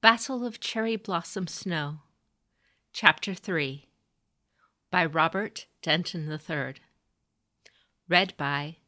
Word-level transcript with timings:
Battle 0.00 0.46
of 0.46 0.60
Cherry 0.60 0.96
Blossom 0.96 1.46
Snow, 1.46 1.98
Chapter 2.92 3.34
3 3.34 3.86
by 4.90 5.04
Robert 5.04 5.66
Denton 5.82 6.30
III. 6.30 6.74
Read 8.08 8.34
by 8.38 8.78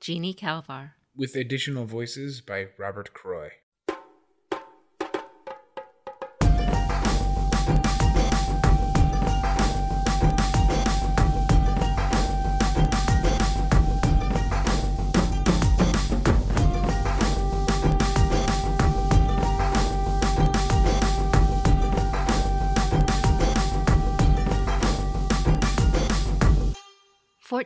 Jeannie 0.00 0.32
Kalvar. 0.34 0.92
with 1.14 1.34
additional 1.34 1.84
voices 1.84 2.40
by 2.40 2.68
Robert 2.78 3.12
Croy. 3.12 3.50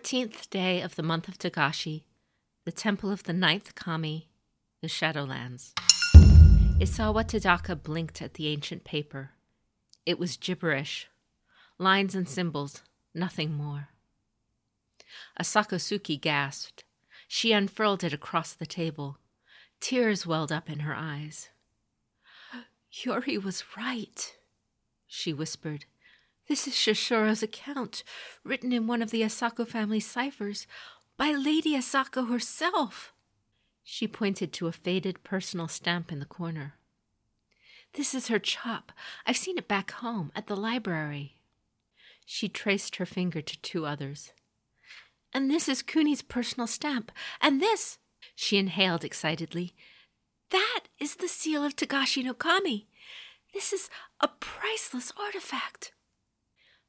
Fourteenth 0.02 0.50
day 0.50 0.80
of 0.80 0.96
the 0.96 1.02
month 1.04 1.28
of 1.28 1.38
Togashi, 1.38 2.02
the 2.64 2.72
temple 2.72 3.12
of 3.12 3.22
the 3.22 3.32
ninth 3.32 3.76
kami, 3.76 4.28
the 4.80 4.88
Shadowlands. 4.88 5.74
Isawa 6.80 7.22
Tadaka 7.24 7.80
blinked 7.80 8.20
at 8.20 8.34
the 8.34 8.48
ancient 8.48 8.82
paper. 8.82 9.30
It 10.04 10.18
was 10.18 10.36
gibberish. 10.36 11.06
Lines 11.78 12.16
and 12.16 12.28
symbols, 12.28 12.82
nothing 13.14 13.54
more. 13.54 13.90
Asako 15.40 15.76
Suki 15.76 16.20
gasped. 16.20 16.82
She 17.28 17.52
unfurled 17.52 18.02
it 18.02 18.12
across 18.12 18.54
the 18.54 18.66
table. 18.66 19.18
Tears 19.78 20.26
welled 20.26 20.50
up 20.50 20.68
in 20.68 20.80
her 20.80 20.96
eyes. 20.96 21.48
Yuri 22.90 23.38
was 23.38 23.62
right, 23.76 24.36
she 25.06 25.32
whispered. 25.32 25.84
This 26.48 26.66
is 26.66 26.74
Shosuro's 26.74 27.42
account, 27.42 28.02
written 28.44 28.72
in 28.72 28.86
one 28.86 29.00
of 29.00 29.10
the 29.10 29.22
Asako 29.22 29.66
family 29.66 30.00
ciphers 30.00 30.66
by 31.16 31.30
Lady 31.30 31.74
Asako 31.74 32.28
herself. 32.28 33.12
She 33.84 34.06
pointed 34.08 34.52
to 34.54 34.66
a 34.66 34.72
faded 34.72 35.22
personal 35.22 35.68
stamp 35.68 36.10
in 36.10 36.18
the 36.18 36.26
corner. 36.26 36.74
This 37.94 38.14
is 38.14 38.28
her 38.28 38.38
chop. 38.38 38.92
I've 39.26 39.36
seen 39.36 39.58
it 39.58 39.68
back 39.68 39.90
home 39.92 40.32
at 40.34 40.46
the 40.46 40.56
library. 40.56 41.36
She 42.24 42.48
traced 42.48 42.96
her 42.96 43.06
finger 43.06 43.40
to 43.42 43.60
two 43.60 43.86
others. 43.86 44.32
And 45.32 45.50
this 45.50 45.68
is 45.68 45.82
Kuni's 45.82 46.22
personal 46.22 46.66
stamp. 46.66 47.12
And 47.40 47.60
this, 47.60 47.98
she 48.34 48.58
inhaled 48.58 49.04
excitedly, 49.04 49.74
that 50.50 50.82
is 50.98 51.16
the 51.16 51.28
seal 51.28 51.64
of 51.64 51.76
Togashi 51.76 52.24
no 52.24 52.34
Kami. 52.34 52.86
This 53.54 53.72
is 53.72 53.88
a 54.20 54.28
priceless 54.28 55.12
artifact. 55.18 55.92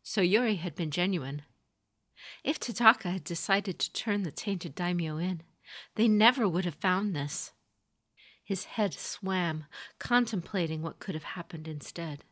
So 0.04 0.22
Yuri 0.22 0.56
had 0.56 0.76
been 0.76 0.92
genuine. 0.92 1.44
If 2.44 2.60
Tadaka 2.60 3.12
had 3.12 3.24
decided 3.24 3.80
to 3.80 3.94
turn 3.94 4.24
the 4.24 4.32
tainted 4.32 4.76
daimyo 4.76 5.18
in, 5.18 5.42
they 5.96 6.08
never 6.08 6.48
would 6.48 6.66
have 6.66 6.76
found 6.76 7.16
this. 7.16 7.54
His 8.44 8.66
head 8.66 8.94
swam, 8.94 9.66
contemplating 10.00 10.82
what 10.82 11.00
could 11.00 11.16
have 11.16 11.24
happened 11.24 11.68
instead. 11.68 12.26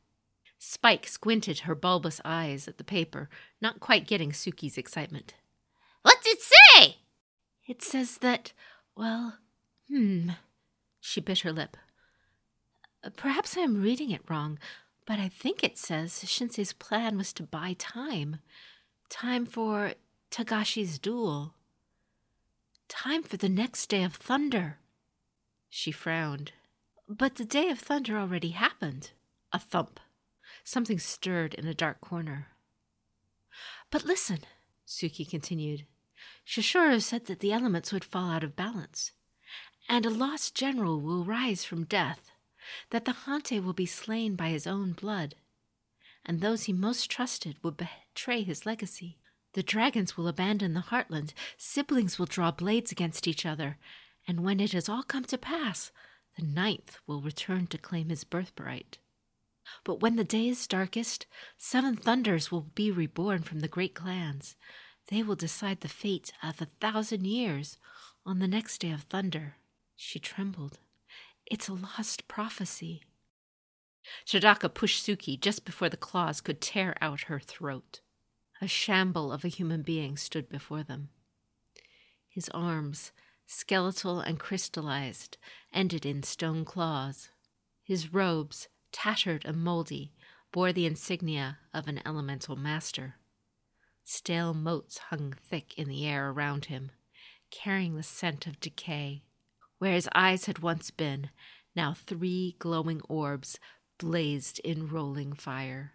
Spike 0.60 1.08
squinted 1.08 1.60
her 1.60 1.74
bulbous 1.74 2.22
eyes 2.24 2.68
at 2.68 2.78
the 2.78 2.84
paper, 2.84 3.30
not 3.62 3.80
quite 3.80 4.06
getting 4.06 4.32
Suki's 4.32 4.78
excitement. 4.78 5.34
What's 6.02 6.28
it 6.28 6.40
say? 6.42 6.98
It 7.68 7.82
says 7.82 8.18
that, 8.18 8.52
well, 8.96 9.38
hmm. 9.88 10.32
She 11.00 11.22
bit 11.22 11.40
her 11.40 11.52
lip. 11.52 11.78
Perhaps 13.16 13.58
I 13.58 13.62
am 13.62 13.82
reading 13.82 14.12
it 14.12 14.30
wrong, 14.30 14.60
but 15.12 15.20
I 15.20 15.28
think 15.28 15.62
it 15.62 15.78
says 15.78 16.24
Shinsei's 16.24 16.72
plan 16.72 17.18
was 17.18 17.34
to 17.34 17.44
buy 17.44 17.76
time. 17.78 18.38
Time 19.10 19.46
for 19.46 19.92
Togashi's 20.32 21.00
duel. 21.00 21.54
Time 22.88 23.22
for 23.22 23.36
the 23.36 23.50
next 23.50 23.88
day 23.88 24.06
of 24.06 24.14
thunder. 24.16 24.78
She 25.70 25.92
frowned. 25.92 26.54
But 27.10 27.36
the 27.36 27.44
day 27.44 27.68
of 27.68 27.80
thunder 27.80 28.18
already 28.18 28.52
happened. 28.52 29.12
A 29.52 29.60
thump. 29.60 30.00
Something 30.64 30.98
stirred 30.98 31.56
in 31.56 31.68
a 31.68 31.74
dark 31.74 32.00
corner. 32.00 32.48
But 33.90 34.06
listen, 34.06 34.40
Suki 34.88 35.30
continued. 35.30 35.88
Shosuro 36.48 37.02
said 37.02 37.26
that 37.26 37.42
the 37.42 37.52
elements 37.52 37.92
would 37.92 38.06
fall 38.06 38.32
out 38.32 38.46
of 38.46 38.56
balance, 38.56 39.12
and 39.90 40.06
a 40.06 40.10
lost 40.10 40.56
general 40.56 41.02
will 41.02 41.26
rise 41.26 41.66
from 41.66 41.84
death, 41.84 42.32
that 42.90 43.06
the 43.06 43.14
Hantei 43.26 43.64
will 43.64 43.74
be 43.74 43.86
slain 43.86 44.36
by 44.36 44.50
his 44.50 44.68
own 44.68 44.94
blood, 44.94 45.36
and 46.26 46.40
those 46.40 46.64
he 46.64 46.74
most 46.74 47.10
trusted 47.10 47.58
will 47.64 47.72
betray 47.72 48.44
his 48.44 48.66
legacy. 48.66 49.18
The 49.54 49.64
dragons 49.64 50.16
will 50.16 50.28
abandon 50.28 50.74
the 50.74 50.82
heartland, 50.82 51.34
siblings 51.58 52.18
will 52.18 52.26
draw 52.26 52.52
blades 52.52 52.92
against 52.92 53.28
each 53.28 53.46
other, 53.46 53.78
and 54.28 54.44
when 54.44 54.60
it 54.60 54.72
has 54.72 54.88
all 54.88 55.04
come 55.04 55.26
to 55.26 55.38
pass, 55.38 55.92
the 56.38 56.46
ninth 56.46 56.98
will 57.08 57.22
return 57.22 57.68
to 57.68 57.78
claim 57.78 58.10
his 58.10 58.24
birthright. 58.24 58.98
But 59.84 60.00
when 60.00 60.16
the 60.16 60.24
day 60.24 60.48
is 60.48 60.68
darkest, 60.68 61.26
seven 61.58 61.96
thunders 61.96 62.52
will 62.52 62.62
be 62.62 62.92
reborn 62.92 63.44
from 63.44 63.60
the 63.60 63.68
great 63.68 63.94
clans. 63.94 64.56
They 65.08 65.24
will 65.24 65.36
decide 65.36 65.82
the 65.82 65.88
fate 65.88 66.32
of 66.42 66.62
a 66.62 66.68
thousand 66.80 67.26
years 67.26 67.78
on 68.26 68.40
the 68.40 68.48
next 68.48 68.80
day 68.80 68.92
of 68.92 69.04
thunder. 69.04 69.56
She 69.96 70.20
trembled. 70.20 70.80
It's 71.46 71.68
a 71.68 71.74
lost 71.74 72.28
prophecy. 72.28 73.04
Tadaka 74.26 74.74
pushed 74.74 75.06
Suki 75.06 75.40
just 75.40 75.66
before 75.66 75.90
the 75.90 75.98
claws 75.98 76.42
could 76.42 76.62
tear 76.62 76.96
out 77.02 77.22
her 77.22 77.40
throat. 77.40 78.02
A 78.62 78.68
shamble 78.68 79.32
of 79.32 79.44
a 79.44 79.50
human 79.50 79.82
being 79.82 80.18
stood 80.18 80.50
before 80.50 80.84
them. 80.84 81.10
His 82.28 82.50
arms, 82.50 83.12
skeletal 83.46 84.22
and 84.22 84.40
crystallized, 84.40 85.38
ended 85.74 86.06
in 86.06 86.24
stone 86.24 86.64
claws. 86.64 87.30
His 87.84 88.14
robes, 88.14 88.70
tattered 88.92 89.46
and 89.46 89.58
moldy, 89.58 90.14
bore 90.52 90.72
the 90.72 90.86
insignia 90.86 91.60
of 91.74 91.88
an 91.88 92.02
elemental 92.06 92.56
master. 92.56 93.16
Stale 94.04 94.54
motes 94.54 94.98
hung 94.98 95.34
thick 95.34 95.78
in 95.78 95.88
the 95.88 96.06
air 96.06 96.30
around 96.30 96.66
him, 96.66 96.92
carrying 97.50 97.96
the 97.96 98.04
scent 98.04 98.48
of 98.48 98.60
decay. 98.60 99.24
Where 99.82 99.96
his 99.96 100.08
eyes 100.14 100.46
had 100.46 100.60
once 100.60 100.92
been, 100.92 101.32
now 101.76 101.96
three 101.96 102.56
glowing 102.60 103.02
orbs 103.10 103.58
blazed 103.98 104.60
in 104.60 104.88
rolling 104.88 105.34
fire. 105.34 105.94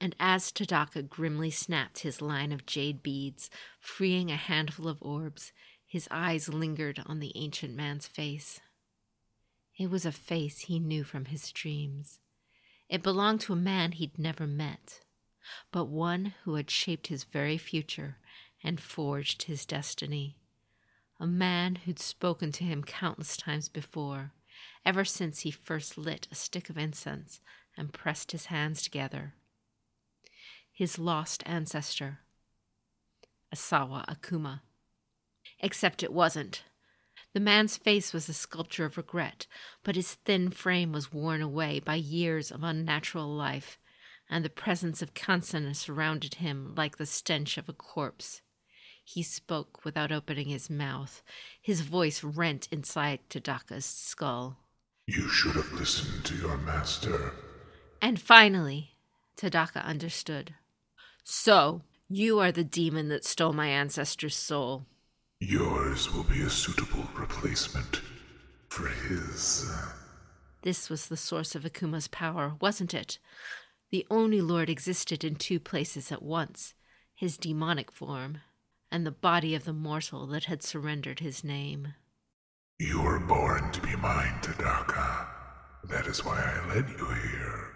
And 0.00 0.14
as 0.20 0.52
Tadaka 0.52 1.02
grimly 1.02 1.50
snapped 1.50 1.98
his 1.98 2.22
line 2.22 2.52
of 2.52 2.66
jade 2.66 3.02
beads, 3.02 3.50
freeing 3.80 4.30
a 4.30 4.36
handful 4.36 4.86
of 4.86 5.02
orbs, 5.02 5.50
his 5.84 6.06
eyes 6.08 6.48
lingered 6.48 7.02
on 7.04 7.18
the 7.18 7.32
ancient 7.34 7.74
man's 7.74 8.06
face. 8.06 8.60
It 9.76 9.90
was 9.90 10.06
a 10.06 10.12
face 10.12 10.60
he 10.60 10.78
knew 10.78 11.02
from 11.02 11.24
his 11.24 11.50
dreams. 11.50 12.20
It 12.88 13.02
belonged 13.02 13.40
to 13.40 13.54
a 13.54 13.56
man 13.56 13.90
he'd 13.90 14.20
never 14.20 14.46
met, 14.46 15.00
but 15.72 15.86
one 15.86 16.34
who 16.44 16.54
had 16.54 16.70
shaped 16.70 17.08
his 17.08 17.24
very 17.24 17.58
future 17.58 18.18
and 18.62 18.80
forged 18.80 19.42
his 19.42 19.66
destiny. 19.66 20.36
A 21.24 21.26
man 21.26 21.76
who'd 21.76 21.98
spoken 21.98 22.52
to 22.52 22.64
him 22.64 22.84
countless 22.84 23.38
times 23.38 23.70
before, 23.70 24.32
ever 24.84 25.06
since 25.06 25.40
he 25.40 25.50
first 25.50 25.96
lit 25.96 26.28
a 26.30 26.34
stick 26.34 26.68
of 26.68 26.76
incense 26.76 27.40
and 27.78 27.94
pressed 27.94 28.32
his 28.32 28.44
hands 28.52 28.82
together. 28.82 29.32
His 30.70 30.98
lost 30.98 31.42
ancestor, 31.46 32.18
Isawa 33.50 34.04
Akuma. 34.06 34.60
Except 35.60 36.02
it 36.02 36.12
wasn't. 36.12 36.62
The 37.32 37.40
man's 37.40 37.78
face 37.78 38.12
was 38.12 38.28
a 38.28 38.34
sculpture 38.34 38.84
of 38.84 38.98
regret, 38.98 39.46
but 39.82 39.96
his 39.96 40.16
thin 40.26 40.50
frame 40.50 40.92
was 40.92 41.10
worn 41.10 41.40
away 41.40 41.80
by 41.80 41.94
years 41.94 42.50
of 42.50 42.62
unnatural 42.62 43.34
life, 43.34 43.78
and 44.28 44.44
the 44.44 44.50
presence 44.50 45.00
of 45.00 45.14
Kansen 45.14 45.72
surrounded 45.72 46.34
him 46.34 46.74
like 46.74 46.98
the 46.98 47.06
stench 47.06 47.56
of 47.56 47.70
a 47.70 47.72
corpse. 47.72 48.42
He 49.04 49.22
spoke 49.22 49.84
without 49.84 50.10
opening 50.10 50.48
his 50.48 50.70
mouth. 50.70 51.22
His 51.60 51.82
voice 51.82 52.24
rent 52.24 52.68
inside 52.72 53.20
Tadaka's 53.28 53.84
skull. 53.84 54.58
You 55.06 55.28
should 55.28 55.54
have 55.56 55.72
listened 55.72 56.24
to 56.24 56.34
your 56.34 56.56
master. 56.56 57.34
And 58.00 58.20
finally, 58.20 58.96
Tadaka 59.36 59.84
understood. 59.84 60.54
So, 61.22 61.82
you 62.08 62.38
are 62.40 62.50
the 62.50 62.64
demon 62.64 63.08
that 63.08 63.24
stole 63.24 63.52
my 63.52 63.68
ancestor's 63.68 64.36
soul. 64.36 64.86
Yours 65.40 66.12
will 66.12 66.24
be 66.24 66.40
a 66.40 66.50
suitable 66.50 67.06
replacement 67.14 68.00
for 68.70 68.88
his. 68.88 69.70
This 70.62 70.88
was 70.88 71.06
the 71.06 71.16
source 71.16 71.54
of 71.54 71.64
Akuma's 71.64 72.08
power, 72.08 72.54
wasn't 72.60 72.94
it? 72.94 73.18
The 73.90 74.06
Oni 74.10 74.40
lord 74.40 74.70
existed 74.70 75.22
in 75.22 75.36
two 75.36 75.60
places 75.60 76.10
at 76.10 76.22
once 76.22 76.74
his 77.14 77.36
demonic 77.36 77.92
form, 77.92 78.38
and 78.90 79.06
the 79.06 79.10
body 79.10 79.54
of 79.54 79.64
the 79.64 79.72
mortal 79.72 80.26
that 80.26 80.44
had 80.44 80.62
surrendered 80.62 81.20
his 81.20 81.42
name. 81.44 81.94
You 82.78 83.02
were 83.02 83.20
born 83.20 83.70
to 83.72 83.80
be 83.80 83.94
mine, 83.96 84.40
Tadaka. 84.42 85.28
That 85.84 86.06
is 86.06 86.24
why 86.24 86.40
I 86.40 86.74
led 86.74 86.88
you 86.88 87.06
here. 87.06 87.68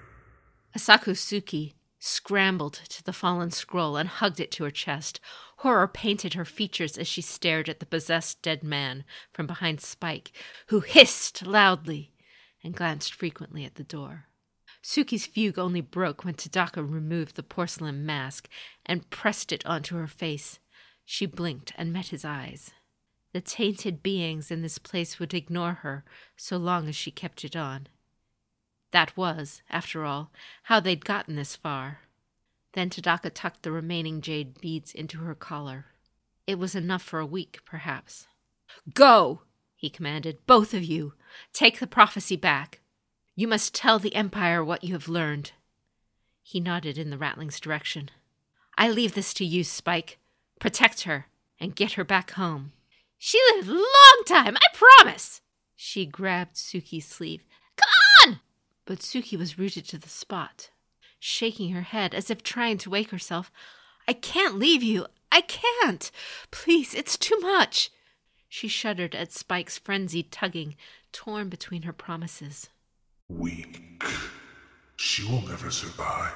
Asako 0.76 1.12
Suki 1.12 1.74
scrambled 1.98 2.74
to 2.88 3.02
the 3.02 3.12
fallen 3.12 3.50
scroll 3.50 3.96
and 3.96 4.08
hugged 4.08 4.40
it 4.40 4.50
to 4.52 4.64
her 4.64 4.70
chest. 4.70 5.20
Horror 5.58 5.88
painted 5.88 6.34
her 6.34 6.44
features 6.44 6.96
as 6.96 7.08
she 7.08 7.20
stared 7.20 7.68
at 7.68 7.80
the 7.80 7.86
possessed 7.86 8.42
dead 8.42 8.62
man 8.62 9.04
from 9.32 9.46
behind 9.46 9.80
Spike, 9.80 10.32
who 10.68 10.80
hissed 10.80 11.46
loudly 11.46 12.12
and 12.62 12.74
glanced 12.74 13.14
frequently 13.14 13.64
at 13.64 13.74
the 13.74 13.84
door. 13.84 14.26
Suki's 14.82 15.26
fugue 15.26 15.58
only 15.58 15.80
broke 15.80 16.24
when 16.24 16.34
Tadaka 16.34 16.82
removed 16.82 17.34
the 17.34 17.42
porcelain 17.42 18.06
mask 18.06 18.48
and 18.86 19.10
pressed 19.10 19.52
it 19.52 19.66
onto 19.66 19.96
her 19.96 20.06
face. 20.06 20.60
She 21.10 21.24
blinked 21.24 21.72
and 21.78 21.90
met 21.90 22.08
his 22.08 22.22
eyes. 22.22 22.72
The 23.32 23.40
tainted 23.40 24.02
beings 24.02 24.50
in 24.50 24.60
this 24.60 24.76
place 24.76 25.18
would 25.18 25.32
ignore 25.32 25.72
her 25.80 26.04
so 26.36 26.58
long 26.58 26.86
as 26.86 26.96
she 26.96 27.10
kept 27.10 27.46
it 27.46 27.56
on. 27.56 27.86
That 28.90 29.16
was, 29.16 29.62
after 29.70 30.04
all, 30.04 30.30
how 30.64 30.80
they'd 30.80 31.06
gotten 31.06 31.34
this 31.34 31.56
far. 31.56 32.00
Then 32.74 32.90
Tadaka 32.90 33.30
tucked 33.32 33.62
the 33.62 33.72
remaining 33.72 34.20
jade 34.20 34.60
beads 34.60 34.92
into 34.92 35.20
her 35.20 35.34
collar. 35.34 35.86
It 36.46 36.58
was 36.58 36.74
enough 36.74 37.02
for 37.02 37.20
a 37.20 37.26
week, 37.26 37.60
perhaps. 37.64 38.26
Go! 38.92 39.40
he 39.76 39.88
commanded. 39.88 40.44
Both 40.46 40.74
of 40.74 40.84
you. 40.84 41.14
Take 41.54 41.80
the 41.80 41.86
prophecy 41.86 42.36
back. 42.36 42.80
You 43.34 43.48
must 43.48 43.74
tell 43.74 43.98
the 43.98 44.14
Empire 44.14 44.62
what 44.62 44.84
you 44.84 44.92
have 44.92 45.08
learned. 45.08 45.52
He 46.42 46.60
nodded 46.60 46.98
in 46.98 47.08
the 47.08 47.16
rattling's 47.16 47.60
direction. 47.60 48.10
I 48.76 48.90
leave 48.90 49.14
this 49.14 49.32
to 49.34 49.44
you, 49.46 49.64
Spike. 49.64 50.18
Protect 50.58 51.02
her 51.02 51.26
and 51.60 51.76
get 51.76 51.92
her 51.92 52.04
back 52.04 52.32
home. 52.32 52.72
She 53.18 53.38
lived 53.54 53.68
a 53.68 53.72
long 53.72 54.24
time, 54.26 54.56
I 54.56 54.66
promise. 54.72 55.40
She 55.74 56.06
grabbed 56.06 56.54
Suki's 56.54 57.06
sleeve. 57.06 57.44
Come 57.76 58.32
on! 58.32 58.40
But 58.84 59.00
Suki 59.00 59.38
was 59.38 59.58
rooted 59.58 59.86
to 59.88 59.98
the 59.98 60.08
spot, 60.08 60.70
shaking 61.18 61.70
her 61.70 61.82
head 61.82 62.14
as 62.14 62.30
if 62.30 62.42
trying 62.42 62.78
to 62.78 62.90
wake 62.90 63.10
herself. 63.10 63.50
I 64.06 64.12
can't 64.12 64.58
leave 64.58 64.82
you. 64.82 65.06
I 65.30 65.42
can't. 65.42 66.10
Please, 66.50 66.94
it's 66.94 67.18
too 67.18 67.38
much. 67.40 67.90
She 68.48 68.66
shuddered 68.66 69.14
at 69.14 69.32
Spike's 69.32 69.78
frenzied 69.78 70.32
tugging, 70.32 70.74
torn 71.12 71.48
between 71.48 71.82
her 71.82 71.92
promises. 71.92 72.70
Weak. 73.28 73.82
She 74.96 75.24
will 75.24 75.42
never 75.42 75.70
survive. 75.70 76.32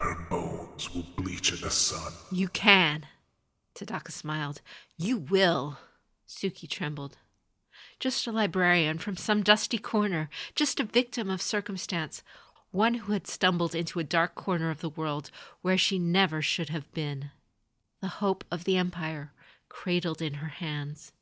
Her 0.00 0.26
bones 0.30 0.94
will 0.94 1.06
bleach 1.16 1.52
in 1.52 1.60
the 1.60 1.70
sun. 1.70 2.12
You 2.30 2.48
can. 2.48 3.06
Tadaka 3.74 4.12
smiled. 4.12 4.60
You 4.96 5.18
will. 5.18 5.78
Suki 6.28 6.68
trembled. 6.68 7.16
Just 8.00 8.26
a 8.26 8.32
librarian 8.32 8.98
from 8.98 9.16
some 9.16 9.42
dusty 9.42 9.78
corner, 9.78 10.28
just 10.54 10.80
a 10.80 10.84
victim 10.84 11.30
of 11.30 11.40
circumstance, 11.40 12.22
one 12.70 12.94
who 12.94 13.12
had 13.12 13.26
stumbled 13.26 13.74
into 13.74 14.00
a 14.00 14.04
dark 14.04 14.34
corner 14.34 14.70
of 14.70 14.80
the 14.80 14.88
world 14.88 15.30
where 15.62 15.78
she 15.78 15.98
never 15.98 16.42
should 16.42 16.70
have 16.70 16.92
been. 16.92 17.30
The 18.00 18.08
hope 18.08 18.44
of 18.50 18.64
the 18.64 18.76
Empire 18.76 19.32
cradled 19.68 20.20
in 20.20 20.34
her 20.34 20.48
hands. 20.48 21.12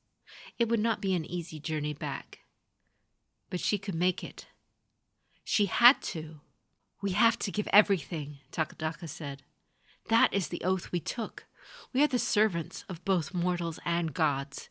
It 0.58 0.69
would 0.69 0.81
not 0.81 1.00
be 1.00 1.14
an 1.14 1.25
easy 1.25 1.60
journey 1.60 1.93
back. 1.93 2.40
But 3.50 3.60
she 3.60 3.76
could 3.78 3.94
make 3.94 4.25
it. 4.25 4.46
She 5.44 5.66
had 5.66 6.00
to. 6.02 6.40
We 7.02 7.10
have 7.12 7.37
to 7.40 7.50
give 7.50 7.69
everything, 7.72 8.38
Takadaka 8.52 9.08
said. 9.08 9.43
That 10.08 10.32
is 10.32 10.49
the 10.49 10.62
oath 10.64 10.93
we 10.93 11.00
took. 11.00 11.46
We 11.93 12.02
are 12.02 12.08
the 12.08 12.19
servants 12.19 12.84
of 12.88 13.04
both 13.04 13.34
mortals 13.34 13.81
and 13.84 14.14
gods. 14.14 14.70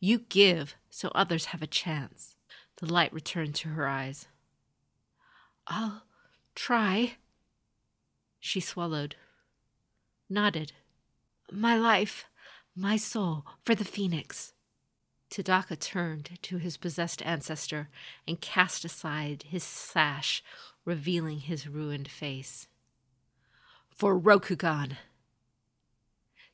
You 0.00 0.20
give 0.20 0.74
so 0.90 1.10
others 1.14 1.46
have 1.46 1.62
a 1.62 1.66
chance. 1.66 2.36
The 2.78 2.90
light 2.90 3.12
returned 3.12 3.54
to 3.56 3.68
her 3.68 3.86
eyes. 3.86 4.26
I'll 5.66 6.04
try. 6.54 7.16
She 8.40 8.60
swallowed, 8.60 9.16
nodded. 10.30 10.72
My 11.52 11.76
life, 11.76 12.24
my 12.74 12.96
soul, 12.96 13.44
for 13.64 13.74
the 13.74 13.84
phoenix. 13.84 14.54
Tadaka 15.30 15.78
turned 15.78 16.38
to 16.42 16.58
his 16.58 16.76
possessed 16.76 17.20
ancestor 17.26 17.88
and 18.26 18.40
cast 18.40 18.84
aside 18.84 19.44
his 19.48 19.64
sash, 19.64 20.42
revealing 20.86 21.40
his 21.40 21.68
ruined 21.68 22.08
face. 22.08 22.68
For 23.90 24.18
Rokugan! 24.18 24.96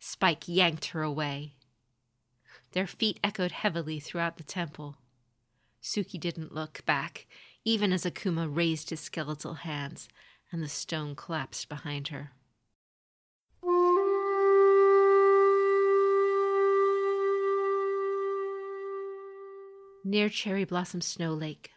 Spike 0.00 0.49
yanked 0.49 0.87
her 0.87 1.02
away. 1.02 1.52
Their 2.73 2.88
feet 2.88 3.20
echoed 3.23 3.52
heavily 3.52 4.00
throughout 4.00 4.38
the 4.38 4.43
temple. 4.43 4.96
Suki 5.81 6.19
didn't 6.19 6.55
look 6.55 6.84
back, 6.87 7.26
even 7.64 7.93
as 7.93 8.05
Akuma 8.05 8.49
raised 8.49 8.90
his 8.90 9.00
skeletal 9.00 9.55
hands 9.55 10.08
and 10.50 10.62
the 10.62 10.69
stone 10.69 11.14
collapsed 11.14 11.69
behind 11.69 12.08
her. 12.08 12.32
Near 20.05 20.29
Cherry 20.29 20.64
Blossom 20.64 21.00
Snow 21.00 21.32
Lake, 21.32 21.71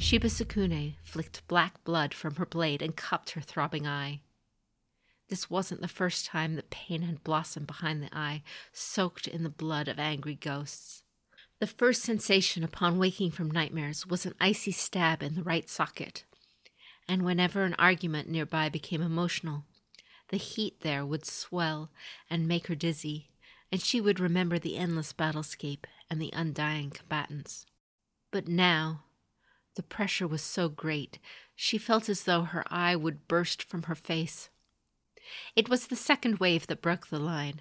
Shiba 0.00 0.28
Tsukune 0.28 0.94
flicked 1.04 1.46
black 1.46 1.84
blood 1.84 2.14
from 2.14 2.36
her 2.36 2.46
blade 2.46 2.80
and 2.80 2.96
cupped 2.96 3.32
her 3.32 3.42
throbbing 3.42 3.86
eye. 3.86 4.22
This 5.28 5.50
wasn't 5.50 5.82
the 5.82 5.88
first 5.88 6.24
time 6.24 6.56
that 6.56 6.70
pain 6.70 7.02
had 7.02 7.22
blossomed 7.22 7.66
behind 7.66 8.02
the 8.02 8.08
eye, 8.16 8.42
soaked 8.72 9.28
in 9.28 9.42
the 9.42 9.50
blood 9.50 9.88
of 9.88 9.98
angry 9.98 10.34
ghosts. 10.34 11.02
The 11.60 11.66
first 11.66 12.02
sensation 12.02 12.64
upon 12.64 12.98
waking 12.98 13.32
from 13.32 13.50
nightmares 13.50 14.06
was 14.06 14.24
an 14.24 14.34
icy 14.40 14.72
stab 14.72 15.22
in 15.22 15.34
the 15.34 15.42
right 15.42 15.68
socket, 15.68 16.24
and 17.06 17.22
whenever 17.22 17.64
an 17.64 17.74
argument 17.78 18.26
nearby 18.26 18.70
became 18.70 19.02
emotional, 19.02 19.64
the 20.28 20.38
heat 20.38 20.80
there 20.80 21.04
would 21.04 21.26
swell 21.26 21.90
and 22.30 22.48
make 22.48 22.68
her 22.68 22.74
dizzy, 22.74 23.28
and 23.70 23.82
she 23.82 24.00
would 24.00 24.18
remember 24.18 24.58
the 24.58 24.78
endless 24.78 25.12
battlescape 25.12 25.84
and 26.08 26.20
the 26.20 26.32
undying 26.32 26.90
combatants. 26.90 27.66
But 28.30 28.48
now, 28.48 29.04
the 29.74 29.82
pressure 29.82 30.26
was 30.26 30.42
so 30.42 30.68
great, 30.68 31.18
she 31.54 31.78
felt 31.78 32.08
as 32.08 32.24
though 32.24 32.42
her 32.42 32.64
eye 32.70 32.96
would 32.96 33.28
burst 33.28 33.62
from 33.62 33.84
her 33.84 33.94
face. 33.94 34.50
It 35.54 35.68
was 35.68 35.86
the 35.86 35.96
second 35.96 36.38
wave 36.38 36.66
that 36.66 36.82
broke 36.82 37.08
the 37.08 37.18
line. 37.18 37.60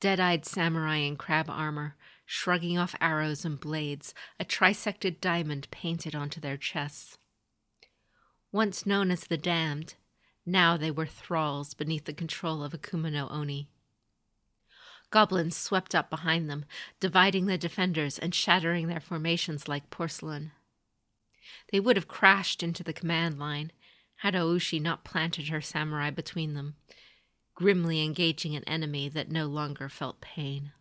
Dead 0.00 0.20
eyed 0.20 0.44
samurai 0.44 0.96
in 0.96 1.16
crab 1.16 1.48
armor, 1.48 1.96
shrugging 2.24 2.76
off 2.78 2.94
arrows 3.00 3.44
and 3.44 3.60
blades, 3.60 4.12
a 4.40 4.44
trisected 4.44 5.20
diamond 5.20 5.68
painted 5.70 6.14
onto 6.14 6.40
their 6.40 6.56
chests. 6.56 7.18
Once 8.52 8.86
known 8.86 9.10
as 9.10 9.24
the 9.24 9.36
damned, 9.36 9.94
now 10.44 10.76
they 10.76 10.90
were 10.90 11.06
thralls 11.06 11.74
beneath 11.74 12.04
the 12.04 12.12
control 12.12 12.62
of 12.62 12.72
Akuma 12.72 13.12
no 13.12 13.28
Oni. 13.28 13.68
Goblins 15.10 15.56
swept 15.56 15.94
up 15.94 16.10
behind 16.10 16.50
them, 16.50 16.64
dividing 17.00 17.46
the 17.46 17.58
defenders 17.58 18.18
and 18.18 18.34
shattering 18.34 18.88
their 18.88 19.00
formations 19.00 19.68
like 19.68 19.90
porcelain. 19.90 20.52
They 21.72 21.80
would 21.80 21.96
have 21.96 22.08
crashed 22.08 22.62
into 22.62 22.82
the 22.82 22.92
command 22.92 23.38
line 23.38 23.72
had 24.20 24.34
Oushi 24.34 24.80
not 24.80 25.04
planted 25.04 25.48
her 25.48 25.60
samurai 25.60 26.10
between 26.10 26.54
them, 26.54 26.76
grimly 27.54 28.02
engaging 28.02 28.56
an 28.56 28.64
enemy 28.64 29.08
that 29.08 29.30
no 29.30 29.46
longer 29.46 29.88
felt 29.88 30.20
pain. 30.20 30.72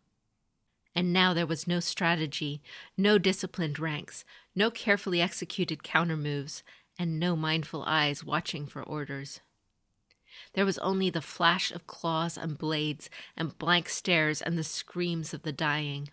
And 0.96 1.12
now 1.12 1.34
there 1.34 1.46
was 1.46 1.68
no 1.68 1.82
strategy, 1.82 2.62
no 2.98 3.18
disciplined 3.18 3.80
ranks, 3.80 4.24
no 4.56 4.72
carefully 4.72 5.22
executed 5.22 5.84
counter 5.84 6.16
moves, 6.16 6.64
and 6.98 7.20
no 7.20 7.36
mindful 7.36 7.84
eyes 7.84 8.24
watching 8.24 8.66
for 8.68 8.82
orders. 8.82 9.42
There 10.54 10.66
was 10.66 10.78
only 10.78 11.10
the 11.10 11.22
flash 11.22 11.72
of 11.72 11.88
claws 11.88 12.38
and 12.38 12.58
blades, 12.58 13.10
and 13.36 13.58
blank 13.58 13.90
stares 13.90 14.42
and 14.42 14.58
the 14.58 14.64
screams 14.64 15.34
of 15.34 15.44
the 15.44 15.52
dying. 15.52 16.10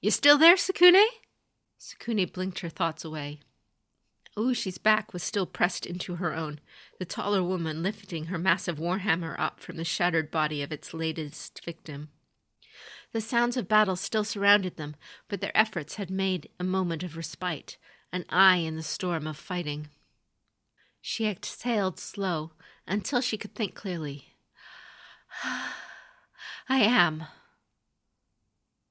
You 0.00 0.12
still 0.12 0.38
there, 0.38 0.54
Tsukune? 0.54 1.04
Tsukune 1.80 2.32
blinked 2.32 2.60
her 2.60 2.68
thoughts 2.68 3.04
away. 3.04 3.40
Oushi's 4.38 4.78
back 4.78 5.12
was 5.12 5.22
still 5.22 5.46
pressed 5.46 5.86
into 5.86 6.16
her 6.16 6.34
own, 6.34 6.60
the 6.98 7.04
taller 7.06 7.42
woman 7.42 7.82
lifting 7.82 8.26
her 8.26 8.38
massive 8.38 8.78
warhammer 8.78 9.34
up 9.38 9.60
from 9.60 9.76
the 9.76 9.84
shattered 9.84 10.30
body 10.30 10.62
of 10.62 10.72
its 10.72 10.92
latest 10.92 11.64
victim. 11.64 12.10
The 13.12 13.20
sounds 13.20 13.56
of 13.56 13.68
battle 13.68 13.96
still 13.96 14.24
surrounded 14.24 14.76
them, 14.76 14.94
but 15.28 15.40
their 15.40 15.56
efforts 15.56 15.94
had 15.94 16.10
made 16.10 16.50
a 16.60 16.64
moment 16.64 17.02
of 17.02 17.16
respite, 17.16 17.78
an 18.12 18.26
eye 18.28 18.56
in 18.56 18.76
the 18.76 18.82
storm 18.82 19.26
of 19.26 19.38
fighting. 19.38 19.88
She 21.00 21.26
exhaled 21.26 21.98
slow 21.98 22.52
until 22.86 23.20
she 23.20 23.38
could 23.38 23.54
think 23.54 23.74
clearly. 23.74 24.34
I 25.44 26.80
am. 26.80 27.24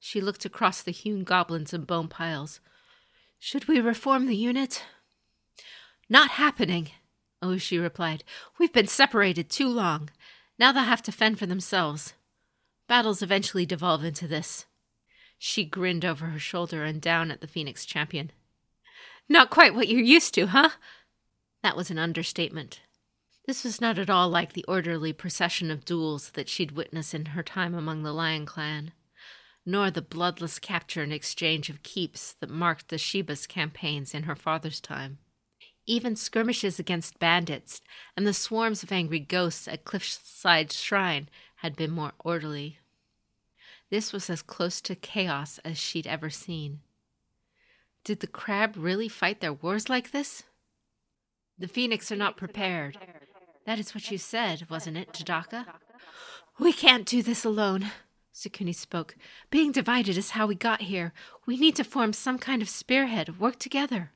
She 0.00 0.20
looked 0.20 0.44
across 0.44 0.82
the 0.82 0.92
hewn 0.92 1.24
goblins 1.24 1.72
and 1.72 1.86
bone 1.86 2.08
piles. 2.08 2.60
Should 3.38 3.68
we 3.68 3.80
reform 3.80 4.26
the 4.26 4.36
unit? 4.36 4.82
Not 6.08 6.32
happening, 6.32 6.90
Oushi 7.42 7.80
replied. 7.80 8.22
We've 8.58 8.72
been 8.72 8.86
separated 8.86 9.50
too 9.50 9.68
long. 9.68 10.10
Now 10.58 10.72
they'll 10.72 10.84
have 10.84 11.02
to 11.02 11.12
fend 11.12 11.38
for 11.38 11.46
themselves. 11.46 12.14
Battles 12.88 13.22
eventually 13.22 13.66
devolve 13.66 14.04
into 14.04 14.28
this. 14.28 14.66
She 15.38 15.64
grinned 15.64 16.04
over 16.04 16.26
her 16.26 16.38
shoulder 16.38 16.84
and 16.84 17.00
down 17.00 17.30
at 17.30 17.40
the 17.40 17.48
Phoenix 17.48 17.84
champion. 17.84 18.30
Not 19.28 19.50
quite 19.50 19.74
what 19.74 19.88
you're 19.88 20.00
used 20.00 20.34
to, 20.34 20.46
huh? 20.46 20.70
That 21.62 21.76
was 21.76 21.90
an 21.90 21.98
understatement. 21.98 22.80
This 23.46 23.64
was 23.64 23.80
not 23.80 23.98
at 23.98 24.10
all 24.10 24.28
like 24.28 24.52
the 24.52 24.64
orderly 24.66 25.12
procession 25.12 25.70
of 25.70 25.84
duels 25.84 26.30
that 26.30 26.48
she'd 26.48 26.72
witnessed 26.72 27.14
in 27.14 27.26
her 27.26 27.42
time 27.42 27.74
among 27.74 28.02
the 28.02 28.12
Lion 28.12 28.46
Clan, 28.46 28.92
nor 29.64 29.90
the 29.90 30.02
bloodless 30.02 30.58
capture 30.58 31.02
and 31.02 31.12
exchange 31.12 31.68
of 31.68 31.82
keeps 31.82 32.34
that 32.34 32.50
marked 32.50 32.88
the 32.88 32.98
Shiba's 32.98 33.46
campaigns 33.46 34.14
in 34.14 34.24
her 34.24 34.36
father's 34.36 34.80
time. 34.80 35.18
Even 35.86 36.16
skirmishes 36.16 36.78
against 36.78 37.18
bandits 37.18 37.80
and 38.16 38.26
the 38.26 38.34
swarms 38.34 38.82
of 38.82 38.90
angry 38.90 39.20
ghosts 39.20 39.68
at 39.68 39.84
Cliffside 39.84 40.72
Shrine 40.72 41.28
had 41.56 41.76
been 41.76 41.92
more 41.92 42.12
orderly. 42.24 42.78
This 43.88 44.12
was 44.12 44.28
as 44.28 44.42
close 44.42 44.80
to 44.82 44.96
chaos 44.96 45.58
as 45.64 45.78
she'd 45.78 46.06
ever 46.06 46.28
seen. 46.28 46.80
Did 48.04 48.20
the 48.20 48.26
crab 48.26 48.74
really 48.76 49.08
fight 49.08 49.40
their 49.40 49.52
wars 49.52 49.88
like 49.88 50.10
this? 50.10 50.42
The 51.58 51.68
phoenix 51.68 52.10
are 52.10 52.16
not 52.16 52.36
prepared. 52.36 52.98
That 53.64 53.78
is 53.78 53.94
what 53.94 54.10
you 54.10 54.18
said, 54.18 54.68
wasn't 54.68 54.96
it, 54.96 55.12
Tadaka? 55.12 55.66
We 56.58 56.72
can't 56.72 57.06
do 57.06 57.22
this 57.22 57.44
alone, 57.44 57.90
Tsukune 58.34 58.74
spoke. 58.74 59.16
Being 59.50 59.72
divided 59.72 60.18
is 60.18 60.30
how 60.30 60.46
we 60.46 60.54
got 60.54 60.82
here. 60.82 61.12
We 61.46 61.56
need 61.56 61.76
to 61.76 61.84
form 61.84 62.12
some 62.12 62.38
kind 62.38 62.60
of 62.60 62.68
spearhead, 62.68 63.40
work 63.40 63.58
together. 63.58 64.10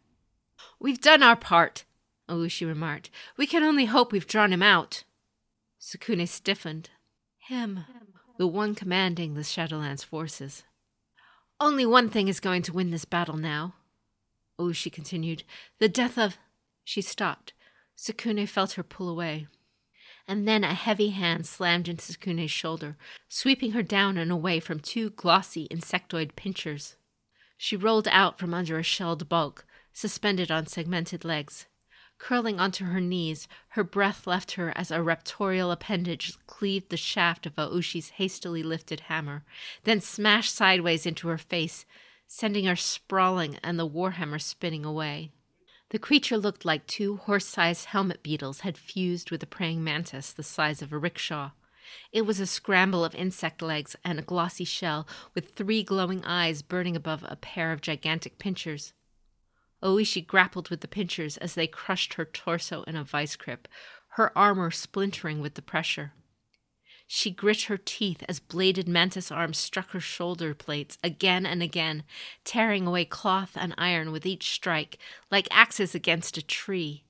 We've 0.79 1.01
done 1.01 1.23
our 1.23 1.37
part, 1.37 1.85
Oushi 2.29 2.67
remarked. 2.67 3.11
We 3.37 3.47
can 3.47 3.63
only 3.63 3.87
hope 3.87 4.13
we've 4.13 4.27
drawn 4.27 4.53
him 4.53 4.63
out. 4.63 5.05
Tsukune 5.81 6.27
stiffened. 6.29 6.91
Him, 7.39 7.85
the 8.39 8.47
one 8.47 8.75
commanding 8.75 9.35
the 9.35 9.43
Shadowlands 9.43 10.05
forces. 10.05 10.63
Only 11.59 11.85
one 11.85 12.09
thing 12.09 12.29
is 12.29 12.41
going 12.41 12.63
to 12.63 12.73
win 12.73 12.91
this 12.91 13.05
battle 13.05 13.37
now. 13.37 13.75
Oushi 14.59 14.93
continued. 14.93 15.43
The 15.79 15.89
death 15.89 16.17
of. 16.17 16.39
She 16.85 17.03
stopped. 17.03 17.53
Tsukune 17.97 18.49
felt 18.49 18.73
her 18.73 18.83
pull 18.83 19.09
away. 19.09 19.47
And 20.27 20.47
then 20.47 20.65
a 20.65 20.75
heavy 20.75 21.11
hand 21.11 21.47
slammed 21.47 21.89
into 21.89 22.13
Tsukune's 22.13 22.51
shoulder, 22.51 22.97
sweeping 23.29 23.73
her 23.73 23.83
down 23.83 24.17
and 24.17 24.31
away 24.31 24.61
from 24.61 24.81
two 24.81 25.11
glossy 25.11 25.67
insectoid 25.69 26.37
pinchers. 26.37 26.97
She 27.59 27.77
rolled 27.77 28.09
out 28.09 28.39
from 28.39 28.55
under 28.55 28.79
a 28.79 28.83
shelled 28.83 29.29
bulk, 29.29 29.67
suspended 30.01 30.51
on 30.51 30.67
segmented 30.67 31.25
legs. 31.25 31.67
Curling 32.19 32.59
onto 32.59 32.85
her 32.87 33.01
knees, 33.01 33.49
her 33.71 33.85
breath 33.85 34.27
left 34.27 34.53
her 34.53 34.77
as 34.77 34.91
a 34.91 34.99
raptorial 34.99 35.73
appendage 35.73 36.35
cleaved 36.47 36.91
the 36.91 36.97
shaft 36.97 37.47
of 37.47 37.59
Oushi's 37.59 38.11
hastily 38.11 38.63
lifted 38.63 39.01
hammer, 39.01 39.45
then 39.85 40.01
smashed 40.01 40.55
sideways 40.55 41.07
into 41.07 41.29
her 41.29 41.39
face, 41.39 41.87
sending 42.27 42.67
her 42.67 42.77
sprawling 42.77 43.59
and 43.63 43.79
the 43.79 43.89
warhammer 43.89 44.41
spinning 44.41 44.85
away. 44.85 45.33
The 45.91 45.99
creature 45.99 46.37
looked 46.39 46.65
like 46.65 46.87
two 46.87 47.17
horse 47.17 47.47
sized 47.47 47.87
helmet 47.87 48.23
beetles 48.23 48.61
had 48.61 48.79
fused 48.79 49.31
with 49.31 49.43
a 49.43 49.47
praying 49.47 49.83
mantis 49.83 50.33
the 50.33 50.43
size 50.43 50.83
of 50.83 50.93
a 50.93 50.99
rickshaw. 50.99 51.51
It 52.13 52.23
was 52.23 52.39
a 52.39 52.47
scramble 52.47 53.05
of 53.05 53.15
insect 53.15 53.61
legs 53.61 53.97
and 54.05 54.19
a 54.19 54.23
glossy 54.23 54.65
shell, 54.65 55.09
with 55.35 55.57
three 55.57 55.83
glowing 55.83 56.25
eyes 56.25 56.63
burning 56.63 56.97
above 56.97 57.25
a 57.27 57.37
pair 57.37 57.73
of 57.73 57.81
gigantic 57.81 58.39
pincers. 58.39 58.93
Oushi 59.83 60.27
grappled 60.27 60.69
with 60.69 60.81
the 60.81 60.89
pinchers 60.89 61.37
as 61.39 61.55
they 61.55 61.67
crushed 61.67 62.15
her 62.15 62.25
torso 62.25 62.83
in 62.83 62.97
a 62.97 63.05
vice 63.05 63.37
grip, 63.37 63.67
her 64.15 64.37
armor 64.37 64.71
splintering 64.71 65.41
with 65.41 65.55
the 65.55 65.63
pressure. 65.63 66.13
She 67.07 67.33
grit 67.33 67.63
her 67.63 67.77
teeth 67.77 68.23
as 68.29 68.39
bladed 68.39 68.87
mantis 68.87 69.33
arms 69.33 69.59
struck 69.59 69.91
her 69.91 70.01
shoulder 70.01 70.55
plates 70.55 70.97
again 71.03 71.45
and 71.45 71.61
again, 71.61 72.05
tearing 72.45 72.87
away 72.87 73.05
cloth 73.05 73.53
and 73.57 73.75
iron 73.77 74.13
with 74.13 74.25
each 74.25 74.51
strike, 74.51 74.97
like 75.31 75.49
axes 75.51 75.93
against 75.95 76.37
a 76.37 76.43
tree. 76.43 77.03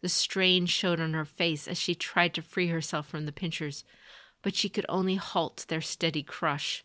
The 0.00 0.08
strain 0.08 0.64
showed 0.64 1.00
on 1.00 1.12
her 1.12 1.26
face 1.26 1.68
as 1.68 1.76
she 1.76 1.94
tried 1.94 2.32
to 2.32 2.42
free 2.42 2.68
herself 2.68 3.08
from 3.08 3.26
the 3.26 3.32
pinchers, 3.32 3.84
but 4.40 4.56
she 4.56 4.70
could 4.70 4.86
only 4.88 5.16
halt 5.16 5.66
their 5.68 5.82
steady 5.82 6.22
crush. 6.22 6.82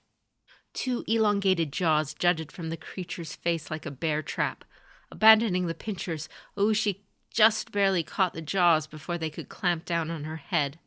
Two 0.74 1.06
elongated 1.08 1.72
jaws 1.72 2.14
jutted 2.14 2.52
from 2.52 2.70
the 2.70 2.76
creature's 2.76 3.34
face 3.34 3.72
like 3.72 3.86
a 3.86 3.92
bear 3.92 4.22
trap. 4.22 4.66
Abandoning 5.16 5.68
the 5.68 5.74
pinchers, 5.74 6.28
Oushi 6.58 6.98
just 7.32 7.72
barely 7.72 8.04
caught 8.04 8.34
the 8.34 8.42
jaws 8.42 8.86
before 8.86 9.18
they 9.18 9.30
could 9.30 9.48
clamp 9.48 9.86
down 9.86 10.12
on 10.12 10.26
her 10.26 10.36
head. 10.36 10.78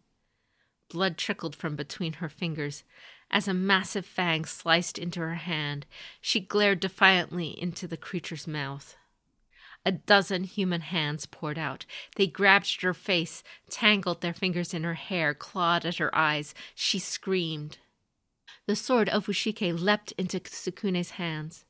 Blood 0.91 1.17
trickled 1.17 1.57
from 1.57 1.77
between 1.77 2.13
her 2.15 2.29
fingers. 2.29 2.85
As 3.31 3.49
a 3.49 3.55
massive 3.55 4.05
fang 4.05 4.45
sliced 4.45 4.99
into 4.99 5.21
her 5.21 5.37
hand, 5.37 5.87
she 6.21 6.41
glared 6.41 6.81
defiantly 6.81 7.59
into 7.59 7.87
the 7.89 7.97
creature's 7.97 8.47
mouth. 8.47 8.97
A 9.87 9.93
dozen 9.93 10.45
human 10.45 10.83
hands 10.83 11.25
poured 11.25 11.57
out. 11.57 11.87
They 12.17 12.27
grabbed 12.27 12.67
at 12.77 12.83
her 12.83 12.93
face, 12.93 13.43
tangled 13.71 14.21
their 14.21 14.35
fingers 14.35 14.75
in 14.75 14.85
her 14.85 14.93
hair, 14.93 15.33
clawed 15.33 15.87
at 15.87 15.97
her 15.97 16.15
eyes. 16.15 16.53
She 16.75 16.99
screamed. 16.99 17.79
The 18.67 18.77
sword 18.77 19.09
Ofushikai 19.09 19.73
leapt 19.73 20.13
into 20.19 20.39
Tsukune's 20.39 21.13
hands. 21.13 21.65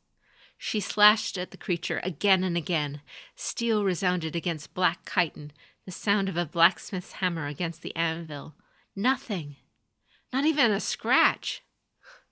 She 0.59 0.81
slashed 0.81 1.39
at 1.39 1.53
the 1.53 1.57
creature 1.57 2.01
again 2.03 2.43
and 2.43 2.57
again. 2.57 3.01
Steel 3.37 3.85
resounded 3.85 4.35
against 4.35 4.75
black 4.75 5.09
chitin, 5.09 5.53
the 5.87 5.93
sound 5.93 6.29
of 6.29 6.37
a 6.37 6.45
blacksmith's 6.45 7.13
hammer 7.13 7.47
against 7.47 7.81
the 7.83 7.95
anvil. 7.95 8.55
Nothing. 8.97 9.57
Not 10.33 10.45
even 10.45 10.73
a 10.73 10.81
scratch. 10.81 11.63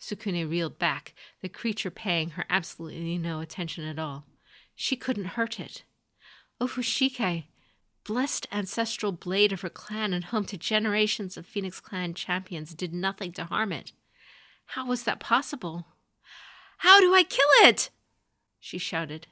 Tsukune 0.00 0.50
reeled 0.50 0.78
back, 0.78 1.14
the 1.40 1.48
creature 1.48 1.90
paying 1.90 2.30
her 2.30 2.44
absolutely 2.50 3.16
no 3.16 3.40
attention 3.40 3.84
at 3.84 3.98
all. 3.98 4.26
She 4.74 4.96
couldn't 4.96 5.36
hurt 5.36 5.58
it. 5.58 5.84
Ofushikai, 6.60 7.44
blessed 8.04 8.46
ancestral 8.52 9.12
blade 9.12 9.52
of 9.52 9.62
her 9.62 9.70
clan 9.70 10.12
and 10.12 10.24
home 10.24 10.44
to 10.46 10.58
generations 10.58 11.36
of 11.36 11.46
Phoenix 11.46 11.80
Clan 11.80 12.12
champions, 12.12 12.74
did 12.74 12.92
nothing 12.92 13.32
to 13.32 13.44
harm 13.44 13.72
it. 13.72 13.92
How 14.66 14.86
was 14.86 15.04
that 15.04 15.20
possible? 15.20 15.86
How 16.78 17.00
do 17.00 17.14
I 17.14 17.22
kill 17.22 17.48
it? 17.62 17.90
She 18.66 18.78
shouted. 18.78 19.28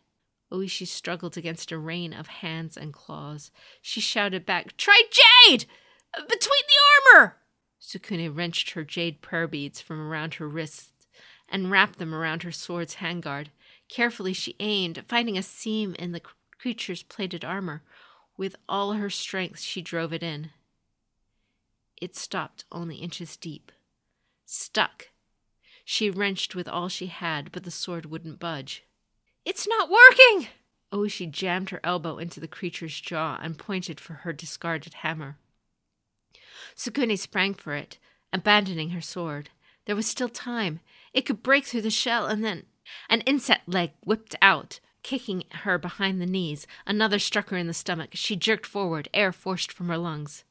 Oishi 0.53 0.87
struggled 0.87 1.37
against 1.37 1.73
a 1.73 1.77
rain 1.77 2.13
of 2.13 2.29
hands 2.29 2.77
and 2.77 2.93
claws. 2.93 3.51
She 3.83 4.01
shouted 4.01 4.47
back, 4.47 4.77
Try 4.77 5.03
Jade! 5.11 5.65
Between 6.15 6.63
the 6.69 7.15
armor! 7.17 7.39
Tsukune 7.81 8.33
wrenched 8.33 8.71
her 8.71 8.85
jade 8.85 9.23
prayer 9.23 9.49
beads 9.49 9.81
from 9.81 10.01
around 10.01 10.35
her 10.35 10.49
wrists 10.49 11.09
and 11.49 11.69
wrapped 11.69 11.99
them 11.99 12.15
around 12.15 12.45
her 12.45 12.53
sword's 12.53 12.97
handguard. 12.97 13.49
Carefully 13.89 14.35
she 14.35 14.55
aimed, 14.61 15.03
finding 15.09 15.37
a 15.37 15.43
seam 15.43 15.97
in 15.99 16.13
the 16.13 16.23
creature's 16.57 17.03
plated 17.03 17.45
armor. 17.45 17.83
With 18.37 18.55
all 18.69 18.93
her 18.93 19.11
strength, 19.11 19.59
she 19.59 19.83
drove 19.83 20.13
it 20.13 20.23
in. 20.23 20.51
It 22.01 22.15
stopped 22.15 22.67
only 22.71 22.99
inches 22.99 23.37
deep. 23.37 23.73
Stuck. 24.47 25.09
She 25.85 26.09
wrenched 26.09 26.55
with 26.55 26.69
all 26.69 26.89
she 26.89 27.09
had, 27.09 27.51
but 27.51 27.65
the 27.65 27.73
sword 27.73 28.07
wouldn't 28.07 28.39
budge. 28.39 28.85
It's 29.45 29.69
not 29.69 29.91
working! 29.91 30.49
Oh, 30.91 31.07
she 31.09 31.27
jammed 31.27 31.71
her 31.71 31.81
elbow 31.85 32.19
into 32.19 32.41
the 32.41 32.49
creature's 32.49 33.01
jaw 33.01 33.39
and 33.43 33.59
pointed 33.59 34.01
for 34.01 34.15
her 34.15 34.33
discarded 34.33 34.95
hammer. 34.95 35.37
Tsukune 36.77 37.19
sprang 37.19 37.55
for 37.55 37.75
it, 37.75 37.99
abandoning 38.33 38.91
her 38.91 39.01
sword. 39.01 39.51
There 39.87 39.97
was 39.97 40.07
still 40.07 40.29
time. 40.29 40.81
It 41.13 41.27
could 41.27 41.43
break 41.43 41.65
through 41.65 41.83
the 41.83 41.91
shell, 41.91 42.27
and 42.27 42.45
then 42.45 42.65
an 43.09 43.21
insect 43.23 43.69
leg 43.69 43.93
whipped 44.05 44.35
out, 44.41 44.81
kicking 45.03 45.45
her 45.51 45.79
behind 45.79 46.21
the 46.21 46.27
knees. 46.27 46.67
Another 46.87 47.19
struck 47.19 47.51
her 47.51 47.57
in 47.57 47.67
the 47.67 47.75
stomach. 47.75 48.11
She 48.15 48.37
jerked 48.37 48.67
forward, 48.67 49.09
air 49.13 49.33
forced 49.33 49.73
from 49.73 49.89
her 49.89 49.99
lungs. 49.99 50.45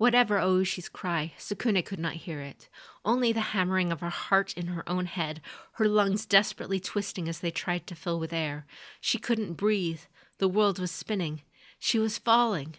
Whatever 0.00 0.38
Oushi's 0.40 0.88
cry, 0.88 1.34
Tsukune 1.36 1.84
could 1.84 1.98
not 1.98 2.14
hear 2.14 2.40
it. 2.40 2.70
Only 3.04 3.34
the 3.34 3.52
hammering 3.52 3.92
of 3.92 4.00
her 4.00 4.08
heart 4.08 4.54
in 4.54 4.68
her 4.68 4.82
own 4.88 5.04
head, 5.04 5.42
her 5.72 5.86
lungs 5.86 6.24
desperately 6.24 6.80
twisting 6.80 7.28
as 7.28 7.40
they 7.40 7.50
tried 7.50 7.86
to 7.86 7.94
fill 7.94 8.18
with 8.18 8.32
air. 8.32 8.64
She 9.02 9.18
couldn't 9.18 9.58
breathe. 9.58 10.00
The 10.38 10.48
world 10.48 10.78
was 10.78 10.90
spinning. 10.90 11.42
She 11.78 11.98
was 11.98 12.16
falling. 12.16 12.76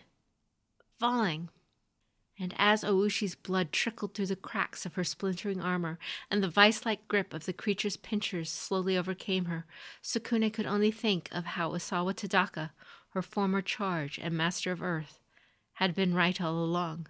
Falling 0.98 1.50
and 2.40 2.56
as 2.58 2.84
Oushi's 2.84 3.36
blood 3.36 3.72
trickled 3.72 4.16
through 4.16 4.26
the 4.26 4.36
cracks 4.36 4.84
of 4.84 4.96
her 4.96 5.04
splintering 5.04 5.62
armor, 5.62 6.00
and 6.32 6.42
the 6.42 6.50
vice 6.50 6.88
like 6.88 7.08
grip 7.08 7.36
of 7.36 7.46
the 7.46 7.54
creature's 7.54 7.98
pinchers 7.98 8.50
slowly 8.50 8.98
overcame 8.98 9.46
her, 9.46 9.68
Tsukune 10.02 10.52
could 10.52 10.66
only 10.66 10.90
think 10.90 11.30
of 11.32 11.46
how 11.46 11.70
Isawa 11.70 12.16
Tadaka, 12.16 12.72
her 13.10 13.22
former 13.22 13.62
charge 13.62 14.18
and 14.18 14.36
master 14.36 14.72
of 14.72 14.82
earth, 14.82 15.21
had 15.82 15.96
been 15.96 16.14
right 16.14 16.40
all 16.40 16.64
along. 16.64 17.08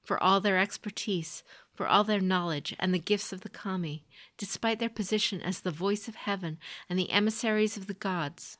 For 0.00 0.22
all 0.22 0.40
their 0.40 0.58
expertise, 0.58 1.42
for 1.74 1.88
all 1.88 2.04
their 2.04 2.20
knowledge 2.20 2.72
and 2.78 2.94
the 2.94 3.00
gifts 3.00 3.32
of 3.32 3.40
the 3.40 3.48
kami, 3.48 4.06
despite 4.38 4.78
their 4.78 4.88
position 4.88 5.42
as 5.42 5.60
the 5.60 5.72
voice 5.72 6.06
of 6.06 6.14
heaven 6.14 6.58
and 6.88 6.96
the 6.96 7.10
emissaries 7.10 7.76
of 7.76 7.88
the 7.88 7.94
gods, 7.94 8.58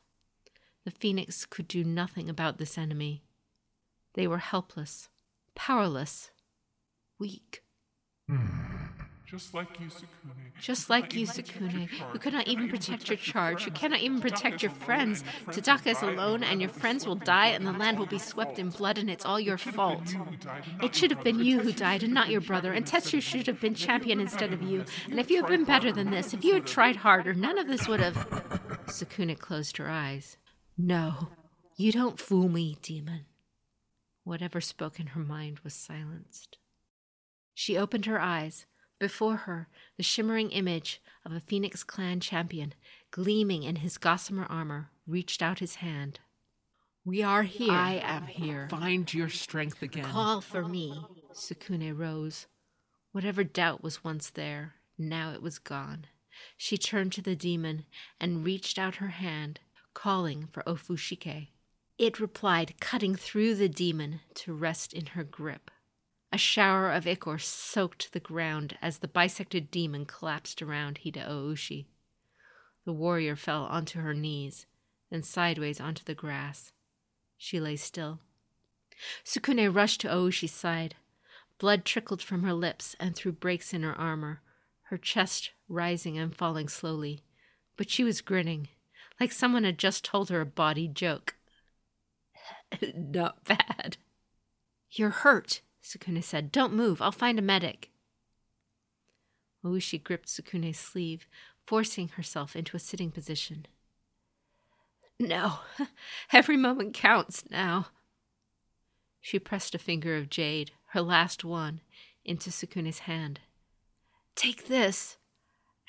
the 0.85 0.91
phoenix 0.91 1.47
could 1.47 1.69
do 1.69 1.85
nothing 1.85 2.29
about 2.29 2.59
this 2.59 2.77
enemy. 2.77 3.23
They 4.15 4.27
were 4.27 4.39
helpless 4.39 5.09
powerless, 5.55 6.31
weak. 7.19 7.63
Hmm. 8.29 8.76
Just 9.27 9.55
like 9.55 9.81
you, 9.81 9.89
Tsukune. 9.89 10.61
Just 10.61 10.89
like 10.89 11.15
you, 11.15 11.27
Tsukune, 11.27 11.89
who 11.89 12.19
could 12.19 12.33
not 12.33 12.47
even 12.47 12.69
protect 12.69 13.09
your 13.09 13.17
charge, 13.17 13.65
who 13.65 13.73
cannot 13.73 13.99
even 13.99 14.21
protect 14.21 14.63
your 14.63 14.71
friends. 14.71 15.25
Tadaka 15.47 15.89
is 15.89 16.03
alone, 16.03 16.45
and 16.45 16.61
your 16.61 16.71
friends 16.71 17.07
will 17.07 17.17
die, 17.17 17.49
and 17.49 17.67
the 17.67 17.73
land 17.73 17.99
will 17.99 18.07
be 18.07 18.21
swept 18.21 18.61
in 18.61 18.71
blood, 18.71 18.99
and 18.99 19.11
it's 19.11 19.27
all 19.27 19.41
your 19.41 19.59
fault. 19.59 20.15
It 20.81 20.95
should 20.95 21.11
have 21.11 21.25
been 21.25 21.41
you 21.41 21.59
who 21.59 21.73
died, 21.73 22.05
and 22.05 22.15
not 22.15 22.29
your 22.29 22.41
brother, 22.41 22.73
and 22.73 22.87
Tetsu 22.87 23.21
should 23.21 23.49
have 23.49 23.61
been 23.61 23.75
champion 23.75 24.21
instead 24.21 24.53
of 24.53 24.63
you. 24.63 24.85
And 25.11 25.19
if 25.19 25.29
you 25.29 25.39
had 25.39 25.51
been 25.51 25.65
better 25.65 25.91
than 25.91 26.11
this, 26.11 26.33
if 26.33 26.45
you 26.45 26.55
had 26.55 26.67
tried 26.67 26.97
harder, 26.97 27.35
none 27.35 27.59
of 27.59 27.67
this 27.67 27.89
would 27.89 28.01
have. 28.01 28.15
Tsukune 28.87 29.37
closed 29.37 29.77
her 29.79 29.91
eyes. 29.91 30.37
No, 30.79 31.31
you 31.77 31.91
don't 31.91 32.21
fool 32.21 32.49
me, 32.49 32.79
demon. 32.81 33.27
Whatever 34.23 34.61
spoke 34.61 35.01
in 35.01 35.09
her 35.09 35.21
mind 35.21 35.61
was 35.61 35.75
silenced. 35.75 36.59
She 37.55 37.77
opened 37.77 38.07
her 38.07 38.21
eyes. 38.21 38.67
Before 38.99 39.37
her, 39.37 39.69
the 39.97 40.03
shimmering 40.03 40.51
image 40.51 41.03
of 41.25 41.33
a 41.33 41.41
Phoenix 41.41 41.85
Clan 41.85 42.21
champion, 42.21 42.73
gleaming 43.11 43.63
in 43.63 43.77
his 43.77 43.99
gossamer 43.99 44.47
armor, 44.49 44.91
reached 45.07 45.43
out 45.43 45.59
his 45.59 45.77
hand. 45.77 46.21
We 47.05 47.23
are 47.23 47.43
here. 47.43 47.73
I 47.73 48.01
am 48.03 48.27
here. 48.27 48.69
Find 48.71 49.13
your 49.13 49.29
strength 49.29 49.83
again. 49.83 50.05
Call 50.05 50.41
for 50.41 50.67
me. 50.67 51.05
Tsukune 51.33 51.97
rose. 51.97 52.47
Whatever 53.13 53.45
doubt 53.45 53.83
was 53.83 54.03
once 54.03 54.31
there, 54.31 54.75
now 54.99 55.33
it 55.33 55.43
was 55.43 55.59
gone. 55.59 56.07
She 56.57 56.77
turned 56.77 57.13
to 57.13 57.23
the 57.23 57.37
demon 57.37 57.85
and 58.21 58.45
reached 58.45 58.79
out 58.79 58.97
her 58.97 59.09
hand, 59.09 59.61
calling 59.95 60.49
for 60.51 60.63
Ofushikai. 60.65 61.49
It 61.99 62.21
replied, 62.21 62.75
cutting 62.81 63.15
through 63.15 63.55
the 63.55 63.69
demon 63.69 64.21
to 64.35 64.53
rest 64.53 64.93
in 64.93 65.07
her 65.07 65.25
grip. 65.25 65.71
A 66.37 66.39
shower 66.39 66.93
of 66.93 67.07
ichor 67.07 67.39
soaked 67.39 68.13
the 68.13 68.21
ground 68.21 68.77
as 68.83 68.99
the 68.99 69.09
bisected 69.09 69.71
demon 69.71 70.05
collapsed 70.05 70.61
around 70.61 70.99
Hida 71.03 71.27
Oushi. 71.27 71.87
The 72.85 72.93
warrior 72.93 73.37
fell 73.37 73.65
onto 73.65 74.01
her 74.01 74.13
knees, 74.13 74.67
then 75.11 75.23
sideways 75.23 75.81
onto 75.81 76.05
the 76.05 76.15
grass. 76.15 76.73
She 77.39 77.59
lay 77.59 77.77
still. 77.77 78.21
Tsukune 79.25 79.75
rushed 79.75 80.03
to 80.03 80.09
Oushi's 80.09 80.53
side. 80.53 80.97
Blood 81.59 81.87
trickled 81.87 82.21
from 82.21 82.43
her 82.43 82.53
lips 82.53 82.95
and 83.01 83.17
through 83.17 83.33
breaks 83.33 83.73
in 83.73 83.83
her 83.83 83.99
armor, 83.99 84.43
her 84.91 84.99
chest 84.99 85.53
rising 85.71 86.19
and 86.19 86.37
falling 86.37 86.69
slowly. 86.69 87.23
But 87.79 87.89
she 87.89 88.05
was 88.05 88.21
grinning, 88.21 88.69
like 89.19 89.33
someone 89.33 89.65
had 89.65 89.79
just 89.79 90.05
told 90.05 90.29
her 90.29 90.43
a 90.43 90.45
bawdy 90.45 90.87
joke. 90.87 91.37
Not 92.95 93.47
bad. 93.47 93.97
You're 94.91 95.09
hurt, 95.09 95.63
Tsukune 95.87 96.23
said. 96.23 96.51
Don't 96.51 96.75
move. 96.75 97.01
I'll 97.01 97.13
find 97.13 97.39
a 97.39 97.43
medic. 97.43 97.91
Oushi 99.65 100.03
gripped 100.03 100.29
Tsukune's 100.29 100.79
sleeve, 100.79 101.27
forcing 101.65 102.09
herself 102.09 102.57
into 102.57 102.77
a 102.77 102.81
sitting 102.81 103.13
position. 103.13 103.67
No, 105.19 105.61
every 106.33 106.57
moment 106.57 106.93
counts 106.93 107.45
now. 107.51 107.87
She 109.21 109.39
pressed 109.39 109.75
a 109.75 109.79
finger 109.79 110.17
of 110.17 110.29
jade, 110.29 110.73
her 110.89 111.03
last 111.03 111.45
one, 111.45 111.81
into 112.25 112.51
Tsukune's 112.51 113.01
hand. 113.01 113.41
Take 114.35 114.67
this, 114.67 115.17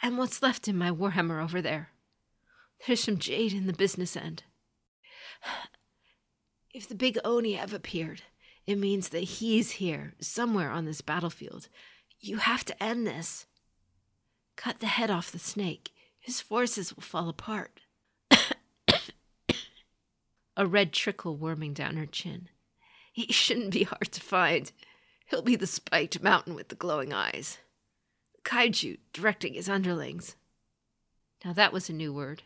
and 0.01 0.17
what's 0.17 0.41
left 0.41 0.67
in 0.67 0.77
my 0.77 0.91
warhammer 0.91 1.43
over 1.43 1.61
there. 1.61 1.89
There's 2.85 3.03
some 3.03 3.17
jade 3.17 3.53
in 3.53 3.67
the 3.67 3.73
business 3.73 4.15
end. 4.15 4.43
If 6.73 6.87
the 6.87 6.95
big 6.95 7.17
Oni 7.25 7.53
have 7.53 7.73
appeared, 7.73 8.21
it 8.67 8.77
means 8.77 9.09
that 9.09 9.23
he's 9.23 9.71
here, 9.71 10.13
somewhere 10.19 10.69
on 10.69 10.83
this 10.83 10.99
battlefield. 10.99 11.69
You 12.19 12.37
have 12.37 12.65
to 12.65 12.83
end 12.83 13.07
this. 13.07 13.45
Cut 14.57 14.81
the 14.81 14.87
head 14.87 15.09
off 15.09 15.31
the 15.31 15.39
snake. 15.39 15.91
His 16.19 16.41
forces 16.41 16.93
will 16.93 17.03
fall 17.03 17.29
apart. 17.29 17.79
A 20.57 20.67
red 20.67 20.91
trickle 20.91 21.37
worming 21.37 21.73
down 21.73 21.95
her 21.95 22.05
chin. 22.05 22.49
He 23.13 23.31
shouldn't 23.31 23.71
be 23.71 23.83
hard 23.83 24.11
to 24.11 24.19
find. 24.21 24.71
He'll 25.27 25.41
be 25.41 25.55
the 25.55 25.65
spiked 25.65 26.21
mountain 26.21 26.53
with 26.53 26.67
the 26.67 26.75
glowing 26.75 27.13
eyes. 27.13 27.59
Kaiju 28.43 28.97
directing 29.13 29.53
his 29.53 29.69
underlings. 29.69 30.35
Now 31.45 31.53
that 31.53 31.71
was 31.71 31.89
a 31.89 31.93
new 31.93 32.11
word. 32.11 32.43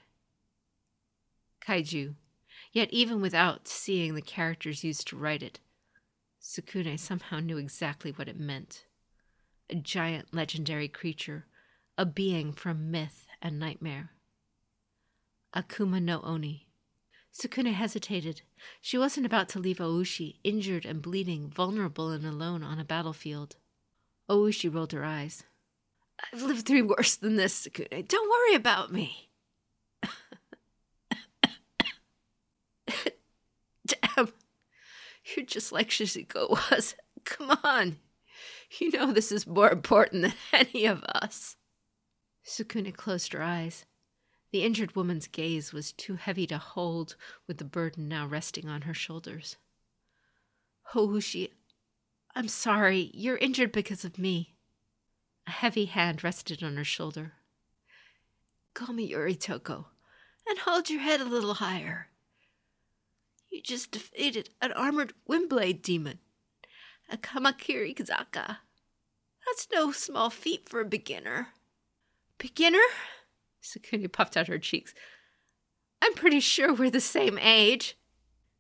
Kaiju. 1.66 2.14
Yet 2.72 2.90
even 2.92 3.22
without 3.22 3.68
seeing 3.68 4.14
the 4.14 4.22
characters 4.22 4.84
used 4.84 5.08
to 5.08 5.18
write 5.18 5.42
it, 5.42 5.60
Tsukune 6.42 7.00
somehow 7.00 7.40
knew 7.40 7.58
exactly 7.58 8.12
what 8.12 8.28
it 8.28 8.40
meant. 8.40 8.86
A 9.70 9.76
giant 9.76 10.34
legendary 10.34 10.88
creature, 10.88 11.46
a 11.98 12.06
being 12.06 12.52
from 12.52 12.92
myth 12.92 13.28
and 13.42 13.60
nightmare. 13.60 14.12
Akuma 15.56 16.02
no 16.02 16.22
Oni. 16.22 16.68
Tsukune 17.34 17.74
hesitated. 17.74 18.42
She 18.82 18.98
wasn't 18.98 19.26
about 19.26 19.50
to 19.50 19.60
leave 19.60 19.78
Oushi, 19.78 20.38
injured 20.44 20.86
and 20.86 21.02
bleeding, 21.02 21.50
vulnerable 21.50 22.10
and 22.10 22.26
alone 22.26 22.64
on 22.64 22.80
a 22.80 22.84
battlefield. 22.86 23.56
Oushi 24.30 24.74
rolled 24.74 24.92
her 24.92 25.06
eyes. 25.06 25.44
I've 26.34 26.42
lived 26.42 26.66
through 26.66 26.88
worse 26.88 27.16
than 27.16 27.36
this, 27.36 27.68
Tsukune. 27.68 28.08
Don't 28.08 28.30
worry 28.30 28.56
about 28.56 28.92
me. 28.92 29.31
You're 35.36 35.46
just 35.46 35.72
like 35.72 35.90
Shizuko 35.90 36.50
was. 36.50 36.96
Come 37.26 37.58
on. 37.64 37.98
You 38.80 38.92
know 38.92 39.12
this 39.12 39.32
is 39.32 39.46
more 39.46 39.70
important 39.70 40.24
than 40.24 40.34
any 40.54 40.86
of 40.86 41.04
us. 41.04 41.58
Tsukune 42.46 42.94
closed 42.94 43.34
her 43.34 43.44
eyes. 43.44 43.86
The 44.52 44.64
injured 44.64 44.96
woman's 44.96 45.28
gaze 45.28 45.72
was 45.72 45.94
too 45.94 46.16
heavy 46.16 46.46
to 46.48 46.58
hold 46.58 47.16
with 47.48 47.58
the 47.58 47.64
burden 47.64 48.08
now 48.08 48.28
resting 48.28 48.68
on 48.68 48.82
her 48.82 48.94
shoulders. 48.94 49.58
Oushi, 50.94 51.52
I'm 52.36 52.48
sorry. 52.48 53.12
You're 53.14 53.38
injured 53.38 53.72
because 53.72 54.04
of 54.04 54.18
me. 54.18 54.56
A 55.48 55.52
heavy 55.52 55.86
hand 55.86 56.24
rested 56.24 56.64
on 56.64 56.76
her 56.76 56.84
shoulder. 56.84 57.34
Call 58.74 58.94
me 58.94 59.12
Yuritoko, 59.12 59.86
and 60.48 60.60
hold 60.60 60.90
your 60.90 61.02
head 61.02 61.22
a 61.22 61.26
little 61.26 61.56
higher. 61.56 62.08
You 63.52 63.62
just 63.62 63.92
defeated 63.92 64.50
an 64.62 64.72
armored 64.72 65.14
windblade 65.30 65.82
demon, 65.82 66.20
a 67.10 67.18
Kamakiri 67.18 67.94
Zaka. 67.96 68.58
That's 69.46 69.68
no 69.74 69.92
small 69.92 70.30
feat 70.30 70.70
for 70.70 70.80
a 70.80 70.86
beginner. 70.86 71.50
Beginner? 72.38 72.80
Tsukune 73.62 74.10
puffed 74.12 74.38
out 74.38 74.48
her 74.48 74.58
cheeks. 74.58 74.94
I'm 76.02 76.14
pretty 76.14 76.40
sure 76.40 76.74
we're 76.74 76.90
the 76.90 77.02
same 77.02 77.38
age. 77.38 77.98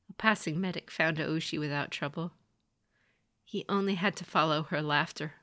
A 0.09 0.13
passing 0.13 0.59
medic 0.59 0.91
found 0.91 1.17
Oushi 1.17 1.57
without 1.57 1.89
trouble. 1.89 2.33
He 3.45 3.65
only 3.69 3.95
had 3.95 4.17
to 4.17 4.25
follow 4.25 4.63
her 4.63 4.81
laughter. 4.81 5.35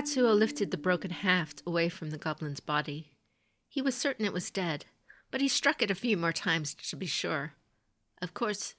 Katsuo 0.00 0.34
lifted 0.34 0.70
the 0.70 0.78
broken 0.78 1.10
haft 1.10 1.62
away 1.66 1.90
from 1.90 2.08
the 2.08 2.16
goblin's 2.16 2.60
body. 2.60 3.10
He 3.68 3.82
was 3.82 3.94
certain 3.94 4.24
it 4.24 4.32
was 4.32 4.50
dead, 4.50 4.86
but 5.30 5.42
he 5.42 5.48
struck 5.48 5.82
it 5.82 5.90
a 5.90 5.94
few 5.94 6.16
more 6.16 6.32
times 6.32 6.72
to 6.72 6.96
be 6.96 7.04
sure. 7.04 7.52
Of 8.22 8.32
course, 8.32 8.76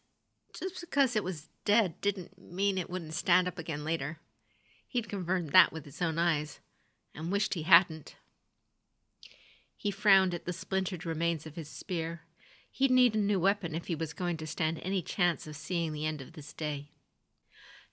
just 0.52 0.82
because 0.82 1.16
it 1.16 1.24
was 1.24 1.50
dead 1.64 2.02
didn't 2.02 2.42
mean 2.42 2.76
it 2.80 2.90
wouldn't 2.90 3.14
stand 3.14 3.48
up 3.48 3.60
again 3.60 3.86
later. 3.86 4.18
He'd 4.88 5.10
confirmed 5.10 5.52
that 5.52 5.72
with 5.72 5.86
his 5.86 6.02
own 6.02 6.18
eyes, 6.18 6.60
and 7.14 7.32
wished 7.32 7.54
he 7.54 7.64
hadn't. 7.64 8.16
He 9.78 9.92
frowned 9.92 10.34
at 10.34 10.46
the 10.46 10.54
splintered 10.54 11.06
remains 11.06 11.46
of 11.46 11.56
his 11.56 11.70
spear. 11.70 12.22
He'd 12.72 12.90
need 12.90 13.14
a 13.14 13.20
new 13.20 13.40
weapon 13.40 13.76
if 13.76 13.86
he 13.86 13.94
was 13.94 14.14
going 14.14 14.38
to 14.38 14.48
stand 14.48 14.80
any 14.82 15.04
chance 15.04 15.46
of 15.46 15.56
seeing 15.56 15.94
the 15.94 16.08
end 16.08 16.20
of 16.20 16.34
this 16.34 16.52
day. 16.52 16.90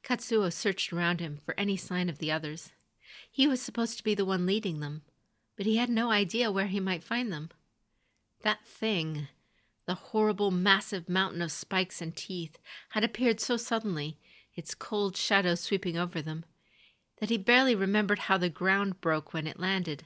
Katsuo 0.03 0.51
searched 0.51 0.95
around 0.95 1.21
him 1.21 1.37
for 1.45 1.55
any 1.59 1.77
sign 1.77 2.09
of 2.09 2.21
the 2.21 2.33
others. 2.33 2.73
He 3.31 3.47
was 3.47 3.62
supposed 3.62 3.97
to 3.99 4.05
be 4.05 4.14
the 4.14 4.25
one 4.25 4.47
leading 4.47 4.81
them, 4.81 5.03
but 5.57 5.66
he 5.66 5.77
had 5.77 5.90
no 5.90 6.11
idea 6.11 6.51
where 6.51 6.66
he 6.66 6.81
might 6.81 7.05
find 7.05 7.33
them. 7.33 7.51
That 8.42 8.64
thing, 8.64 9.29
the 9.87 9.94
horrible, 9.94 10.51
massive 10.51 11.09
mountain 11.09 11.42
of 11.42 11.51
spikes 11.51 12.03
and 12.03 12.14
teeth, 12.14 12.59
had 12.90 13.05
appeared 13.05 13.40
so 13.40 13.57
suddenly, 13.57 14.18
its 14.55 14.75
cold 14.75 15.16
shadow 15.16 15.55
sweeping 15.55 15.97
over 15.97 16.21
them, 16.21 16.44
that 17.21 17.31
he 17.31 17.38
barely 17.38 17.75
remembered 17.75 18.21
how 18.21 18.37
the 18.38 18.51
ground 18.51 19.01
broke 19.01 19.33
when 19.33 19.47
it 19.47 19.59
landed, 19.59 20.05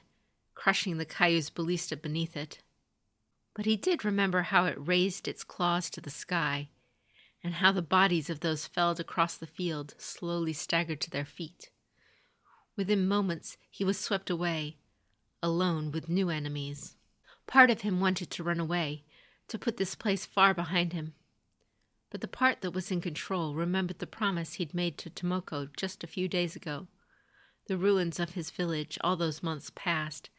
crushing 0.53 0.97
the 0.97 1.05
Kaiu's 1.05 1.49
ballista 1.49 1.97
beneath 1.97 2.37
it. 2.37 2.59
But 3.53 3.65
he 3.65 3.75
did 3.75 4.05
remember 4.05 4.43
how 4.43 4.65
it 4.65 4.77
raised 4.77 5.27
its 5.27 5.43
claws 5.43 5.89
to 5.91 6.01
the 6.01 6.09
sky, 6.09 6.69
and 7.43 7.55
how 7.55 7.71
the 7.71 7.81
bodies 7.81 8.29
of 8.29 8.39
those 8.39 8.65
felled 8.65 8.99
across 8.99 9.35
the 9.35 9.45
field 9.45 9.95
slowly 9.97 10.53
staggered 10.53 11.01
to 11.01 11.09
their 11.09 11.25
feet. 11.25 11.69
Within 12.75 13.07
moments, 13.07 13.57
he 13.69 13.83
was 13.83 13.99
swept 13.99 14.29
away, 14.29 14.77
alone 15.41 15.91
with 15.91 16.09
new 16.09 16.29
enemies. 16.29 16.95
Part 17.45 17.69
of 17.69 17.81
him 17.81 17.99
wanted 17.99 18.31
to 18.31 18.43
run 18.43 18.59
away, 18.59 19.03
to 19.47 19.59
put 19.59 19.77
this 19.77 19.95
place 19.95 20.25
far 20.25 20.53
behind 20.53 20.93
him. 20.93 21.13
But 22.09 22.21
the 22.21 22.27
part 22.27 22.61
that 22.61 22.71
was 22.71 22.91
in 22.91 23.01
control 23.01 23.53
remembered 23.53 23.99
the 23.99 24.07
promise 24.07 24.53
he'd 24.53 24.73
made 24.73 24.97
to 24.99 25.09
Tomoko 25.09 25.69
just 25.75 26.03
a 26.03 26.07
few 26.07 26.27
days 26.27 26.55
ago, 26.55 26.87
the 27.67 27.77
ruins 27.77 28.19
of 28.19 28.31
his 28.31 28.49
village 28.49 28.97
all 29.01 29.15
those 29.15 29.43
months 29.43 29.71
past, 29.73 30.29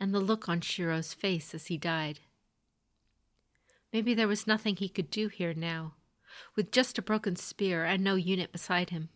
and 0.00 0.14
the 0.14 0.20
look 0.20 0.48
on 0.48 0.60
Shiro's 0.60 1.14
face 1.14 1.54
as 1.54 1.66
he 1.66 1.78
died. 1.78 2.20
Maybe 3.92 4.14
there 4.14 4.28
was 4.28 4.46
nothing 4.46 4.76
he 4.76 4.88
could 4.88 5.10
do 5.10 5.28
here 5.28 5.54
now, 5.54 5.94
with 6.54 6.72
just 6.72 6.98
a 6.98 7.02
broken 7.02 7.36
spear 7.36 7.84
and 7.84 8.02
no 8.02 8.14
unit 8.14 8.52
beside 8.52 8.90
him. 8.90 9.10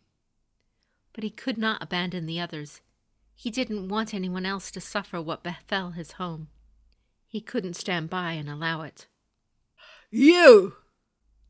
But 1.12 1.24
he 1.24 1.30
could 1.30 1.58
not 1.58 1.82
abandon 1.82 2.26
the 2.26 2.40
others. 2.40 2.80
He 3.34 3.50
didn't 3.50 3.88
want 3.88 4.14
anyone 4.14 4.46
else 4.46 4.70
to 4.72 4.80
suffer 4.80 5.20
what 5.20 5.42
befell 5.42 5.92
his 5.92 6.12
home. 6.12 6.48
He 7.26 7.40
couldn't 7.40 7.74
stand 7.74 8.10
by 8.10 8.32
and 8.32 8.48
allow 8.48 8.82
it. 8.82 9.06
You! 10.10 10.76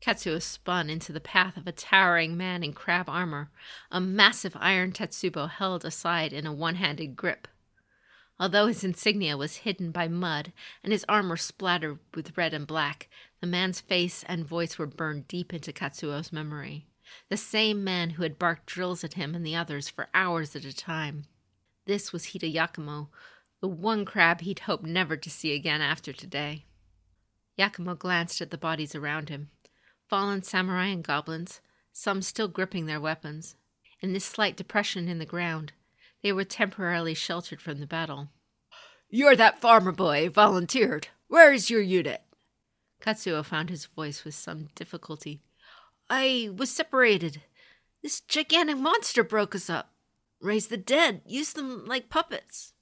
Katsuo 0.01 0.41
spun 0.41 0.89
into 0.89 1.11
the 1.11 1.19
path 1.19 1.57
of 1.57 1.67
a 1.67 1.71
towering 1.71 2.35
man 2.35 2.63
in 2.63 2.73
crab 2.73 3.07
armor, 3.07 3.51
a 3.91 4.01
massive 4.01 4.55
iron 4.59 4.91
tetsubo 4.91 5.47
held 5.47 5.85
aside 5.85 6.33
in 6.33 6.47
a 6.47 6.53
one 6.53 6.75
handed 6.75 7.15
grip. 7.15 7.47
Although 8.39 8.67
his 8.67 8.83
insignia 8.83 9.37
was 9.37 9.57
hidden 9.57 9.91
by 9.91 10.07
mud 10.07 10.53
and 10.83 10.91
his 10.91 11.05
armor 11.07 11.37
splattered 11.37 11.99
with 12.15 12.35
red 12.35 12.53
and 12.55 12.65
black, 12.65 13.07
the 13.39 13.47
man's 13.47 13.79
face 13.79 14.23
and 14.27 14.43
voice 14.47 14.79
were 14.79 14.87
burned 14.87 15.27
deep 15.27 15.53
into 15.53 15.71
Katsuo's 15.71 16.33
memory. 16.33 16.87
The 17.29 17.37
same 17.37 17.83
man 17.83 18.11
who 18.11 18.23
had 18.23 18.39
barked 18.39 18.65
drills 18.65 19.03
at 19.03 19.13
him 19.13 19.35
and 19.35 19.45
the 19.45 19.55
others 19.55 19.89
for 19.89 20.09
hours 20.13 20.55
at 20.55 20.65
a 20.65 20.75
time. 20.75 21.25
This 21.85 22.13
was 22.13 22.27
Hida 22.27 22.53
Yakumo, 22.53 23.07
the 23.61 23.67
one 23.67 24.05
crab 24.05 24.41
he'd 24.41 24.59
hoped 24.59 24.83
never 24.83 25.17
to 25.17 25.29
see 25.29 25.53
again 25.53 25.81
after 25.81 26.13
today. 26.13 26.65
Yakumo 27.57 27.97
glanced 27.97 28.41
at 28.41 28.51
the 28.51 28.57
bodies 28.57 28.95
around 28.95 29.29
him 29.29 29.49
fallen 30.11 30.43
samurai 30.43 30.87
and 30.87 31.05
goblins, 31.05 31.61
some 31.93 32.21
still 32.21 32.49
gripping 32.49 32.85
their 32.85 32.99
weapons. 32.99 33.55
In 34.01 34.11
this 34.11 34.25
slight 34.25 34.57
depression 34.57 35.07
in 35.07 35.19
the 35.19 35.25
ground, 35.25 35.71
they 36.21 36.33
were 36.33 36.43
temporarily 36.43 37.13
sheltered 37.13 37.61
from 37.61 37.79
the 37.79 37.87
battle. 37.87 38.27
You're 39.09 39.37
that 39.37 39.61
farmer 39.61 39.93
boy 39.93 40.29
volunteered. 40.29 41.07
Where 41.29 41.53
is 41.53 41.69
your 41.69 41.79
unit? 41.79 42.23
Katsuo 43.01 43.45
found 43.45 43.69
his 43.69 43.85
voice 43.85 44.25
with 44.25 44.35
some 44.35 44.67
difficulty. 44.75 45.39
I 46.13 46.49
was 46.53 46.69
separated. 46.69 47.41
This 48.03 48.19
gigantic 48.19 48.77
monster 48.77 49.23
broke 49.23 49.55
us 49.55 49.69
up. 49.69 49.93
Raised 50.41 50.69
the 50.69 50.75
dead, 50.75 51.21
used 51.25 51.55
them 51.55 51.85
like 51.85 52.09
puppets. 52.09 52.73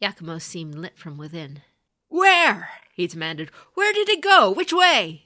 Yakumo 0.00 0.40
seemed 0.40 0.76
lit 0.76 0.96
from 0.96 1.18
within. 1.18 1.62
Where? 2.06 2.68
he 2.94 3.08
demanded. 3.08 3.50
Where 3.74 3.92
did 3.92 4.08
it 4.08 4.22
go? 4.22 4.52
Which 4.52 4.72
way? 4.72 5.24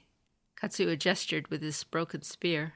Katsuo 0.59 0.97
gestured 0.97 1.49
with 1.49 1.61
his 1.61 1.83
broken 1.83 2.23
spear. 2.23 2.73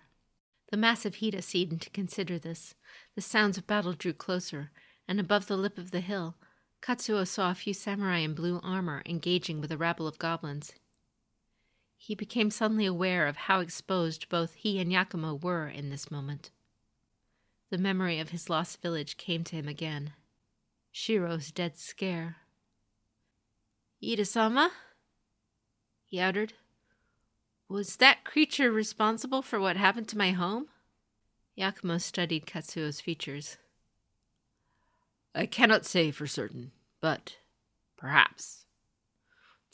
The 0.69 0.77
massive 0.77 1.15
Hida 1.15 1.41
seemed 1.41 1.81
to 1.81 1.89
consider 1.89 2.37
this. 2.37 2.75
The 3.15 3.21
sounds 3.21 3.57
of 3.57 3.65
battle 3.65 3.93
drew 3.93 4.13
closer, 4.13 4.69
and 5.07 5.19
above 5.19 5.47
the 5.47 5.57
lip 5.57 5.79
of 5.79 5.89
the 5.89 6.01
hill, 6.01 6.35
Katsuo 6.83 7.27
saw 7.27 7.49
a 7.49 7.55
few 7.55 7.73
samurai 7.73 8.19
in 8.19 8.35
blue 8.35 8.59
armor 8.61 9.01
engaging 9.07 9.59
with 9.59 9.71
a 9.71 9.77
rabble 9.77 10.07
of 10.07 10.19
goblins. 10.19 10.73
He 11.97 12.15
became 12.15 12.51
suddenly 12.51 12.85
aware 12.85 13.27
of 13.27 13.35
how 13.35 13.59
exposed 13.59 14.29
both 14.29 14.53
he 14.53 14.79
and 14.79 14.91
Yakumo 14.91 15.41
were 15.41 15.67
in 15.67 15.89
this 15.89 16.11
moment. 16.11 16.51
The 17.69 17.77
memory 17.77 18.19
of 18.19 18.29
his 18.29 18.49
lost 18.49 18.81
village 18.81 19.17
came 19.17 19.43
to 19.45 19.55
him 19.55 19.67
again. 19.67 20.13
Shiro's 20.93 21.51
dead 21.51 21.77
scare. 21.77 22.37
Hida-sama? 24.01 24.71
He 26.05 26.19
uttered. 26.19 26.53
Was 27.67 27.97
that 27.97 28.23
creature 28.23 28.71
responsible 28.71 29.41
for 29.41 29.59
what 29.59 29.75
happened 29.75 30.07
to 30.09 30.17
my 30.17 30.31
home? 30.31 30.67
Yakumo 31.57 31.99
studied 31.99 32.45
Katsuo's 32.45 33.01
features. 33.01 33.57
I 35.35 35.45
cannot 35.45 35.85
say 35.85 36.11
for 36.11 36.27
certain, 36.27 36.71
but 37.01 37.37
perhaps. 37.97 38.66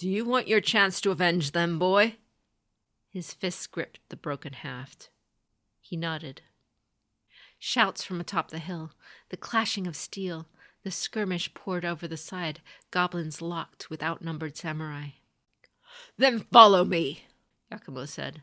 Do 0.04 0.10
you 0.10 0.26
want 0.26 0.50
your 0.50 0.60
chance 0.60 1.00
to 1.00 1.12
avenge 1.12 1.54
them, 1.54 1.80
boy? 1.80 2.18
His 3.08 3.34
fist 3.34 3.72
gripped 3.72 4.02
the 4.10 4.18
broken 4.18 4.52
haft. 4.52 5.10
He 5.80 5.96
nodded. 5.96 6.42
Shouts 7.58 8.04
from 8.04 8.20
atop 8.20 8.52
the 8.52 8.60
hill, 8.60 8.92
the 9.30 9.38
clashing 9.38 9.88
of 9.88 9.96
steel, 9.96 10.50
the 10.84 10.92
skirmish 10.92 11.54
poured 11.54 11.86
over 11.86 12.06
the 12.06 12.18
side, 12.18 12.60
goblins 12.92 13.42
locked 13.42 13.90
with 13.90 14.04
outnumbered 14.04 14.58
samurai. 14.58 15.12
Then 16.18 16.40
follow 16.52 16.84
me, 16.84 17.24
Yakumo 17.72 18.06
said. 18.06 18.42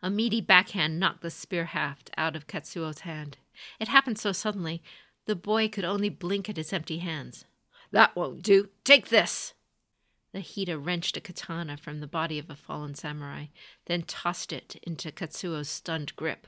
A 0.00 0.10
meaty 0.10 0.40
backhand 0.40 1.00
knocked 1.00 1.22
the 1.22 1.30
spear 1.30 1.64
haft 1.64 2.12
out 2.16 2.36
of 2.36 2.46
Katsuo's 2.46 3.00
hand. 3.00 3.36
It 3.80 3.88
happened 3.88 4.20
so 4.20 4.30
suddenly, 4.30 4.80
the 5.26 5.34
boy 5.34 5.68
could 5.68 5.84
only 5.84 6.08
blink 6.08 6.48
at 6.48 6.56
his 6.56 6.72
empty 6.72 6.98
hands. 6.98 7.46
That 7.90 8.14
won't 8.14 8.42
do. 8.42 8.68
Take 8.84 9.08
this. 9.08 9.54
The 10.32 10.40
Hida 10.40 10.78
wrenched 10.78 11.16
a 11.16 11.20
katana 11.20 11.76
from 11.76 12.00
the 12.00 12.06
body 12.06 12.38
of 12.38 12.48
a 12.48 12.56
fallen 12.56 12.94
samurai, 12.94 13.46
then 13.86 14.02
tossed 14.02 14.52
it 14.52 14.76
into 14.82 15.10
Katsuo's 15.10 15.68
stunned 15.68 16.14
grip. 16.14 16.46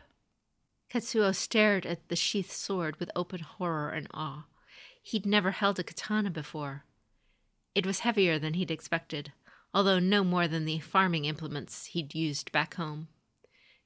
Katsuo 0.89 1.35
stared 1.35 1.85
at 1.85 2.09
the 2.09 2.17
sheathed 2.17 2.51
sword 2.51 3.01
with 3.01 3.11
open 3.17 3.41
horror 3.41 3.91
and 3.91 4.07
awe. 4.13 4.47
He'd 5.03 5.27
never 5.27 5.51
held 5.51 5.79
a 5.79 5.83
katana 5.83 6.31
before. 6.31 6.85
It 7.75 7.87
was 7.87 8.01
heavier 8.01 8.39
than 8.39 8.55
he'd 8.55 8.71
expected, 8.71 9.33
although 9.75 9.99
no 9.99 10.23
more 10.23 10.47
than 10.47 10.65
the 10.65 10.79
farming 10.79 11.25
implements 11.25 11.87
he'd 11.87 12.15
used 12.15 12.53
back 12.53 12.75
home. 12.75 13.09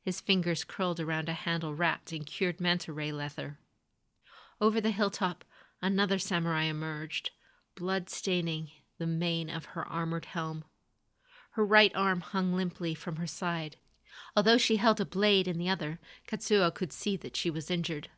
His 0.03 0.21
fingers 0.21 0.65
curled 0.65 1.01
around 1.01 1.29
a 1.29 1.33
handle 1.33 1.75
wrapped 1.75 2.13
in 2.13 2.25
cured 2.25 2.61
manta 2.61 2.93
ray 2.93 3.13
leather. 3.13 3.59
Over 4.61 4.81
the 4.81 4.91
hilltop, 4.91 5.45
another 5.81 6.19
samurai 6.19 6.65
emerged, 6.65 7.31
blood 7.77 8.11
staining 8.11 8.71
the 8.99 9.07
mane 9.07 9.51
of 9.51 9.67
her 9.67 9.87
armored 9.87 10.27
helm. 10.27 10.65
Her 11.53 11.65
right 11.65 11.95
arm 11.95 12.21
hung 12.21 12.53
limply 12.55 12.95
from 12.95 13.17
her 13.17 13.27
side. 13.27 13.77
Although 14.37 14.59
she 14.59 14.77
held 14.77 15.01
a 15.01 15.07
blade 15.07 15.49
in 15.49 15.59
the 15.59 15.69
other, 15.69 15.99
Katsuo 16.27 16.75
could 16.75 16.93
see 16.93 17.17
that 17.19 17.37
she 17.37 17.51
was 17.51 17.71
injured. 17.71 18.09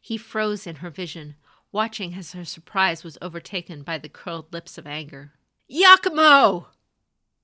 He 0.00 0.16
froze 0.16 0.66
in 0.66 0.76
her 0.76 0.90
vision, 0.90 1.36
watching 1.72 2.14
as 2.14 2.32
her 2.32 2.44
surprise 2.44 3.04
was 3.04 3.18
overtaken 3.20 3.82
by 3.82 3.98
the 3.98 4.08
curled 4.08 4.52
lips 4.52 4.78
of 4.78 4.86
anger. 4.86 5.32
Yakumo! 5.70 6.66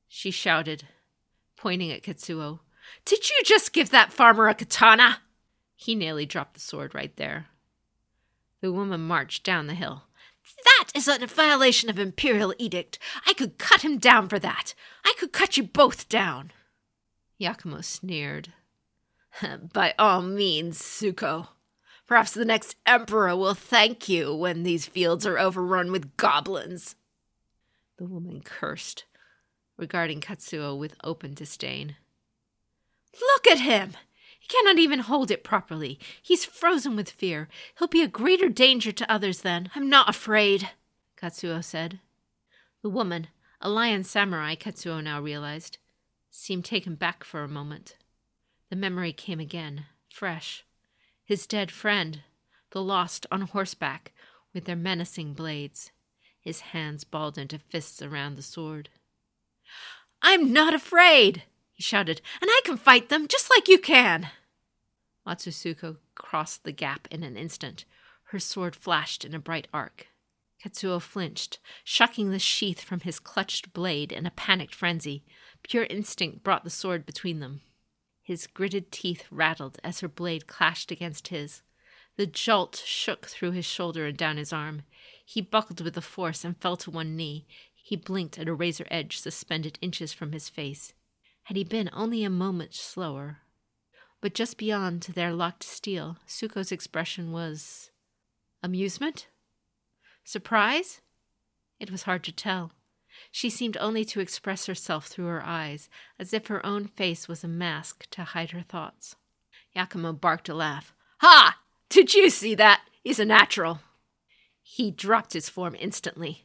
she 0.08 0.30
shouted, 0.30 0.84
pointing 1.56 1.90
at 1.92 2.02
Katsuo. 2.02 2.60
Did 3.04 3.28
you 3.28 3.36
just 3.44 3.72
give 3.72 3.90
that 3.90 4.12
farmer 4.12 4.48
a 4.48 4.54
katana? 4.54 5.18
He 5.74 5.94
nearly 5.94 6.26
dropped 6.26 6.54
the 6.54 6.60
sword 6.60 6.94
right 6.94 7.14
there. 7.16 7.46
The 8.60 8.72
woman 8.72 9.00
marched 9.00 9.44
down 9.44 9.66
the 9.66 9.74
hill. 9.74 10.04
That 10.64 10.90
is 10.94 11.08
a 11.08 11.26
violation 11.26 11.90
of 11.90 11.98
imperial 11.98 12.54
edict. 12.58 12.98
I 13.26 13.32
could 13.32 13.58
cut 13.58 13.82
him 13.82 13.98
down 13.98 14.28
for 14.28 14.38
that. 14.38 14.74
I 15.04 15.14
could 15.18 15.32
cut 15.32 15.56
you 15.56 15.62
both 15.62 16.08
down. 16.08 16.52
Yakumo 17.40 17.84
sneered. 17.84 18.52
By 19.72 19.94
all 19.98 20.22
means, 20.22 20.80
Suko. 20.80 21.48
Perhaps 22.06 22.32
the 22.32 22.44
next 22.44 22.76
emperor 22.86 23.34
will 23.36 23.54
thank 23.54 24.08
you 24.08 24.34
when 24.34 24.62
these 24.62 24.86
fields 24.86 25.26
are 25.26 25.38
overrun 25.38 25.90
with 25.90 26.16
goblins. 26.16 26.94
The 27.98 28.04
woman 28.04 28.42
cursed, 28.42 29.06
regarding 29.76 30.20
Katsuo 30.20 30.78
with 30.78 30.94
open 31.02 31.34
disdain. 31.34 31.96
Look 33.20 33.46
at 33.48 33.60
him! 33.60 33.92
He 34.46 34.56
cannot 34.56 34.78
even 34.78 35.00
hold 35.00 35.32
it 35.32 35.42
properly. 35.42 35.98
He's 36.22 36.44
frozen 36.44 36.94
with 36.94 37.10
fear. 37.10 37.48
He'll 37.78 37.88
be 37.88 38.02
a 38.02 38.08
greater 38.08 38.48
danger 38.48 38.92
to 38.92 39.12
others 39.12 39.40
then. 39.40 39.70
I'm 39.74 39.88
not 39.88 40.08
afraid, 40.08 40.70
Katsuo 41.20 41.64
said. 41.64 41.98
The 42.82 42.88
woman, 42.88 43.26
a 43.60 43.68
lion 43.68 44.04
samurai, 44.04 44.54
Katsuo 44.54 45.02
now 45.02 45.20
realized, 45.20 45.78
seemed 46.30 46.64
taken 46.64 46.94
back 46.94 47.24
for 47.24 47.42
a 47.42 47.48
moment. 47.48 47.96
The 48.70 48.76
memory 48.76 49.12
came 49.12 49.40
again, 49.40 49.86
fresh. 50.12 50.64
His 51.24 51.48
dead 51.48 51.72
friend, 51.72 52.22
the 52.70 52.82
lost 52.82 53.26
on 53.32 53.40
horseback, 53.40 54.12
with 54.54 54.66
their 54.66 54.76
menacing 54.76 55.34
blades, 55.34 55.90
his 56.40 56.60
hands 56.60 57.02
balled 57.02 57.36
into 57.36 57.58
fists 57.58 58.00
around 58.00 58.36
the 58.36 58.42
sword. 58.42 58.90
I'm 60.22 60.52
not 60.52 60.72
afraid, 60.72 61.42
he 61.76 61.82
shouted, 61.82 62.22
and 62.40 62.48
I 62.50 62.62
can 62.64 62.78
fight 62.78 63.10
them 63.10 63.28
just 63.28 63.50
like 63.50 63.68
you 63.68 63.78
can. 63.78 64.30
Matsusuko 65.26 65.98
crossed 66.14 66.64
the 66.64 66.72
gap 66.72 67.06
in 67.10 67.22
an 67.22 67.36
instant. 67.36 67.84
Her 68.30 68.38
sword 68.38 68.74
flashed 68.74 69.26
in 69.26 69.34
a 69.34 69.38
bright 69.38 69.68
arc. 69.74 70.06
Katsuo 70.64 71.02
flinched, 71.02 71.58
shucking 71.84 72.30
the 72.30 72.38
sheath 72.38 72.80
from 72.80 73.00
his 73.00 73.20
clutched 73.20 73.74
blade 73.74 74.10
in 74.10 74.24
a 74.24 74.30
panicked 74.30 74.74
frenzy. 74.74 75.22
Pure 75.62 75.84
instinct 75.90 76.42
brought 76.42 76.64
the 76.64 76.70
sword 76.70 77.04
between 77.04 77.40
them. 77.40 77.60
His 78.22 78.46
gritted 78.46 78.90
teeth 78.90 79.26
rattled 79.30 79.78
as 79.84 80.00
her 80.00 80.08
blade 80.08 80.46
clashed 80.46 80.90
against 80.90 81.28
his. 81.28 81.60
The 82.16 82.26
jolt 82.26 82.82
shook 82.86 83.26
through 83.26 83.50
his 83.50 83.66
shoulder 83.66 84.06
and 84.06 84.16
down 84.16 84.38
his 84.38 84.52
arm. 84.52 84.84
He 85.26 85.42
buckled 85.42 85.82
with 85.82 85.92
the 85.92 86.00
force 86.00 86.42
and 86.42 86.56
fell 86.56 86.78
to 86.78 86.90
one 86.90 87.16
knee. 87.16 87.46
He 87.74 87.96
blinked 87.96 88.38
at 88.38 88.48
a 88.48 88.54
razor 88.54 88.86
edge 88.90 89.18
suspended 89.18 89.78
inches 89.82 90.14
from 90.14 90.32
his 90.32 90.48
face. 90.48 90.94
Had 91.46 91.56
he 91.56 91.62
been 91.62 91.88
only 91.92 92.24
a 92.24 92.30
moment 92.30 92.74
slower? 92.74 93.38
But 94.20 94.34
just 94.34 94.58
beyond 94.58 95.02
their 95.02 95.32
locked 95.32 95.62
steel, 95.62 96.16
Suko's 96.26 96.72
expression 96.72 97.30
was 97.30 97.92
amusement? 98.64 99.28
Surprise? 100.24 101.02
It 101.78 101.88
was 101.88 102.02
hard 102.02 102.24
to 102.24 102.32
tell. 102.32 102.72
She 103.30 103.48
seemed 103.48 103.76
only 103.76 104.04
to 104.06 104.18
express 104.18 104.66
herself 104.66 105.06
through 105.06 105.26
her 105.26 105.44
eyes, 105.44 105.88
as 106.18 106.34
if 106.34 106.48
her 106.48 106.66
own 106.66 106.88
face 106.88 107.28
was 107.28 107.44
a 107.44 107.48
mask 107.48 108.10
to 108.10 108.24
hide 108.24 108.50
her 108.50 108.62
thoughts. 108.62 109.14
Yakumo 109.76 110.20
barked 110.20 110.48
a 110.48 110.54
laugh. 110.54 110.92
Ha! 111.18 111.60
Did 111.88 112.12
you 112.12 112.28
see 112.28 112.56
that? 112.56 112.82
He's 113.04 113.20
a 113.20 113.24
natural. 113.24 113.78
He 114.64 114.90
dropped 114.90 115.32
his 115.32 115.48
form 115.48 115.76
instantly, 115.78 116.44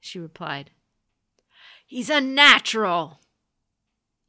she 0.00 0.18
replied. 0.18 0.70
He's 1.86 2.08
a 2.08 2.22
natural, 2.22 3.20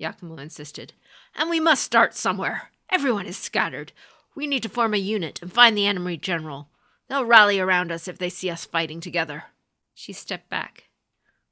Yakumo 0.03 0.39
insisted. 0.39 0.93
And 1.35 1.49
we 1.49 1.59
must 1.59 1.83
start 1.83 2.13
somewhere. 2.13 2.71
Everyone 2.91 3.25
is 3.25 3.37
scattered. 3.37 3.91
We 4.35 4.45
need 4.45 4.63
to 4.63 4.69
form 4.69 4.93
a 4.93 4.97
unit 4.97 5.41
and 5.41 5.51
find 5.51 5.77
the 5.77 5.87
enemy 5.87 6.17
general. 6.17 6.69
They'll 7.07 7.25
rally 7.25 7.59
around 7.59 7.91
us 7.91 8.07
if 8.07 8.17
they 8.17 8.29
see 8.29 8.49
us 8.49 8.65
fighting 8.65 8.99
together. 8.99 9.45
She 9.93 10.13
stepped 10.13 10.49
back, 10.49 10.89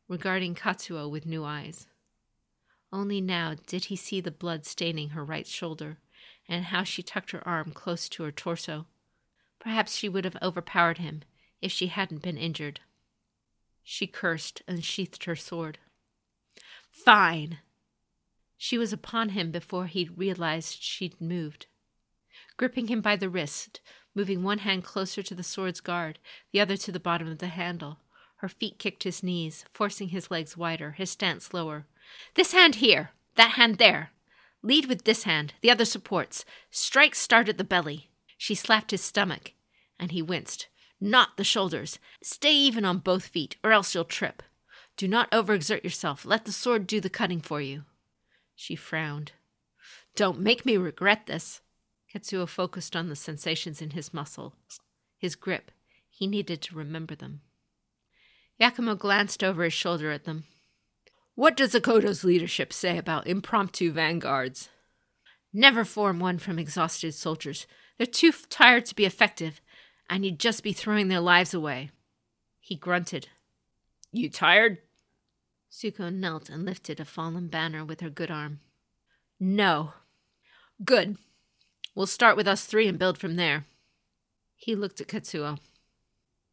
regarding 0.08 0.56
Katsuo 0.56 1.10
with 1.10 1.26
new 1.26 1.44
eyes. 1.44 1.88
Only 2.92 3.22
now 3.22 3.56
did 3.68 3.86
he 3.86 3.96
see 3.96 4.20
the 4.20 4.32
blood 4.32 4.66
staining 4.66 5.10
her 5.10 5.24
right 5.24 5.48
shoulder, 5.48 5.98
and 6.48 6.66
how 6.66 6.84
she 6.84 7.04
tucked 7.04 7.32
her 7.32 7.48
arm 7.48 7.72
close 7.72 8.10
to 8.10 8.24
her 8.24 8.32
torso. 8.32 8.88
Perhaps 9.60 9.96
she 9.96 10.10
would 10.10 10.26
have 10.26 10.38
overpowered 10.42 10.98
him 10.98 11.22
if 11.62 11.72
she 11.72 11.88
hadn't 11.88 12.24
been 12.24 12.38
injured. 12.38 12.80
She 13.84 14.08
cursed 14.08 14.62
and 14.68 14.84
sheathed 14.84 15.26
her 15.26 15.36
sword. 15.36 15.78
Fine! 16.90 17.60
She 18.64 18.78
was 18.78 18.94
upon 18.94 19.30
him 19.30 19.50
before 19.50 19.88
he 19.88 20.12
realized 20.16 20.84
she'd 20.84 21.20
moved. 21.20 21.66
Gripping 22.58 22.90
him 22.90 23.02
by 23.02 23.16
the 23.16 23.28
wrist, 23.28 23.82
moving 24.14 24.44
one 24.44 24.60
hand 24.60 24.84
closer 24.84 25.24
to 25.24 25.34
the 25.34 25.42
sword's 25.42 25.82
guard, 25.82 26.20
the 26.52 26.60
other 26.62 26.78
to 26.78 26.92
the 26.92 27.00
bottom 27.00 27.28
of 27.28 27.40
the 27.40 27.48
handle, 27.48 28.02
her 28.36 28.48
feet 28.48 28.78
kicked 28.78 29.02
his 29.02 29.24
knees, 29.24 29.66
forcing 29.74 30.10
his 30.10 30.30
legs 30.30 30.56
wider, 30.56 30.92
his 30.92 31.10
stance 31.10 31.56
lower. 31.56 31.88
This 32.36 32.52
hand 32.52 32.76
here, 32.76 33.14
that 33.34 33.54
hand 33.54 33.80
there. 33.80 34.12
Lead 34.62 34.86
with 34.86 35.06
this 35.06 35.24
hand, 35.24 35.56
the 35.62 35.72
other 35.72 35.84
supports. 35.84 36.46
Strike 36.70 37.16
start 37.16 37.50
at 37.50 37.58
the 37.58 37.64
belly. 37.64 38.12
She 38.38 38.54
slapped 38.54 38.92
his 38.92 39.02
stomach, 39.02 39.54
and 40.00 40.12
he 40.12 40.22
winced. 40.22 40.68
Not 41.00 41.36
the 41.36 41.44
shoulders. 41.44 41.98
Stay 42.22 42.54
even 42.54 42.86
on 42.86 43.00
both 43.00 43.26
feet, 43.26 43.56
or 43.64 43.72
else 43.72 43.96
you'll 43.96 44.06
trip. 44.06 44.44
Do 44.98 45.08
not 45.08 45.32
overexert 45.32 45.84
yourself. 45.84 46.26
Let 46.26 46.46
the 46.46 46.52
sword 46.52 46.86
do 46.86 47.02
the 47.02 47.10
cutting 47.10 47.42
for 47.42 47.60
you. 47.60 47.86
She 48.56 48.76
frowned. 48.76 49.32
Don't 50.16 50.40
make 50.40 50.66
me 50.66 50.78
regret 50.78 51.26
this. 51.26 51.62
Katsuo 52.14 52.48
focused 52.48 52.96
on 52.96 53.08
the 53.08 53.16
sensations 53.16 53.82
in 53.82 53.92
his 53.92 54.14
muscles, 54.14 54.54
his 55.18 55.36
grip. 55.36 55.72
He 56.10 56.28
needed 56.28 56.62
to 56.64 56.76
remember 56.76 57.16
them. 57.16 57.42
Yakumo 58.60 58.98
glanced 58.98 59.44
over 59.44 59.64
his 59.64 59.74
shoulder 59.74 60.12
at 60.12 60.26
them. 60.26 60.44
What 61.36 61.56
does 61.56 61.74
Akodo's 61.74 62.24
leadership 62.24 62.74
say 62.74 62.98
about 62.98 63.28
impromptu 63.28 63.92
vanguards? 63.92 64.70
Never 65.54 65.84
form 65.84 66.20
one 66.20 66.38
from 66.38 66.60
exhausted 66.60 67.14
soldiers. 67.14 67.66
They're 67.98 68.06
too 68.06 68.32
tired 68.50 68.86
to 68.88 68.96
be 68.96 69.06
effective, 69.06 69.62
and 70.10 70.26
you'd 70.26 70.40
just 70.40 70.64
be 70.64 70.74
throwing 70.74 71.08
their 71.08 71.20
lives 71.20 71.54
away. 71.54 71.92
He 72.60 72.76
grunted. 72.76 73.30
You 74.12 74.30
tired? 74.30 74.80
Suko 75.72 76.14
knelt 76.14 76.50
and 76.50 76.66
lifted 76.66 77.00
a 77.00 77.06
fallen 77.06 77.48
banner 77.48 77.86
with 77.86 78.02
her 78.02 78.10
good 78.10 78.30
arm. 78.30 78.60
No. 79.40 79.94
Good. 80.84 81.18
We'll 81.96 82.08
start 82.08 82.36
with 82.36 82.48
us 82.48 82.66
three 82.66 82.88
and 82.88 83.00
build 83.00 83.18
from 83.18 83.38
there. 83.38 83.66
He 84.56 84.76
looked 84.76 85.00
at 85.00 85.08
Katsuo. 85.08 85.60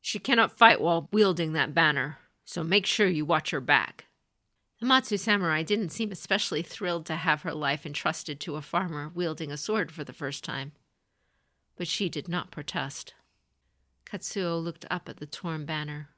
She 0.01 0.19
cannot 0.21 0.57
fight 0.57 0.81
while 0.81 1.09
wielding 1.13 1.53
that 1.53 1.75
banner, 1.75 2.19
so 2.45 2.63
make 2.63 2.87
sure 2.87 3.09
you 3.09 3.25
watch 3.25 3.51
her 3.51 3.61
back. 3.61 4.07
The 4.81 4.87
Matsu 4.87 5.17
samurai 5.17 5.65
didn't 5.65 5.91
seem 5.91 6.13
especially 6.13 6.63
thrilled 6.63 7.05
to 7.07 7.17
have 7.17 7.43
her 7.43 7.53
life 7.53 7.85
entrusted 7.85 8.39
to 8.41 8.55
a 8.55 8.63
farmer 8.63 9.11
wielding 9.13 9.51
a 9.51 9.57
sword 9.57 9.91
for 9.91 10.05
the 10.05 10.13
first 10.13 10.45
time. 10.45 10.73
But 11.77 11.89
she 11.89 12.09
did 12.09 12.29
not 12.29 12.53
protest. 12.53 13.15
Katsuo 14.07 14.63
looked 14.63 14.85
up 14.89 15.09
at 15.09 15.17
the 15.17 15.27
torn 15.27 15.67
banner. 15.67 16.11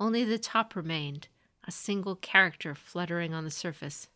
Only 0.00 0.24
the 0.24 0.38
top 0.38 0.74
remained, 0.74 1.28
a 1.66 1.70
single 1.70 2.16
character 2.16 2.74
fluttering 2.74 3.34
on 3.34 3.44
the 3.44 3.50
surface. 3.50 4.08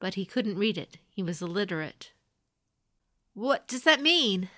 But 0.00 0.14
he 0.14 0.24
couldn't 0.24 0.58
read 0.58 0.78
it. 0.78 0.98
He 1.10 1.22
was 1.22 1.42
illiterate. 1.42 2.12
What 3.34 3.66
does 3.66 3.82
that 3.82 4.00
mean? 4.00 4.50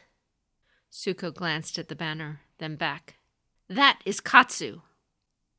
Suko 0.93 1.33
glanced 1.33 1.79
at 1.79 1.89
the 1.89 1.95
banner, 1.95 2.41
then 2.59 2.77
back. 2.77 3.17
That 3.69 4.01
is 4.05 4.21
Katsu. 4.21 4.81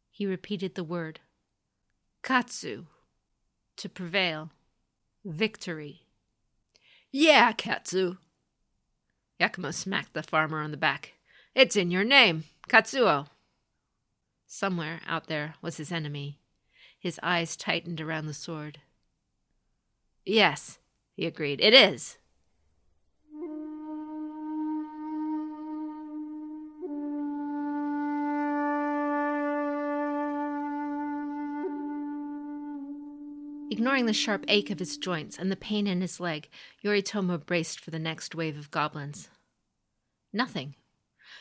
He 0.10 0.26
repeated 0.26 0.76
the 0.76 0.84
word. 0.84 1.22
Katsu. 2.22 2.86
To 3.78 3.90
prevail. 3.90 4.52
Victory. 5.24 6.02
Yeah, 7.12 7.52
Katsu. 7.54 8.18
Yakumo 9.40 9.74
smacked 9.74 10.14
the 10.14 10.24
farmer 10.24 10.60
on 10.62 10.72
the 10.72 10.78
back. 10.78 11.14
It's 11.56 11.76
in 11.76 11.90
your 11.90 12.04
name, 12.04 12.44
Katsuo. 12.70 13.28
Somewhere 14.54 15.00
out 15.08 15.28
there 15.28 15.56
was 15.62 15.78
his 15.78 15.94
enemy. 15.94 16.38
His 17.00 17.18
eyes 17.24 17.56
tightened 17.56 18.02
around 18.02 18.26
the 18.26 18.34
sword. 18.34 18.80
Yes, 20.26 20.78
he 21.16 21.26
agreed. 21.26 21.62
It 21.62 21.74
is. 21.74 22.18
Ignoring 33.72 34.06
the 34.06 34.12
sharp 34.12 34.44
ache 34.50 34.70
of 34.70 34.80
his 34.80 34.98
joints 34.98 35.40
and 35.40 35.50
the 35.50 35.56
pain 35.56 35.88
in 35.88 36.02
his 36.02 36.20
leg, 36.20 36.50
Yoritomo 36.84 37.38
braced 37.46 37.80
for 37.80 37.90
the 37.90 38.00
next 38.00 38.36
wave 38.36 38.58
of 38.58 38.70
goblins. 38.70 39.30
Nothing. 40.34 40.76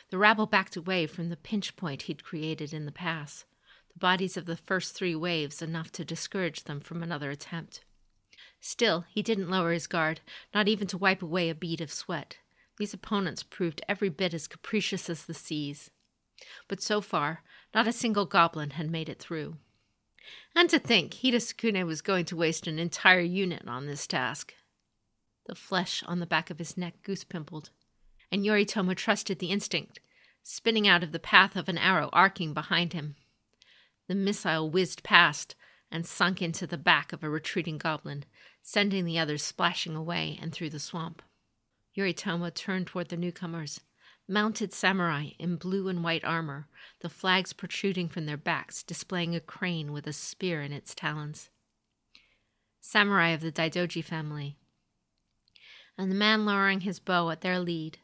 The 0.09 0.17
rabble 0.17 0.45
backed 0.45 0.75
away 0.75 1.07
from 1.07 1.29
the 1.29 1.37
pinch 1.37 1.75
point 1.75 2.03
he'd 2.03 2.23
created 2.23 2.73
in 2.73 2.85
the 2.85 2.91
pass, 2.91 3.45
the 3.93 3.99
bodies 3.99 4.37
of 4.37 4.45
the 4.45 4.55
first 4.55 4.95
three 4.95 5.15
waves 5.15 5.61
enough 5.61 5.91
to 5.93 6.05
discourage 6.05 6.63
them 6.63 6.79
from 6.79 7.03
another 7.03 7.29
attempt. 7.29 7.83
Still, 8.59 9.05
he 9.09 9.21
didn't 9.21 9.49
lower 9.49 9.71
his 9.71 9.87
guard, 9.87 10.21
not 10.53 10.67
even 10.67 10.87
to 10.87 10.97
wipe 10.97 11.21
away 11.21 11.49
a 11.49 11.55
bead 11.55 11.81
of 11.81 11.91
sweat. 11.91 12.37
These 12.77 12.93
opponents 12.93 13.43
proved 13.43 13.81
every 13.87 14.09
bit 14.09 14.33
as 14.33 14.47
capricious 14.47 15.09
as 15.09 15.25
the 15.25 15.33
seas. 15.33 15.91
But 16.67 16.81
so 16.81 17.01
far, 17.01 17.43
not 17.73 17.87
a 17.87 17.93
single 17.93 18.25
goblin 18.25 18.71
had 18.71 18.89
made 18.89 19.09
it 19.09 19.19
through. 19.19 19.57
And 20.55 20.69
to 20.69 20.79
think 20.79 21.13
Hida 21.15 21.37
Sukune 21.37 21.85
was 21.85 22.01
going 22.01 22.25
to 22.25 22.35
waste 22.35 22.67
an 22.67 22.79
entire 22.79 23.19
unit 23.21 23.63
on 23.67 23.87
this 23.87 24.07
task. 24.07 24.53
The 25.47 25.55
flesh 25.55 26.03
on 26.05 26.19
the 26.19 26.25
back 26.25 26.49
of 26.49 26.59
his 26.59 26.77
neck 26.77 27.01
goose 27.03 27.23
pimpled, 27.23 27.71
and 28.31 28.45
Yoritomo 28.45 28.95
trusted 28.95 29.39
the 29.39 29.51
instinct, 29.51 29.99
spinning 30.43 30.87
out 30.87 31.03
of 31.03 31.11
the 31.11 31.19
path 31.19 31.55
of 31.55 31.67
an 31.67 31.77
arrow 31.77 32.09
arcing 32.13 32.53
behind 32.53 32.93
him. 32.93 33.15
The 34.07 34.15
missile 34.15 34.69
whizzed 34.69 35.03
past 35.03 35.55
and 35.91 36.05
sunk 36.05 36.41
into 36.41 36.65
the 36.65 36.77
back 36.77 37.11
of 37.11 37.23
a 37.23 37.29
retreating 37.29 37.77
goblin, 37.77 38.23
sending 38.61 39.05
the 39.05 39.19
others 39.19 39.43
splashing 39.43 39.95
away 39.95 40.39
and 40.41 40.53
through 40.53 40.69
the 40.69 40.79
swamp. 40.79 41.21
Yoritomo 41.97 42.53
turned 42.53 42.87
toward 42.87 43.09
the 43.09 43.17
newcomers, 43.17 43.81
mounted 44.27 44.73
samurai 44.73 45.31
in 45.37 45.57
blue 45.57 45.89
and 45.89 46.03
white 46.03 46.23
armor, 46.23 46.67
the 47.01 47.09
flags 47.09 47.51
protruding 47.51 48.07
from 48.07 48.25
their 48.25 48.37
backs, 48.37 48.81
displaying 48.81 49.35
a 49.35 49.41
crane 49.41 49.91
with 49.91 50.07
a 50.07 50.13
spear 50.13 50.61
in 50.61 50.71
its 50.71 50.95
talons. 50.95 51.49
Samurai 52.79 53.29
of 53.29 53.41
the 53.41 53.51
Daidoji 53.51 54.03
family. 54.03 54.57
And 55.97 56.09
the 56.09 56.15
man 56.15 56.45
lowering 56.45 56.81
his 56.81 56.99
bow 56.99 57.29
at 57.29 57.41
their 57.41 57.59
lead, 57.59 57.99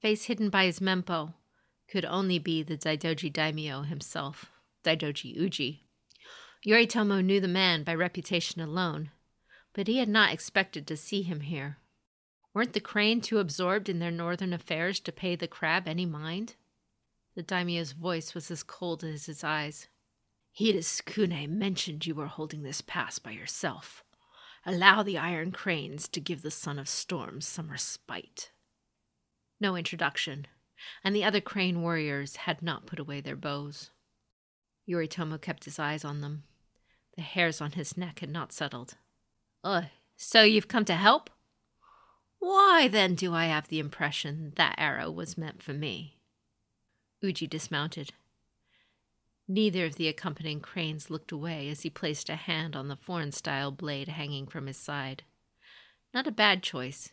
face 0.00 0.24
hidden 0.24 0.50
by 0.50 0.64
his 0.64 0.80
mempo, 0.80 1.34
could 1.88 2.04
only 2.04 2.38
be 2.38 2.62
the 2.62 2.76
Daidoji 2.76 3.32
daimyo 3.32 3.82
himself, 3.82 4.46
Daidoji 4.84 5.36
Uji. 5.36 5.84
Yoritomo 6.66 7.24
knew 7.24 7.40
the 7.40 7.48
man 7.48 7.84
by 7.84 7.94
reputation 7.94 8.60
alone, 8.60 9.10
but 9.72 9.86
he 9.86 9.98
had 9.98 10.08
not 10.08 10.32
expected 10.32 10.86
to 10.86 10.96
see 10.96 11.22
him 11.22 11.40
here. 11.40 11.78
Weren't 12.52 12.72
the 12.72 12.80
crane 12.80 13.20
too 13.20 13.38
absorbed 13.38 13.88
in 13.88 13.98
their 13.98 14.10
northern 14.10 14.52
affairs 14.52 14.98
to 15.00 15.12
pay 15.12 15.36
the 15.36 15.46
crab 15.46 15.86
any 15.86 16.06
mind? 16.06 16.54
The 17.34 17.42
daimyo's 17.42 17.92
voice 17.92 18.34
was 18.34 18.50
as 18.50 18.62
cold 18.62 19.04
as 19.04 19.26
his 19.26 19.44
eyes. 19.44 19.88
Hida 20.58 20.78
Sukune 20.78 21.48
mentioned 21.50 22.06
you 22.06 22.14
were 22.14 22.26
holding 22.26 22.62
this 22.62 22.80
pass 22.80 23.18
by 23.18 23.32
yourself. 23.32 24.02
Allow 24.64 25.02
the 25.02 25.18
iron 25.18 25.52
cranes 25.52 26.08
to 26.08 26.20
give 26.20 26.40
the 26.40 26.50
son 26.50 26.78
of 26.78 26.88
storms 26.88 27.46
some 27.46 27.70
respite. 27.70 28.50
No 29.60 29.76
introduction, 29.76 30.46
and 31.02 31.14
the 31.14 31.24
other 31.24 31.40
crane 31.40 31.82
warriors 31.82 32.36
had 32.36 32.62
not 32.62 32.86
put 32.86 32.98
away 32.98 33.20
their 33.20 33.36
bows. 33.36 33.90
Yoritomo 34.88 35.40
kept 35.40 35.64
his 35.64 35.78
eyes 35.78 36.04
on 36.04 36.20
them. 36.20 36.44
The 37.16 37.22
hairs 37.22 37.60
on 37.60 37.72
his 37.72 37.96
neck 37.96 38.20
had 38.20 38.30
not 38.30 38.52
settled. 38.52 38.96
Ugh, 39.64 39.86
so 40.16 40.42
you've 40.42 40.68
come 40.68 40.84
to 40.84 40.94
help? 40.94 41.30
Why 42.38 42.88
then 42.88 43.14
do 43.14 43.34
I 43.34 43.46
have 43.46 43.68
the 43.68 43.80
impression 43.80 44.52
that 44.56 44.76
arrow 44.78 45.10
was 45.10 45.38
meant 45.38 45.62
for 45.62 45.72
me? 45.72 46.18
Uji 47.20 47.46
dismounted. 47.46 48.12
Neither 49.48 49.86
of 49.86 49.96
the 49.96 50.08
accompanying 50.08 50.60
cranes 50.60 51.08
looked 51.08 51.32
away 51.32 51.68
as 51.68 51.82
he 51.82 51.90
placed 51.90 52.28
a 52.28 52.36
hand 52.36 52.76
on 52.76 52.88
the 52.88 52.96
foreign 52.96 53.32
style 53.32 53.70
blade 53.70 54.08
hanging 54.08 54.46
from 54.46 54.66
his 54.66 54.76
side. 54.76 55.22
Not 56.12 56.26
a 56.26 56.32
bad 56.32 56.62
choice. 56.62 57.12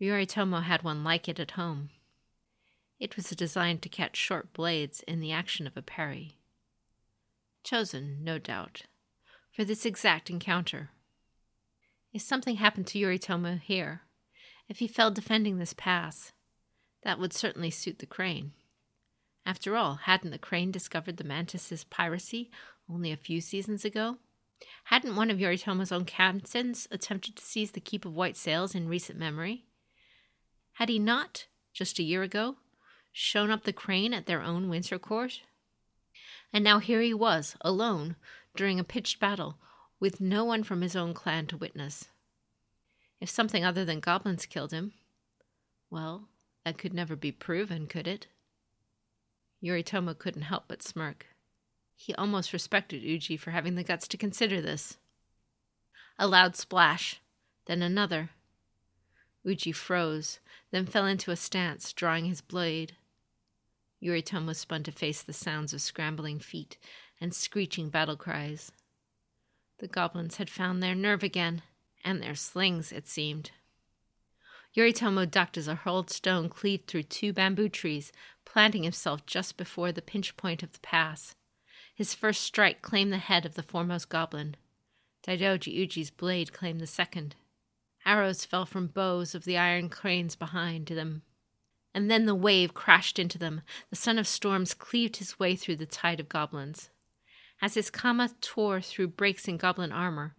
Yoritomo 0.00 0.62
had 0.62 0.82
one 0.82 1.04
like 1.04 1.28
it 1.28 1.38
at 1.38 1.52
home. 1.52 1.90
It 2.98 3.16
was 3.16 3.30
designed 3.30 3.82
to 3.82 3.88
catch 3.88 4.16
short 4.16 4.52
blades 4.52 5.02
in 5.06 5.20
the 5.20 5.32
action 5.32 5.66
of 5.66 5.76
a 5.76 5.82
parry. 5.82 6.36
Chosen, 7.62 8.24
no 8.24 8.38
doubt, 8.38 8.82
for 9.52 9.64
this 9.64 9.84
exact 9.84 10.30
encounter. 10.30 10.90
If 12.12 12.22
something 12.22 12.56
happened 12.56 12.86
to 12.88 12.98
Yoritomo 12.98 13.60
here, 13.60 14.02
if 14.68 14.78
he 14.78 14.88
fell 14.88 15.10
defending 15.10 15.58
this 15.58 15.74
pass, 15.74 16.32
that 17.02 17.18
would 17.18 17.32
certainly 17.32 17.70
suit 17.70 17.98
the 17.98 18.06
crane. 18.06 18.52
After 19.44 19.76
all, 19.76 19.96
hadn't 19.96 20.30
the 20.30 20.38
crane 20.38 20.70
discovered 20.70 21.16
the 21.16 21.24
mantis's 21.24 21.84
piracy 21.84 22.50
only 22.88 23.12
a 23.12 23.16
few 23.16 23.40
seasons 23.40 23.84
ago? 23.84 24.18
Hadn't 24.84 25.16
one 25.16 25.30
of 25.30 25.38
Yoritomo's 25.38 25.92
own 25.92 26.04
captains 26.04 26.86
attempted 26.90 27.36
to 27.36 27.44
seize 27.44 27.72
the 27.72 27.80
Keep 27.80 28.04
of 28.04 28.14
White 28.14 28.36
Sails 28.36 28.74
in 28.74 28.88
recent 28.88 29.18
memory? 29.18 29.64
Had 30.80 30.88
he 30.88 30.98
not, 30.98 31.44
just 31.74 31.98
a 31.98 32.02
year 32.02 32.22
ago, 32.22 32.56
shown 33.12 33.50
up 33.50 33.64
the 33.64 33.72
crane 33.72 34.14
at 34.14 34.24
their 34.24 34.40
own 34.40 34.70
Winter 34.70 34.98
court? 34.98 35.42
And 36.54 36.64
now 36.64 36.78
here 36.78 37.02
he 37.02 37.12
was, 37.12 37.54
alone, 37.60 38.16
during 38.56 38.80
a 38.80 38.84
pitched 38.84 39.20
battle, 39.20 39.58
with 40.00 40.22
no 40.22 40.42
one 40.42 40.62
from 40.62 40.80
his 40.80 40.96
own 40.96 41.12
clan 41.12 41.46
to 41.48 41.58
witness. 41.58 42.06
If 43.20 43.28
something 43.28 43.62
other 43.62 43.84
than 43.84 44.00
goblins 44.00 44.46
killed 44.46 44.72
him, 44.72 44.94
well, 45.90 46.30
that 46.64 46.78
could 46.78 46.94
never 46.94 47.14
be 47.14 47.30
proven, 47.30 47.86
could 47.86 48.08
it? 48.08 48.28
Yoritomo 49.62 50.18
couldn't 50.18 50.48
help 50.48 50.64
but 50.66 50.82
smirk. 50.82 51.26
He 51.94 52.14
almost 52.14 52.54
respected 52.54 53.02
Uji 53.02 53.36
for 53.36 53.50
having 53.50 53.74
the 53.74 53.84
guts 53.84 54.08
to 54.08 54.16
consider 54.16 54.62
this. 54.62 54.96
A 56.18 56.26
loud 56.26 56.56
splash, 56.56 57.20
then 57.66 57.82
another. 57.82 58.30
Uji 59.44 59.72
froze, 59.72 60.40
then 60.70 60.86
fell 60.86 61.06
into 61.06 61.30
a 61.30 61.36
stance, 61.36 61.92
drawing 61.92 62.26
his 62.26 62.40
blade. 62.40 62.96
Yoritomo 64.02 64.54
spun 64.54 64.82
to 64.82 64.92
face 64.92 65.22
the 65.22 65.32
sounds 65.32 65.72
of 65.72 65.80
scrambling 65.80 66.38
feet 66.38 66.78
and 67.20 67.34
screeching 67.34 67.90
battle 67.90 68.16
cries. 68.16 68.72
The 69.78 69.88
goblins 69.88 70.36
had 70.36 70.50
found 70.50 70.82
their 70.82 70.94
nerve 70.94 71.22
again, 71.22 71.62
and 72.04 72.22
their 72.22 72.34
slings, 72.34 72.92
it 72.92 73.08
seemed. 73.08 73.50
Yoritomo 74.76 75.28
ducked 75.28 75.56
as 75.56 75.68
a 75.68 75.74
hurled 75.74 76.10
stone 76.10 76.48
cleaved 76.48 76.86
through 76.86 77.02
two 77.04 77.32
bamboo 77.32 77.68
trees, 77.68 78.12
planting 78.44 78.84
himself 78.84 79.26
just 79.26 79.56
before 79.56 79.90
the 79.90 80.02
pinch 80.02 80.36
point 80.36 80.62
of 80.62 80.72
the 80.72 80.78
pass. 80.80 81.34
His 81.94 82.14
first 82.14 82.42
strike 82.42 82.80
claimed 82.80 83.12
the 83.12 83.18
head 83.18 83.44
of 83.44 83.54
the 83.54 83.62
foremost 83.62 84.08
goblin. 84.08 84.56
Daidoji 85.26 85.74
Uji's 85.74 86.10
blade 86.10 86.52
claimed 86.52 86.80
the 86.80 86.86
second. 86.86 87.34
Arrows 88.06 88.44
fell 88.44 88.66
from 88.66 88.86
bows 88.86 89.34
of 89.34 89.44
the 89.44 89.58
iron 89.58 89.88
cranes 89.88 90.36
behind 90.36 90.86
them. 90.86 91.22
And 91.94 92.10
then 92.10 92.26
the 92.26 92.34
wave 92.34 92.74
crashed 92.74 93.18
into 93.18 93.38
them. 93.38 93.62
The 93.90 93.96
son 93.96 94.18
of 94.18 94.26
storms 94.26 94.74
cleaved 94.74 95.16
his 95.16 95.38
way 95.38 95.56
through 95.56 95.76
the 95.76 95.86
tide 95.86 96.20
of 96.20 96.28
goblins. 96.28 96.90
As 97.60 97.74
his 97.74 97.90
kama 97.90 98.30
tore 98.40 98.80
through 98.80 99.08
breaks 99.08 99.48
in 99.48 99.56
goblin 99.56 99.92
armor, 99.92 100.34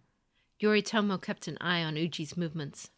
Yoritomo 0.60 1.20
kept 1.20 1.48
an 1.48 1.58
eye 1.60 1.82
on 1.82 1.94
Uji's 1.96 2.36
movements. 2.36 2.90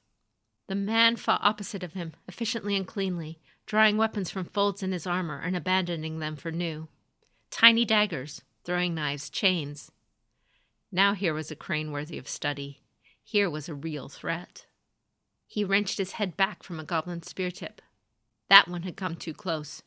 The 0.66 0.74
man 0.74 1.16
fought 1.16 1.42
opposite 1.42 1.82
of 1.82 1.92
him, 1.92 2.14
efficiently 2.26 2.76
and 2.76 2.86
cleanly, 2.86 3.40
drawing 3.66 3.96
weapons 3.96 4.30
from 4.30 4.44
folds 4.44 4.82
in 4.82 4.92
his 4.92 5.06
armor 5.06 5.40
and 5.40 5.56
abandoning 5.56 6.20
them 6.20 6.36
for 6.36 6.50
new. 6.50 6.88
Tiny 7.50 7.84
daggers, 7.84 8.42
throwing 8.64 8.94
knives, 8.94 9.28
chains. 9.28 9.92
Now 10.90 11.12
here 11.14 11.34
was 11.34 11.50
a 11.50 11.56
crane 11.56 11.92
worthy 11.92 12.18
of 12.18 12.28
study. 12.28 12.83
Here 13.26 13.48
was 13.48 13.68
a 13.68 13.74
real 13.74 14.08
threat. 14.08 14.66
He 15.46 15.64
wrenched 15.64 15.98
his 15.98 16.12
head 16.12 16.36
back 16.36 16.62
from 16.62 16.78
a 16.78 16.84
goblin 16.84 17.22
spear 17.22 17.50
tip. 17.50 17.80
That 18.48 18.68
one 18.68 18.82
had 18.82 18.96
come 18.96 19.16
too 19.16 19.32
close. 19.32 19.82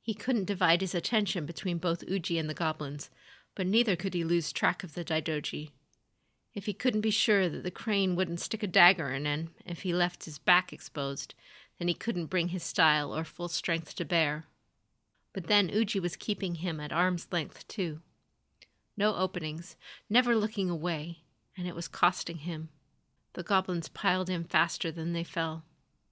He 0.00 0.14
couldn't 0.14 0.46
divide 0.46 0.80
his 0.80 0.94
attention 0.94 1.46
between 1.46 1.78
both 1.78 2.02
Uji 2.08 2.38
and 2.38 2.48
the 2.48 2.54
goblins, 2.54 3.10
but 3.54 3.66
neither 3.66 3.94
could 3.94 4.14
he 4.14 4.24
lose 4.24 4.52
track 4.52 4.82
of 4.82 4.94
the 4.94 5.04
Daidoji. 5.04 5.70
If 6.54 6.66
he 6.66 6.72
couldn't 6.72 7.02
be 7.02 7.10
sure 7.10 7.48
that 7.48 7.62
the 7.62 7.70
crane 7.70 8.16
wouldn't 8.16 8.40
stick 8.40 8.62
a 8.62 8.66
dagger 8.66 9.12
in 9.12 9.26
him 9.26 9.50
if 9.64 9.82
he 9.82 9.92
left 9.92 10.24
his 10.24 10.38
back 10.38 10.72
exposed, 10.72 11.34
then 11.78 11.88
he 11.88 11.94
couldn't 11.94 12.26
bring 12.26 12.48
his 12.48 12.62
style 12.62 13.14
or 13.14 13.24
full 13.24 13.48
strength 13.48 13.94
to 13.96 14.04
bear. 14.04 14.44
But 15.32 15.46
then 15.46 15.68
Uji 15.68 16.00
was 16.00 16.16
keeping 16.16 16.56
him 16.56 16.80
at 16.80 16.92
arm's 16.92 17.28
length, 17.30 17.68
too. 17.68 18.00
No 18.96 19.14
openings, 19.14 19.76
never 20.10 20.36
looking 20.36 20.68
away, 20.68 21.21
and 21.56 21.66
it 21.66 21.74
was 21.74 21.88
costing 21.88 22.38
him. 22.38 22.68
The 23.34 23.42
goblins 23.42 23.88
piled 23.88 24.28
in 24.28 24.44
faster 24.44 24.90
than 24.90 25.12
they 25.12 25.24
fell. 25.24 25.64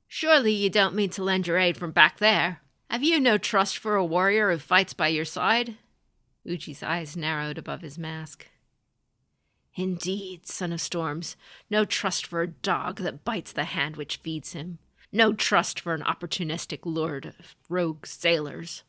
Surely 0.08 0.52
you 0.52 0.70
don't 0.70 0.94
mean 0.94 1.10
to 1.10 1.22
lend 1.22 1.46
your 1.46 1.58
aid 1.58 1.76
from 1.76 1.92
back 1.92 2.18
there. 2.18 2.62
Have 2.90 3.02
you 3.02 3.20
no 3.20 3.38
trust 3.38 3.78
for 3.78 3.94
a 3.94 4.04
warrior 4.04 4.50
who 4.50 4.58
fights 4.58 4.92
by 4.92 5.08
your 5.08 5.24
side? 5.24 5.76
Uji's 6.44 6.82
eyes 6.82 7.16
narrowed 7.16 7.58
above 7.58 7.82
his 7.82 7.98
mask. 7.98 8.46
Indeed, 9.76 10.48
son 10.48 10.72
of 10.72 10.80
storms, 10.80 11.36
no 11.70 11.84
trust 11.84 12.26
for 12.26 12.42
a 12.42 12.48
dog 12.48 12.98
that 13.00 13.24
bites 13.24 13.52
the 13.52 13.64
hand 13.64 13.96
which 13.96 14.16
feeds 14.16 14.52
him. 14.52 14.78
No 15.12 15.32
trust 15.32 15.78
for 15.78 15.94
an 15.94 16.02
opportunistic 16.02 16.80
lord 16.84 17.26
of 17.26 17.56
rogue 17.68 18.06
sailors. 18.06 18.82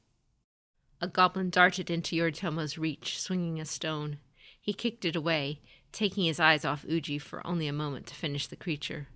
A 0.99 1.07
goblin 1.07 1.49
darted 1.49 1.89
into 1.89 2.15
Yoritomo's 2.15 2.77
reach, 2.77 3.19
swinging 3.19 3.59
a 3.59 3.65
stone. 3.65 4.19
He 4.59 4.73
kicked 4.73 5.05
it 5.05 5.15
away, 5.15 5.61
taking 5.91 6.25
his 6.25 6.39
eyes 6.39 6.65
off 6.65 6.85
Uji 6.87 7.19
for 7.19 7.45
only 7.45 7.67
a 7.67 7.73
moment 7.73 8.07
to 8.07 8.15
finish 8.15 8.47
the 8.47 8.55
creature. 8.55 9.07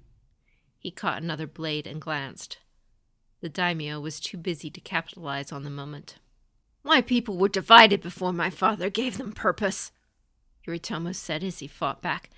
He 0.78 0.92
caught 0.92 1.22
another 1.22 1.48
blade 1.48 1.88
and 1.88 2.02
glanced. 2.02 2.60
The 3.42 3.50
daimyo 3.50 4.00
was 4.00 4.20
too 4.20 4.38
busy 4.38 4.70
to 4.70 4.82
capitalize 4.82 5.52
on 5.52 5.64
the 5.64 5.70
moment. 5.70 6.16
My 6.84 7.02
people 7.02 7.38
were 7.38 7.50
divided 7.50 8.02
before 8.02 8.32
my 8.32 8.50
father 8.50 8.90
gave 8.90 9.18
them 9.18 9.32
purpose, 9.32 9.92
Yoritomo 10.68 11.16
said 11.16 11.44
as 11.44 11.60
he 11.60 11.68
fought 11.68 12.02
back. 12.02 12.30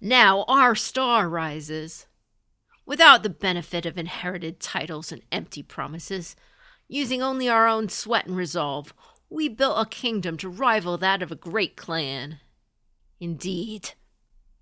Now 0.00 0.44
our 0.46 0.74
star 0.74 1.28
rises. 1.28 2.06
Without 2.86 3.22
the 3.22 3.30
benefit 3.30 3.84
of 3.84 3.98
inherited 3.98 4.60
titles 4.60 5.12
and 5.12 5.22
empty 5.30 5.62
promises, 5.62 6.36
using 6.86 7.20
only 7.20 7.48
our 7.48 7.66
own 7.66 7.88
sweat 7.88 8.26
and 8.26 8.36
resolve, 8.36 8.94
we 9.28 9.48
built 9.48 9.76
a 9.78 9.90
kingdom 9.90 10.36
to 10.38 10.48
rival 10.48 10.96
that 10.98 11.22
of 11.22 11.30
a 11.30 11.36
great 11.36 11.76
clan. 11.76 12.40
Indeed, 13.20 13.92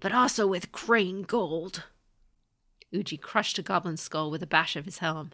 but 0.00 0.12
also 0.12 0.46
with 0.46 0.72
crane 0.72 1.22
gold. 1.22 1.84
Uji 2.90 3.16
crushed 3.16 3.58
a 3.58 3.62
goblin 3.62 3.96
skull 3.96 4.30
with 4.30 4.42
a 4.42 4.46
bash 4.46 4.76
of 4.76 4.84
his 4.84 4.98
helm. 4.98 5.32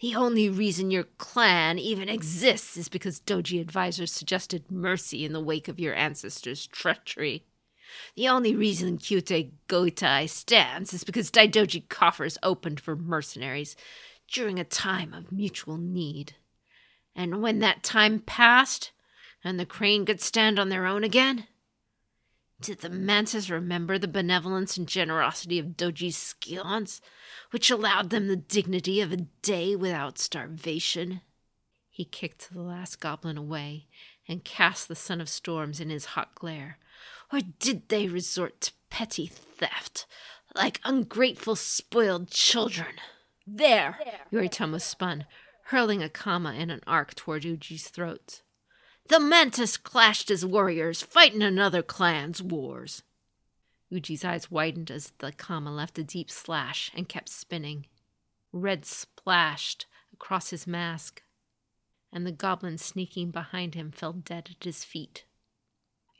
The 0.00 0.14
only 0.14 0.48
reason 0.48 0.90
your 0.90 1.04
clan 1.04 1.78
even 1.78 2.08
exists 2.08 2.76
is 2.76 2.88
because 2.88 3.20
Doji 3.20 3.60
advisors 3.60 4.12
suggested 4.12 4.70
mercy 4.70 5.24
in 5.24 5.32
the 5.32 5.40
wake 5.40 5.68
of 5.68 5.80
your 5.80 5.94
ancestors' 5.94 6.66
treachery. 6.66 7.44
The 8.14 8.28
only 8.28 8.54
reason 8.54 8.98
Kyuden 8.98 9.52
Gotei 9.68 10.28
stands 10.28 10.92
is 10.92 11.04
because 11.04 11.30
Daidoji 11.30 11.88
coffers 11.88 12.38
opened 12.42 12.80
for 12.80 12.94
mercenaries 12.94 13.76
during 14.30 14.58
a 14.58 14.64
time 14.64 15.14
of 15.14 15.32
mutual 15.32 15.78
need. 15.78 16.34
And 17.14 17.42
when 17.42 17.58
that 17.60 17.82
time 17.82 18.20
passed, 18.20 18.92
and 19.42 19.58
the 19.58 19.66
crane 19.66 20.04
could 20.04 20.20
stand 20.20 20.58
on 20.58 20.68
their 20.68 20.86
own 20.86 21.02
again, 21.02 21.46
did 22.60 22.80
the 22.80 22.90
mantis 22.90 23.50
remember 23.50 23.98
the 23.98 24.08
benevolence 24.08 24.76
and 24.76 24.86
generosity 24.86 25.58
of 25.58 25.76
Doji's 25.76 26.16
scions, 26.16 27.00
which 27.50 27.70
allowed 27.70 28.10
them 28.10 28.26
the 28.26 28.36
dignity 28.36 29.00
of 29.00 29.12
a 29.12 29.26
day 29.42 29.76
without 29.76 30.18
starvation? 30.18 31.20
He 31.88 32.04
kicked 32.04 32.52
the 32.52 32.62
last 32.62 33.00
goblin 33.00 33.38
away 33.38 33.86
and 34.28 34.44
cast 34.44 34.88
the 34.88 34.94
Son 34.94 35.20
of 35.20 35.28
Storms 35.28 35.80
in 35.80 35.90
his 35.90 36.04
hot 36.04 36.34
glare. 36.34 36.78
Or 37.32 37.40
did 37.58 37.88
they 37.88 38.08
resort 38.08 38.60
to 38.62 38.72
petty 38.90 39.26
theft, 39.26 40.06
like 40.54 40.80
ungrateful, 40.84 41.56
spoiled 41.56 42.30
children? 42.30 42.96
There! 43.46 43.98
Yoritomo 44.32 44.80
spun, 44.80 45.24
hurling 45.64 46.02
a 46.02 46.08
kama 46.08 46.52
in 46.52 46.70
an 46.70 46.80
arc 46.86 47.14
toward 47.14 47.42
Uji's 47.44 47.88
throat. 47.88 48.42
The 49.08 49.18
Mantis 49.18 49.78
clashed 49.78 50.30
as 50.30 50.44
warriors, 50.44 51.00
fighting 51.00 51.42
another 51.42 51.82
clan's 51.82 52.42
wars. 52.42 53.02
Uji's 53.90 54.22
eyes 54.22 54.50
widened 54.50 54.90
as 54.90 55.14
the 55.18 55.32
kama 55.32 55.72
left 55.72 55.98
a 55.98 56.04
deep 56.04 56.30
slash 56.30 56.90
and 56.94 57.08
kept 57.08 57.30
spinning. 57.30 57.86
Red 58.52 58.84
splashed 58.84 59.86
across 60.12 60.50
his 60.50 60.66
mask, 60.66 61.22
and 62.12 62.26
the 62.26 62.32
goblin 62.32 62.76
sneaking 62.76 63.30
behind 63.30 63.74
him 63.74 63.90
fell 63.90 64.12
dead 64.12 64.50
at 64.50 64.64
his 64.64 64.84
feet. 64.84 65.24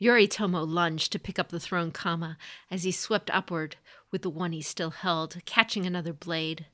Yoritomo 0.01 0.67
lunged 0.67 1.11
to 1.11 1.19
pick 1.19 1.37
up 1.37 1.49
the 1.49 1.59
thrown 1.59 1.91
kama 1.91 2.39
as 2.71 2.85
he 2.85 2.91
swept 2.91 3.29
upward 3.29 3.75
with 4.09 4.23
the 4.23 4.31
one 4.31 4.51
he 4.51 4.63
still 4.63 4.91
held, 4.91 5.37
catching 5.45 5.85
another 5.85 6.13
blade. 6.13 6.65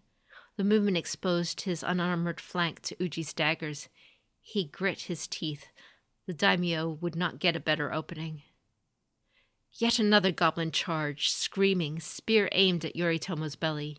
The 0.56 0.64
movement 0.64 0.96
exposed 0.96 1.62
his 1.62 1.84
unarmored 1.84 2.40
flank 2.40 2.82
to 2.84 2.96
Uji's 2.96 3.34
daggers. 3.34 3.90
He 4.42 4.64
grit 4.64 5.02
his 5.02 5.28
teeth. 5.28 5.66
The 6.28 6.34
daimyo 6.34 6.90
would 7.02 7.16
not 7.16 7.40
get 7.40 7.56
a 7.56 7.60
better 7.60 7.94
opening. 7.94 8.42
Yet 9.72 10.00
another 10.00 10.32
goblin 10.32 10.72
charged, 10.72 11.32
screaming, 11.32 12.00
spear 12.00 12.50
aimed 12.52 12.86
at 12.86 12.96
Yoritomo's 12.96 13.56
belly. 13.56 13.98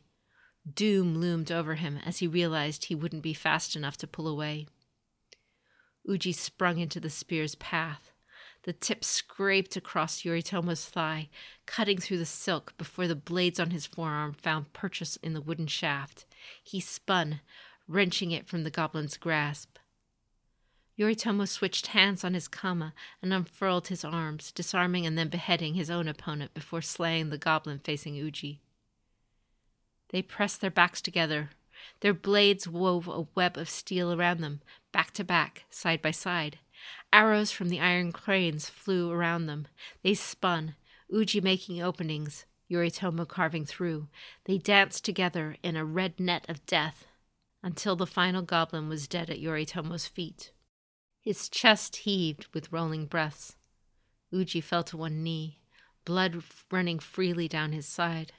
Doom 0.73 1.19
loomed 1.19 1.53
over 1.53 1.75
him 1.75 2.01
as 2.05 2.19
he 2.19 2.27
realized 2.27 2.87
he 2.87 2.95
wouldn't 2.95 3.23
be 3.23 3.35
fast 3.35 3.77
enough 3.77 3.97
to 3.99 4.07
pull 4.07 4.27
away. 4.27 4.67
Uji 6.05 6.33
sprung 6.33 6.79
into 6.79 6.99
the 6.99 7.11
spear's 7.11 7.55
path. 7.57 8.11
The 8.63 8.73
tip 8.73 9.05
scraped 9.05 9.77
across 9.77 10.25
Yoritomo's 10.25 10.87
thigh, 10.87 11.29
cutting 11.67 11.99
through 11.99 12.19
the 12.19 12.27
silk 12.27 12.77
before 12.77 13.07
the 13.07 13.15
blades 13.15 13.61
on 13.61 13.71
his 13.71 13.87
forearm 13.87 14.33
found 14.33 14.73
purchase 14.73 15.17
in 15.17 15.35
the 15.35 15.41
wooden 15.41 15.69
shaft. 15.69 16.27
He 16.65 16.81
spun, 16.81 17.41
wrenching 17.87 18.33
it 18.33 18.49
from 18.49 18.65
the 18.65 18.71
goblin's 18.71 19.17
grasp. 19.17 19.79
Yoritomo 20.99 21.47
switched 21.47 21.89
hands 21.89 22.25
on 22.25 22.33
his 22.33 22.49
kama 22.49 22.95
and 23.21 23.33
unfurled 23.33 23.89
his 23.89 24.05
arms, 24.05 24.51
disarming 24.51 25.05
and 25.05 25.19
then 25.19 25.29
beheading 25.29 25.75
his 25.75 25.91
own 25.91 26.09
opponent 26.09 26.55
before 26.55 26.81
slaying 26.81 27.29
the 27.29 27.37
goblin 27.37 27.79
facing 27.79 28.15
Uji. 28.15 28.61
They 30.11 30.23
pressed 30.23 30.61
their 30.61 30.71
backs 30.71 31.03
together. 31.03 31.51
Their 32.01 32.15
blades 32.15 32.67
wove 32.67 33.09
a 33.09 33.27
web 33.35 33.59
of 33.59 33.69
steel 33.69 34.13
around 34.13 34.41
them, 34.41 34.63
back 34.91 35.13
to 35.13 35.25
back, 35.25 35.65
side 35.69 36.01
by 36.01 36.13
side. 36.13 36.59
Arrows 37.13 37.51
from 37.51 37.69
the 37.69 37.81
iron 37.81 38.13
cranes 38.13 38.69
flew 38.69 39.11
around 39.11 39.47
them. 39.47 39.67
They 40.03 40.15
spun, 40.15 40.77
Uji 41.09 41.43
making 41.43 41.83
openings, 41.83 42.47
Yoritomo 42.71 43.29
carving 43.29 43.67
through. 43.67 44.09
They 44.45 44.57
danced 44.59 45.05
together 45.05 45.57
in 45.63 45.77
a 45.77 45.85
red 45.85 46.19
net 46.19 46.47
of 46.49 46.65
death 46.65 47.07
until 47.63 47.97
the 47.97 48.07
final 48.07 48.43
goblin 48.43 48.89
was 48.89 49.07
dead 49.09 49.29
at 49.29 49.41
Yoritomo's 49.41 50.07
feet. 50.07 50.53
His 51.27 51.49
chest 51.49 51.97
heaved 51.97 52.47
with 52.55 52.71
rolling 52.71 53.07
breaths. 53.07 53.57
Uji 54.31 54.61
fell 54.61 54.85
to 54.85 54.97
one 54.97 55.25
knee, 55.25 55.59
blood 56.05 56.41
running 56.71 57.01
freely 57.01 57.49
down 57.49 57.73
his 57.73 57.85
side. 57.85 58.33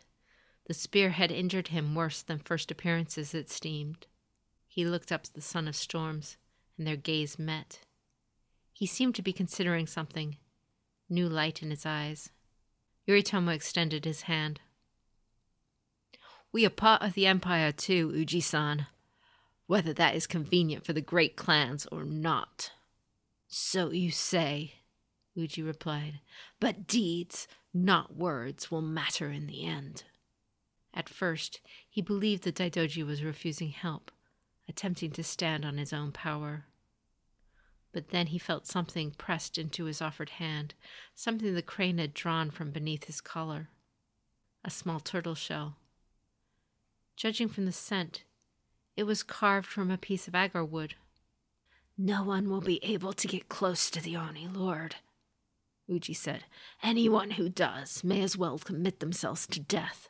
The 0.67 0.73
spear 0.73 1.09
had 1.09 1.29
injured 1.29 1.67
him 1.67 1.95
worse 1.95 2.21
than 2.21 2.39
first 2.39 2.71
appearances, 2.71 3.33
it 3.33 3.49
seemed. 3.49 4.07
He 4.67 4.85
looked 4.85 5.11
up 5.11 5.25
at 5.25 5.33
the 5.33 5.41
son 5.41 5.67
of 5.67 5.75
storms, 5.75 6.37
and 6.77 6.87
their 6.87 6.95
gaze 6.95 7.37
met. 7.37 7.81
He 8.71 8.85
seemed 8.85 9.15
to 9.15 9.21
be 9.21 9.33
considering 9.33 9.85
something, 9.85 10.37
new 11.09 11.27
light 11.27 11.61
in 11.61 11.71
his 11.71 11.85
eyes. 11.85 12.29
Yoritomo 13.05 13.53
extended 13.53 14.05
his 14.05 14.21
hand. 14.21 14.61
We 16.53 16.65
are 16.65 16.69
part 16.69 17.01
of 17.01 17.15
the 17.15 17.27
Empire 17.27 17.73
too, 17.73 18.13
Uji 18.15 18.39
san, 18.39 18.87
whether 19.65 19.91
that 19.91 20.15
is 20.15 20.25
convenient 20.25 20.85
for 20.85 20.93
the 20.93 21.01
great 21.01 21.35
clans 21.35 21.85
or 21.87 22.05
not. 22.05 22.71
So 23.47 23.91
you 23.91 24.11
say, 24.11 24.73
Uji 25.33 25.61
replied, 25.61 26.19
but 26.59 26.87
deeds, 26.87 27.47
not 27.73 28.15
words, 28.15 28.69
will 28.69 28.81
matter 28.81 29.29
in 29.31 29.47
the 29.47 29.65
end. 29.65 30.03
At 30.93 31.07
first, 31.07 31.61
he 31.87 32.01
believed 32.01 32.43
that 32.43 32.55
Daidoji 32.55 33.05
was 33.05 33.23
refusing 33.23 33.69
help, 33.69 34.11
attempting 34.67 35.11
to 35.11 35.23
stand 35.23 35.63
on 35.63 35.77
his 35.77 35.93
own 35.93 36.11
power. 36.11 36.65
But 37.93 38.09
then 38.09 38.27
he 38.27 38.39
felt 38.39 38.67
something 38.67 39.11
pressed 39.11 39.57
into 39.57 39.85
his 39.85 40.01
offered 40.01 40.31
hand, 40.31 40.73
something 41.15 41.53
the 41.53 41.61
crane 41.61 41.99
had 41.99 42.13
drawn 42.13 42.51
from 42.51 42.71
beneath 42.71 43.05
his 43.05 43.21
collar. 43.21 43.69
A 44.65 44.69
small 44.69 44.99
turtle 44.99 45.35
shell. 45.35 45.77
Judging 47.15 47.47
from 47.47 47.65
the 47.65 47.71
scent, 47.71 48.23
it 48.95 49.03
was 49.03 49.23
carved 49.23 49.67
from 49.67 49.89
a 49.89 49.97
piece 49.97 50.27
of 50.27 50.35
agar 50.35 50.65
wood. 50.65 50.95
No 51.99 52.23
one 52.23 52.47
will 52.47 52.61
be 52.61 52.83
able 52.83 53.11
to 53.13 53.27
get 53.27 53.49
close 53.49 53.89
to 53.89 53.99
the 53.99 54.15
Oni 54.15 54.47
Lord, 54.47 54.97
Uji 55.87 56.13
said. 56.13 56.43
Anyone 56.83 57.31
who 57.31 57.49
does 57.49 58.03
may 58.03 58.21
as 58.21 58.37
well 58.37 58.59
commit 58.59 58.99
themselves 58.99 59.47
to 59.47 59.59
death. 59.59 60.09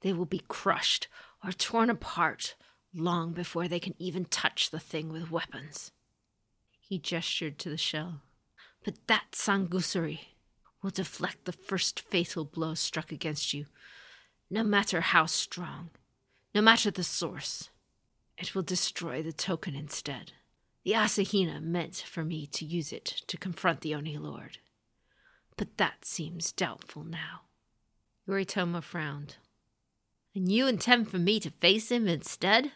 They 0.00 0.14
will 0.14 0.24
be 0.24 0.42
crushed 0.48 1.08
or 1.44 1.52
torn 1.52 1.90
apart 1.90 2.54
long 2.94 3.32
before 3.32 3.68
they 3.68 3.78
can 3.78 3.94
even 3.98 4.24
touch 4.24 4.70
the 4.70 4.80
thing 4.80 5.12
with 5.12 5.30
weapons. 5.30 5.92
He 6.80 6.98
gestured 6.98 7.58
to 7.58 7.68
the 7.68 7.76
shell. 7.76 8.22
But 8.82 9.08
that 9.08 9.32
sangusuri 9.32 10.20
will 10.82 10.90
deflect 10.90 11.44
the 11.44 11.52
first 11.52 12.00
fatal 12.00 12.46
blow 12.46 12.72
struck 12.72 13.12
against 13.12 13.52
you, 13.52 13.66
no 14.48 14.62
matter 14.62 15.02
how 15.02 15.26
strong, 15.26 15.90
no 16.54 16.62
matter 16.62 16.90
the 16.90 17.04
source. 17.04 17.68
It 18.38 18.54
will 18.54 18.62
destroy 18.62 19.22
the 19.22 19.32
token 19.32 19.74
instead. 19.74 20.32
The 20.86 20.92
Asahina 20.92 21.60
meant 21.60 21.96
for 21.96 22.22
me 22.22 22.46
to 22.46 22.64
use 22.64 22.92
it 22.92 23.06
to 23.26 23.36
confront 23.36 23.80
the 23.80 23.92
Oni 23.92 24.18
Lord. 24.18 24.58
But 25.56 25.78
that 25.78 26.04
seems 26.04 26.52
doubtful 26.52 27.02
now. 27.02 27.40
Yoritomo 28.28 28.80
frowned. 28.84 29.34
And 30.32 30.48
you 30.48 30.68
intend 30.68 31.10
for 31.10 31.18
me 31.18 31.40
to 31.40 31.50
face 31.50 31.90
him 31.90 32.06
instead? 32.06 32.70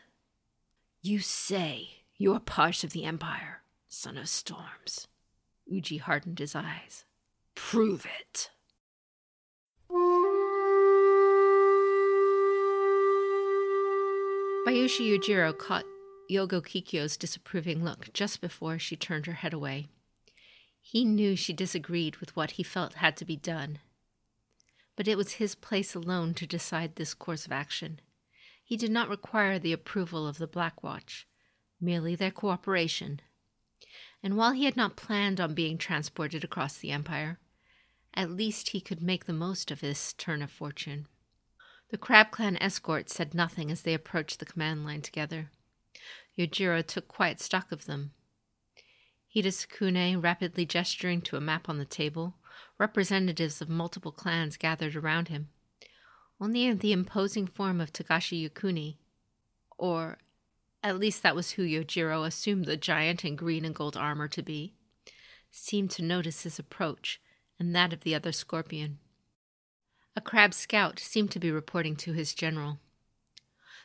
You 1.03 1.21
say 1.21 2.01
you're 2.17 2.41
part 2.41 2.83
of 2.83 2.91
the 2.91 3.05
Empire, 3.05 3.63
son 3.89 4.19
of 4.19 4.29
storms. 4.29 5.07
Uji 5.67 5.99
hardened 5.99 6.41
his 6.41 6.57
eyes. 6.57 7.05
Prove 7.55 8.05
it. 8.19 8.51
Bayushi 14.67 15.17
Yojiro 15.17 15.57
caught 15.57 15.85
Yogo 16.31 16.63
Kikyo's 16.63 17.17
disapproving 17.17 17.83
look 17.83 18.13
just 18.13 18.41
before 18.41 18.79
she 18.79 18.95
turned 18.95 19.27
her 19.27 19.33
head 19.33 19.53
away. 19.53 19.89
He 20.81 21.05
knew 21.05 21.35
she 21.35 21.53
disagreed 21.53 22.17
with 22.17 22.37
what 22.37 22.53
he 22.53 22.63
felt 22.63 22.95
had 22.95 23.17
to 23.17 23.25
be 23.25 23.37
done. 23.37 23.81
But 24.97 25.09
it 25.09 25.17
was 25.17 25.33
his 25.33 25.55
place 25.55 25.95
alone 25.95 26.35
to 26.35 26.47
decide 26.47 26.97
this 26.97 27.15
course 27.15 27.47
of 27.47 27.53
action. 27.53 28.01
He 28.63 28.77
did 28.77 28.91
not 28.91 29.09
require 29.09 29.59
the 29.59 29.73
approval 29.73 30.27
of 30.27 30.39
the 30.39 30.47
Black 30.47 30.83
Watch, 30.83 31.27
merely 31.81 32.15
their 32.15 32.31
cooperation. 32.31 33.21
And 34.23 34.37
while 34.37 34.53
he 34.53 34.67
had 34.67 34.77
not 34.77 34.97
planned 34.97 35.41
on 35.41 35.55
being 35.55 35.79
transported 35.79 36.45
across 36.45 36.79
the 36.79 36.93
Empire, 36.93 37.41
at 38.15 38.31
least 38.31 38.71
he 38.71 38.81
could 38.81 39.03
make 39.03 39.25
the 39.25 39.33
most 39.33 39.71
of 39.71 39.81
this 39.81 40.13
turn 40.13 40.43
of 40.43 40.51
fortune. 40.51 41.07
The 41.91 41.99
Crab 41.99 42.31
Clan 42.31 42.57
escort 42.59 43.11
said 43.11 43.35
nothing 43.35 43.71
as 43.71 43.83
they 43.83 43.95
approached 43.95 44.39
the 44.39 44.47
command 44.47 44.85
line 44.85 45.03
together. 45.03 45.51
Yojiro 46.39 46.87
took 46.87 47.09
quiet 47.09 47.41
stock 47.41 47.73
of 47.73 47.87
them. 47.87 48.13
Hida 49.35 50.23
rapidly 50.23 50.67
gesturing 50.67 51.21
to 51.23 51.37
a 51.37 51.41
map 51.41 51.69
on 51.69 51.79
the 51.79 51.85
table, 51.85 52.37
representatives 52.79 53.61
of 53.61 53.69
multiple 53.69 54.13
clans 54.13 54.57
gathered 54.57 54.97
around 54.97 55.29
him. 55.29 55.49
Only 56.41 56.73
the 56.73 56.93
imposing 56.93 57.47
form 57.47 57.81
of 57.81 57.93
Togashi 57.93 58.49
Yokuni, 58.49 58.97
or 59.79 60.19
at 60.83 60.99
least 60.99 61.23
that 61.23 61.37
was 61.37 61.53
who 61.53 61.63
Yojiro 61.63 62.27
assumed 62.27 62.65
the 62.65 62.77
giant 62.77 63.25
in 63.25 63.37
green 63.37 63.65
and 63.65 63.75
gold 63.75 63.97
armor 63.97 64.29
to 64.29 64.43
be, 64.43 64.75
seemed 65.51 65.91
to 65.93 66.03
notice 66.03 66.43
his 66.43 66.59
approach 66.59 67.21
and 67.59 67.75
that 67.75 67.93
of 67.93 68.01
the 68.01 68.15
other 68.15 68.33
scorpion. 68.33 68.99
A 70.17 70.21
crab 70.21 70.55
scout 70.55 70.99
seemed 70.99 71.31
to 71.33 71.39
be 71.39 71.53
reporting 71.53 71.95
to 71.97 72.13
his 72.13 72.35
general. 72.35 72.79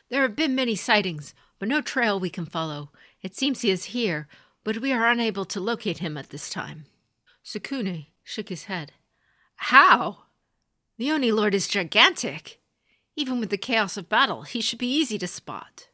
There 0.08 0.22
have 0.22 0.34
been 0.34 0.54
many 0.54 0.74
sightings, 0.74 1.34
but 1.58 1.68
no 1.68 1.80
trail 1.80 2.18
we 2.18 2.30
can 2.30 2.46
follow. 2.46 2.90
It 3.22 3.34
seems 3.34 3.60
he 3.60 3.70
is 3.70 3.86
here, 3.86 4.28
but 4.64 4.78
we 4.78 4.92
are 4.92 5.08
unable 5.08 5.44
to 5.46 5.60
locate 5.60 5.98
him 5.98 6.16
at 6.16 6.30
this 6.30 6.50
time. 6.50 6.86
Tsukune 7.44 8.06
shook 8.22 8.48
his 8.48 8.64
head. 8.64 8.92
How? 9.56 10.24
The 10.98 11.10
Oni 11.10 11.30
Lord 11.32 11.54
is 11.54 11.68
gigantic. 11.68 12.60
Even 13.14 13.40
with 13.40 13.50
the 13.50 13.56
chaos 13.56 13.96
of 13.96 14.08
battle, 14.08 14.42
he 14.42 14.60
should 14.60 14.78
be 14.78 14.92
easy 14.92 15.18
to 15.18 15.26
spot. 15.26 15.88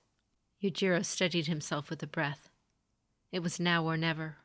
Yojiro 0.63 1.05
steadied 1.05 1.47
himself 1.47 1.91
with 1.91 2.03
a 2.03 2.07
breath. 2.07 2.49
It 3.31 3.43
was 3.43 3.61
now 3.61 3.85
or 3.85 3.97
never. 3.97 4.37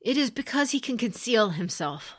It 0.00 0.16
is 0.16 0.30
because 0.30 0.70
he 0.70 0.80
can 0.80 0.98
conceal 0.98 1.50
himself. 1.50 2.14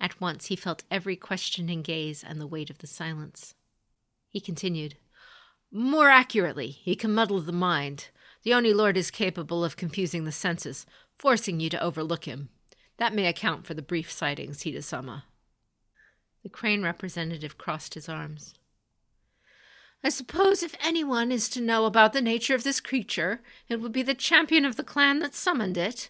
At 0.00 0.20
once 0.20 0.46
he 0.46 0.56
felt 0.56 0.84
every 0.90 1.16
questioning 1.16 1.82
gaze 1.82 2.22
and 2.22 2.40
the 2.40 2.46
weight 2.46 2.70
of 2.70 2.78
the 2.78 2.86
silence. 2.86 3.54
He 4.28 4.40
continued. 4.40 4.96
More 5.76 6.08
accurately, 6.08 6.68
he 6.68 6.96
can 6.96 7.12
muddle 7.12 7.38
the 7.42 7.52
mind. 7.52 8.08
The 8.44 8.54
Oni 8.54 8.72
Lord 8.72 8.96
is 8.96 9.10
capable 9.10 9.62
of 9.62 9.76
confusing 9.76 10.24
the 10.24 10.32
senses, 10.32 10.86
forcing 11.14 11.60
you 11.60 11.68
to 11.68 11.82
overlook 11.82 12.24
him. 12.24 12.48
That 12.96 13.12
may 13.14 13.26
account 13.26 13.66
for 13.66 13.74
the 13.74 13.82
brief 13.82 14.10
sightings, 14.10 14.62
Hida-sama. 14.62 15.24
The 16.42 16.48
crane 16.48 16.82
representative 16.82 17.58
crossed 17.58 17.92
his 17.92 18.08
arms. 18.08 18.54
I 20.02 20.08
suppose 20.08 20.62
if 20.62 20.74
anyone 20.82 21.30
is 21.30 21.46
to 21.50 21.60
know 21.60 21.84
about 21.84 22.14
the 22.14 22.22
nature 22.22 22.54
of 22.54 22.64
this 22.64 22.80
creature, 22.80 23.42
it 23.68 23.78
would 23.78 23.92
be 23.92 24.02
the 24.02 24.14
champion 24.14 24.64
of 24.64 24.76
the 24.76 24.82
clan 24.82 25.18
that 25.18 25.34
summoned 25.34 25.76
it. 25.76 26.08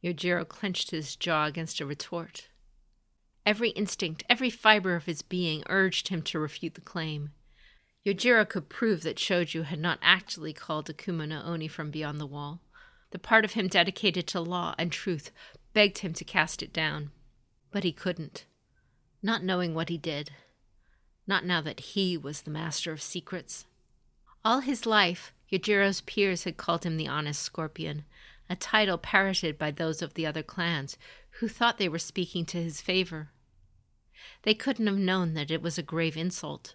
Yojiro 0.00 0.46
clenched 0.46 0.92
his 0.92 1.16
jaw 1.16 1.46
against 1.46 1.80
a 1.80 1.86
retort. 1.86 2.46
Every 3.44 3.70
instinct, 3.70 4.22
every 4.28 4.48
fiber 4.48 4.94
of 4.94 5.06
his 5.06 5.22
being 5.22 5.64
urged 5.68 6.06
him 6.06 6.22
to 6.22 6.38
refute 6.38 6.74
the 6.74 6.80
claim. 6.80 7.32
Yojiro 8.04 8.46
could 8.46 8.68
prove 8.68 9.02
that 9.02 9.16
Shoju 9.16 9.64
had 9.64 9.78
not 9.78 9.98
actually 10.02 10.52
called 10.52 10.88
Akuma 10.88 11.26
no 11.28 11.42
Oni 11.42 11.68
from 11.68 11.90
beyond 11.90 12.20
the 12.20 12.26
wall. 12.26 12.60
The 13.12 13.18
part 13.18 13.44
of 13.44 13.52
him 13.52 13.68
dedicated 13.68 14.26
to 14.28 14.40
law 14.40 14.74
and 14.78 14.92
truth 14.92 15.30
begged 15.72 15.98
him 15.98 16.12
to 16.14 16.24
cast 16.24 16.62
it 16.62 16.72
down. 16.72 17.12
But 17.70 17.84
he 17.84 17.92
couldn't. 17.92 18.44
Not 19.22 19.42
knowing 19.42 19.74
what 19.74 19.88
he 19.88 19.96
did. 19.96 20.32
Not 21.26 21.46
now 21.46 21.62
that 21.62 21.80
he 21.80 22.18
was 22.18 22.42
the 22.42 22.50
master 22.50 22.92
of 22.92 23.00
secrets. 23.00 23.64
All 24.44 24.60
his 24.60 24.84
life, 24.84 25.32
Yojiro's 25.50 26.02
peers 26.02 26.44
had 26.44 26.58
called 26.58 26.84
him 26.84 26.98
the 26.98 27.08
Honest 27.08 27.40
Scorpion, 27.40 28.04
a 28.50 28.56
title 28.56 28.98
parroted 28.98 29.56
by 29.56 29.70
those 29.70 30.02
of 30.02 30.12
the 30.12 30.26
other 30.26 30.42
clans 30.42 30.98
who 31.38 31.48
thought 31.48 31.78
they 31.78 31.88
were 31.88 31.98
speaking 31.98 32.44
to 32.46 32.62
his 32.62 32.82
favor. 32.82 33.30
They 34.42 34.52
couldn't 34.52 34.86
have 34.86 34.98
known 34.98 35.32
that 35.34 35.50
it 35.50 35.62
was 35.62 35.78
a 35.78 35.82
grave 35.82 36.16
insult, 36.16 36.74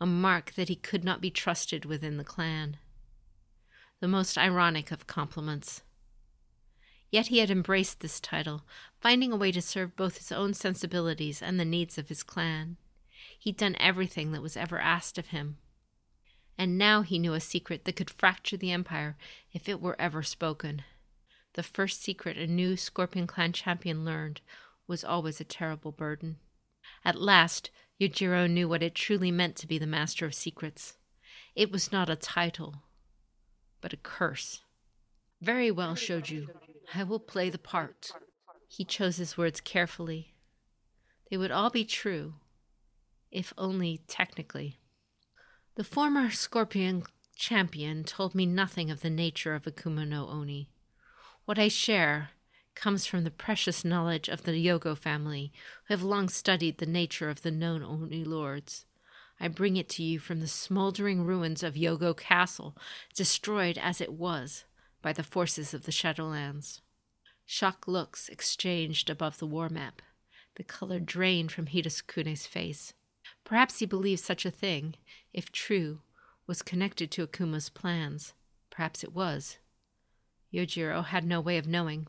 a 0.00 0.06
mark 0.06 0.54
that 0.54 0.68
he 0.68 0.76
could 0.76 1.04
not 1.04 1.20
be 1.20 1.30
trusted 1.30 1.84
within 1.84 2.16
the 2.16 2.24
clan. 2.24 2.78
The 4.00 4.08
most 4.08 4.38
ironic 4.38 4.90
of 4.90 5.06
compliments. 5.06 5.82
Yet 7.10 7.26
he 7.26 7.38
had 7.38 7.50
embraced 7.50 8.00
this 8.00 8.18
title, 8.18 8.62
finding 9.00 9.32
a 9.32 9.36
way 9.36 9.52
to 9.52 9.60
serve 9.60 9.96
both 9.96 10.16
his 10.16 10.32
own 10.32 10.54
sensibilities 10.54 11.42
and 11.42 11.60
the 11.60 11.64
needs 11.64 11.98
of 11.98 12.08
his 12.08 12.22
clan. 12.22 12.78
He'd 13.38 13.56
done 13.56 13.76
everything 13.78 14.32
that 14.32 14.42
was 14.42 14.56
ever 14.56 14.78
asked 14.78 15.18
of 15.18 15.28
him. 15.28 15.58
And 16.56 16.78
now 16.78 17.02
he 17.02 17.18
knew 17.18 17.34
a 17.34 17.40
secret 17.40 17.84
that 17.84 17.96
could 17.96 18.10
fracture 18.10 18.56
the 18.56 18.70
Empire 18.70 19.16
if 19.52 19.68
it 19.68 19.80
were 19.80 20.00
ever 20.00 20.22
spoken. 20.22 20.82
The 21.54 21.62
first 21.62 22.02
secret 22.02 22.36
a 22.36 22.46
new 22.46 22.76
Scorpion 22.76 23.26
Clan 23.26 23.52
champion 23.52 24.04
learned 24.04 24.40
was 24.86 25.04
always 25.04 25.40
a 25.40 25.44
terrible 25.44 25.92
burden. 25.92 26.36
At 27.04 27.20
last, 27.20 27.70
Yojiro 28.00 28.50
knew 28.50 28.68
what 28.68 28.82
it 28.82 28.94
truly 28.94 29.30
meant 29.30 29.56
to 29.56 29.66
be 29.66 29.78
the 29.78 29.86
Master 29.86 30.26
of 30.26 30.34
Secrets. 30.34 30.94
It 31.54 31.70
was 31.70 31.92
not 31.92 32.08
a 32.08 32.16
title, 32.16 32.82
but 33.80 33.92
a 33.92 33.98
curse. 33.98 34.62
Very 35.40 35.70
well, 35.70 35.94
Shoju. 35.94 36.48
I 36.94 37.04
will 37.04 37.20
play 37.20 37.50
the 37.50 37.58
part. 37.58 38.10
He 38.68 38.84
chose 38.84 39.16
his 39.16 39.36
words 39.36 39.60
carefully. 39.60 40.34
They 41.30 41.36
would 41.36 41.50
all 41.50 41.70
be 41.70 41.84
true, 41.84 42.34
if 43.30 43.52
only 43.56 44.00
technically. 44.06 44.78
The 45.76 45.84
former 45.84 46.30
Scorpion 46.30 47.04
champion 47.36 48.04
told 48.04 48.34
me 48.34 48.46
nothing 48.46 48.90
of 48.90 49.00
the 49.00 49.10
nature 49.10 49.54
of 49.54 49.64
Akuma 49.64 50.06
no 50.06 50.28
Oni. 50.28 50.70
What 51.44 51.58
I 51.58 51.68
share 51.68 52.30
comes 52.74 53.06
from 53.06 53.24
the 53.24 53.30
precious 53.30 53.84
knowledge 53.84 54.28
of 54.28 54.44
the 54.44 54.52
Yogo 54.52 54.96
family, 54.96 55.52
who 55.86 55.94
have 55.94 56.02
long 56.02 56.28
studied 56.28 56.78
the 56.78 56.86
nature 56.86 57.28
of 57.28 57.42
the 57.42 57.50
known 57.50 57.82
Oni 57.82 58.24
lords. 58.24 58.86
I 59.38 59.48
bring 59.48 59.76
it 59.76 59.88
to 59.90 60.02
you 60.02 60.18
from 60.18 60.40
the 60.40 60.48
smoldering 60.48 61.24
ruins 61.24 61.62
of 61.62 61.74
Yogo 61.74 62.16
Castle, 62.16 62.76
destroyed 63.14 63.78
as 63.78 64.00
it 64.00 64.12
was 64.12 64.64
by 65.02 65.12
the 65.12 65.22
forces 65.22 65.72
of 65.72 65.84
the 65.84 65.92
Shadowlands. 65.92 66.80
Shocked 67.46 67.88
looks 67.88 68.28
exchanged 68.28 69.08
above 69.08 69.38
the 69.38 69.46
war 69.46 69.68
map. 69.68 70.02
The 70.56 70.64
color 70.64 71.00
drained 71.00 71.52
from 71.52 71.66
Hirakune's 71.66 72.46
face. 72.46 72.92
Perhaps 73.44 73.78
he 73.78 73.86
believed 73.86 74.20
such 74.20 74.44
a 74.44 74.50
thing, 74.50 74.94
if 75.32 75.50
true, 75.50 76.02
was 76.46 76.62
connected 76.62 77.10
to 77.12 77.26
Akuma's 77.26 77.68
plans. 77.68 78.34
Perhaps 78.70 79.02
it 79.02 79.12
was. 79.12 79.58
Yojiro 80.52 81.04
had 81.04 81.24
no 81.24 81.40
way 81.40 81.56
of 81.56 81.66
knowing. 81.66 82.06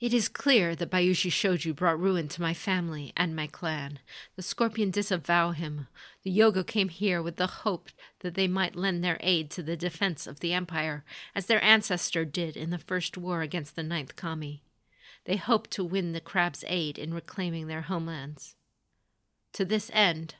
It 0.00 0.14
is 0.14 0.30
clear 0.30 0.74
that 0.74 0.90
Bayushi 0.90 1.30
Shoju 1.30 1.76
brought 1.76 2.00
ruin 2.00 2.26
to 2.28 2.40
my 2.40 2.54
family 2.54 3.12
and 3.18 3.36
my 3.36 3.46
clan. 3.46 3.98
The 4.34 4.42
Scorpion 4.42 4.90
disavow 4.90 5.50
him. 5.50 5.88
The 6.22 6.34
Yogo 6.34 6.66
came 6.66 6.88
here 6.88 7.20
with 7.20 7.36
the 7.36 7.46
hope 7.46 7.90
that 8.20 8.32
they 8.32 8.48
might 8.48 8.74
lend 8.74 9.04
their 9.04 9.18
aid 9.20 9.50
to 9.50 9.62
the 9.62 9.76
defense 9.76 10.26
of 10.26 10.40
the 10.40 10.54
Empire, 10.54 11.04
as 11.34 11.44
their 11.44 11.62
ancestor 11.62 12.24
did 12.24 12.56
in 12.56 12.70
the 12.70 12.78
first 12.78 13.18
war 13.18 13.42
against 13.42 13.76
the 13.76 13.82
Ninth 13.82 14.16
Kami. 14.16 14.62
They 15.26 15.36
hoped 15.36 15.70
to 15.72 15.84
win 15.84 16.12
the 16.12 16.20
crab's 16.20 16.64
aid 16.66 16.96
in 16.96 17.12
reclaiming 17.12 17.66
their 17.66 17.82
homelands. 17.82 18.56
To 19.52 19.66
this 19.66 19.90
end, 19.92 20.36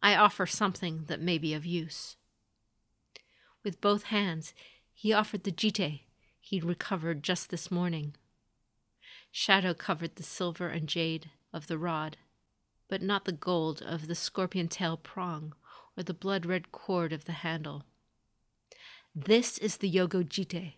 I 0.00 0.14
offer 0.14 0.46
something 0.46 1.06
that 1.08 1.20
may 1.20 1.38
be 1.38 1.54
of 1.54 1.66
use. 1.66 2.14
With 3.64 3.80
both 3.80 4.04
hands, 4.04 4.54
he 4.92 5.12
offered 5.12 5.42
the 5.42 5.50
jite 5.50 6.02
he'd 6.38 6.62
recovered 6.62 7.24
just 7.24 7.50
this 7.50 7.68
morning. 7.68 8.14
Shadow 9.30 9.74
covered 9.74 10.16
the 10.16 10.22
silver 10.22 10.68
and 10.68 10.88
jade 10.88 11.30
of 11.52 11.66
the 11.66 11.78
rod, 11.78 12.16
but 12.88 13.02
not 13.02 13.24
the 13.24 13.32
gold 13.32 13.82
of 13.82 14.06
the 14.06 14.14
scorpion 14.14 14.68
tail 14.68 14.96
prong 14.96 15.54
or 15.96 16.02
the 16.02 16.14
blood 16.14 16.46
red 16.46 16.72
cord 16.72 17.12
of 17.12 17.24
the 17.24 17.32
handle. 17.32 17.84
This 19.14 19.58
is 19.58 19.78
the 19.78 19.90
Yogo 19.90 20.22
Jite, 20.22 20.74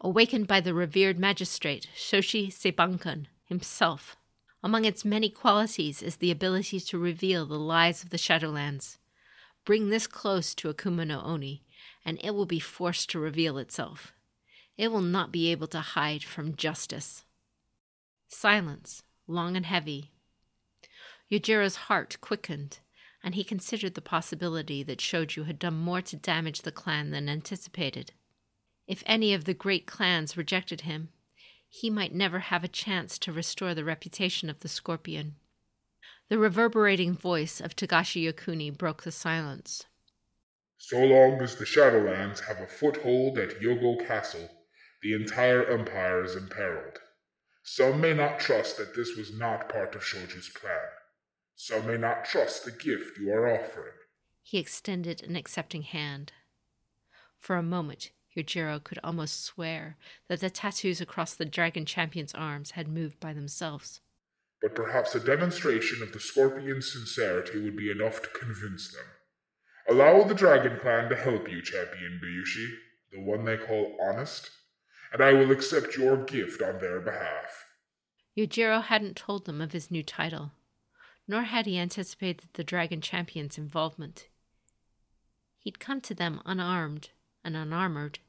awakened 0.00 0.46
by 0.46 0.60
the 0.60 0.74
revered 0.74 1.18
magistrate 1.18 1.88
Shoshi 1.96 2.48
Seibankan 2.48 3.26
himself. 3.44 4.16
Among 4.62 4.84
its 4.84 5.04
many 5.04 5.28
qualities 5.30 6.02
is 6.02 6.16
the 6.16 6.30
ability 6.30 6.80
to 6.80 6.98
reveal 6.98 7.46
the 7.46 7.58
lies 7.58 8.02
of 8.02 8.10
the 8.10 8.18
Shadowlands. 8.18 8.98
Bring 9.64 9.88
this 9.88 10.06
close 10.06 10.54
to 10.56 10.72
Akuma 10.72 11.06
no 11.06 11.20
Oni, 11.22 11.64
and 12.04 12.18
it 12.22 12.34
will 12.34 12.46
be 12.46 12.60
forced 12.60 13.10
to 13.10 13.18
reveal 13.18 13.58
itself. 13.58 14.12
It 14.76 14.92
will 14.92 15.02
not 15.02 15.32
be 15.32 15.50
able 15.50 15.66
to 15.68 15.80
hide 15.80 16.22
from 16.22 16.56
justice. 16.56 17.24
Silence, 18.32 19.02
long 19.26 19.56
and 19.56 19.66
heavy. 19.66 20.12
Yojiro's 21.30 21.76
heart 21.76 22.16
quickened, 22.20 22.78
and 23.24 23.34
he 23.34 23.42
considered 23.42 23.94
the 23.94 24.00
possibility 24.00 24.84
that 24.84 25.00
Shoju 25.00 25.46
had 25.46 25.58
done 25.58 25.76
more 25.76 26.00
to 26.00 26.16
damage 26.16 26.62
the 26.62 26.72
clan 26.72 27.10
than 27.10 27.28
anticipated. 27.28 28.12
If 28.86 29.02
any 29.04 29.34
of 29.34 29.44
the 29.44 29.52
great 29.52 29.86
clans 29.86 30.36
rejected 30.36 30.82
him, 30.82 31.08
he 31.68 31.90
might 31.90 32.14
never 32.14 32.38
have 32.38 32.64
a 32.64 32.68
chance 32.68 33.18
to 33.18 33.32
restore 33.32 33.74
the 33.74 33.84
reputation 33.84 34.48
of 34.48 34.60
the 34.60 34.68
scorpion. 34.68 35.34
The 36.28 36.38
reverberating 36.38 37.14
voice 37.14 37.60
of 37.60 37.74
Togashi 37.74 38.24
Yokuni 38.24 38.70
broke 38.70 39.02
the 39.02 39.12
silence. 39.12 39.86
So 40.78 41.04
long 41.04 41.42
as 41.42 41.56
the 41.56 41.66
Shadowlands 41.66 42.40
have 42.46 42.60
a 42.60 42.66
foothold 42.66 43.38
at 43.38 43.60
Yogo 43.60 44.06
Castle, 44.06 44.48
the 45.02 45.14
entire 45.14 45.64
empire 45.64 46.22
is 46.24 46.36
imperiled. 46.36 47.00
Some 47.72 48.00
may 48.00 48.14
not 48.14 48.40
trust 48.40 48.78
that 48.78 48.96
this 48.96 49.16
was 49.16 49.32
not 49.32 49.68
part 49.68 49.94
of 49.94 50.02
Shoju's 50.02 50.48
plan. 50.48 50.88
Some 51.54 51.86
may 51.86 51.96
not 51.96 52.24
trust 52.24 52.64
the 52.64 52.72
gift 52.72 53.16
you 53.16 53.30
are 53.30 53.48
offering. 53.48 53.92
He 54.42 54.58
extended 54.58 55.22
an 55.22 55.36
accepting 55.36 55.82
hand. 55.82 56.32
For 57.38 57.54
a 57.54 57.62
moment, 57.62 58.10
Yojiro 58.36 58.82
could 58.82 58.98
almost 59.04 59.44
swear 59.44 59.96
that 60.26 60.40
the 60.40 60.50
tattoos 60.50 61.00
across 61.00 61.34
the 61.34 61.44
dragon 61.44 61.86
champion's 61.86 62.34
arms 62.34 62.72
had 62.72 62.88
moved 62.88 63.20
by 63.20 63.32
themselves. 63.32 64.00
But 64.60 64.74
perhaps 64.74 65.14
a 65.14 65.20
demonstration 65.20 66.02
of 66.02 66.12
the 66.12 66.18
scorpion's 66.18 66.92
sincerity 66.92 67.60
would 67.60 67.76
be 67.76 67.92
enough 67.92 68.20
to 68.20 68.28
convince 68.30 68.90
them. 68.90 69.06
Allow 69.88 70.24
the 70.24 70.34
dragon 70.34 70.76
clan 70.80 71.08
to 71.08 71.14
help 71.14 71.48
you, 71.48 71.62
Champion 71.62 72.20
Bayushi, 72.20 72.68
the 73.12 73.20
one 73.20 73.44
they 73.44 73.58
call 73.58 73.96
honest 74.02 74.50
and 75.12 75.22
I 75.22 75.32
will 75.32 75.50
accept 75.50 75.96
your 75.96 76.16
gift 76.16 76.62
on 76.62 76.78
their 76.78 77.00
behalf. 77.00 77.66
Yojiro 78.36 78.82
hadn't 78.82 79.16
told 79.16 79.44
them 79.44 79.60
of 79.60 79.72
his 79.72 79.90
new 79.90 80.02
title, 80.02 80.52
nor 81.26 81.42
had 81.42 81.66
he 81.66 81.78
anticipated 81.78 82.48
the 82.54 82.64
Dragon 82.64 83.00
Champion's 83.00 83.58
involvement. 83.58 84.28
He'd 85.58 85.80
come 85.80 86.00
to 86.02 86.14
them 86.14 86.40
unarmed 86.46 87.10
and 87.44 87.56
unarmored. 87.56 88.20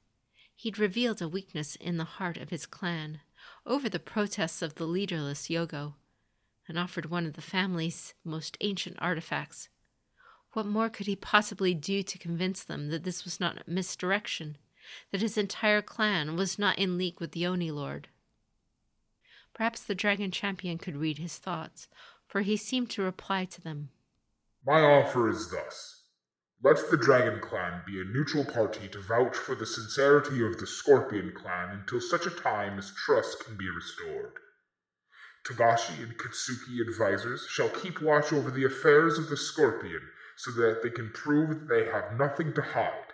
He'd 0.55 0.79
revealed 0.79 1.21
a 1.21 1.29
weakness 1.29 1.75
in 1.75 1.97
the 1.97 2.03
heart 2.03 2.37
of 2.37 2.49
his 2.49 2.65
clan 2.65 3.21
over 3.65 3.89
the 3.89 3.99
protests 3.99 4.61
of 4.61 4.75
the 4.75 4.85
leaderless 4.85 5.49
Yogo, 5.49 5.95
and 6.67 6.77
offered 6.77 7.07
one 7.07 7.25
of 7.25 7.33
the 7.33 7.41
family's 7.41 8.13
most 8.23 8.57
ancient 8.61 8.97
artifacts. 8.99 9.69
What 10.53 10.65
more 10.65 10.89
could 10.89 11.07
he 11.07 11.15
possibly 11.15 11.73
do 11.73 12.03
to 12.03 12.17
convince 12.17 12.63
them 12.63 12.89
that 12.89 13.03
this 13.03 13.23
was 13.23 13.39
not 13.39 13.67
misdirection? 13.67 14.57
That 15.11 15.21
his 15.21 15.37
entire 15.37 15.81
clan 15.81 16.35
was 16.35 16.59
not 16.59 16.77
in 16.77 16.97
league 16.97 17.19
with 17.19 17.31
the 17.31 17.45
Oni 17.45 17.71
Lord. 17.71 18.07
Perhaps 19.53 19.83
the 19.83 19.95
dragon 19.95 20.31
champion 20.31 20.77
could 20.77 20.95
read 20.95 21.17
his 21.17 21.37
thoughts, 21.37 21.87
for 22.25 22.41
he 22.41 22.57
seemed 22.57 22.89
to 22.91 23.03
reply 23.03 23.45
to 23.45 23.61
them. 23.61 23.89
My 24.65 24.81
offer 24.81 25.29
is 25.29 25.51
thus. 25.51 26.01
Let 26.63 26.91
the 26.91 26.97
Dragon 26.97 27.39
Clan 27.39 27.81
be 27.87 27.99
a 27.99 28.03
neutral 28.03 28.45
party 28.45 28.87
to 28.89 28.99
vouch 28.99 29.35
for 29.35 29.55
the 29.55 29.65
sincerity 29.65 30.45
of 30.45 30.59
the 30.59 30.67
Scorpion 30.67 31.33
Clan 31.35 31.71
until 31.71 31.99
such 31.99 32.27
a 32.27 32.29
time 32.29 32.77
as 32.77 32.93
trust 32.93 33.43
can 33.43 33.57
be 33.57 33.67
restored. 33.67 34.33
Togashi 35.43 36.03
and 36.03 36.15
Kitsuki 36.19 36.79
advisors 36.79 37.47
shall 37.47 37.69
keep 37.69 37.99
watch 37.99 38.31
over 38.31 38.51
the 38.51 38.65
affairs 38.65 39.17
of 39.17 39.29
the 39.29 39.37
Scorpion 39.37 40.01
so 40.35 40.51
that 40.51 40.83
they 40.83 40.91
can 40.91 41.09
prove 41.09 41.49
that 41.49 41.67
they 41.67 41.85
have 41.85 42.15
nothing 42.15 42.53
to 42.53 42.61
hide. 42.61 43.10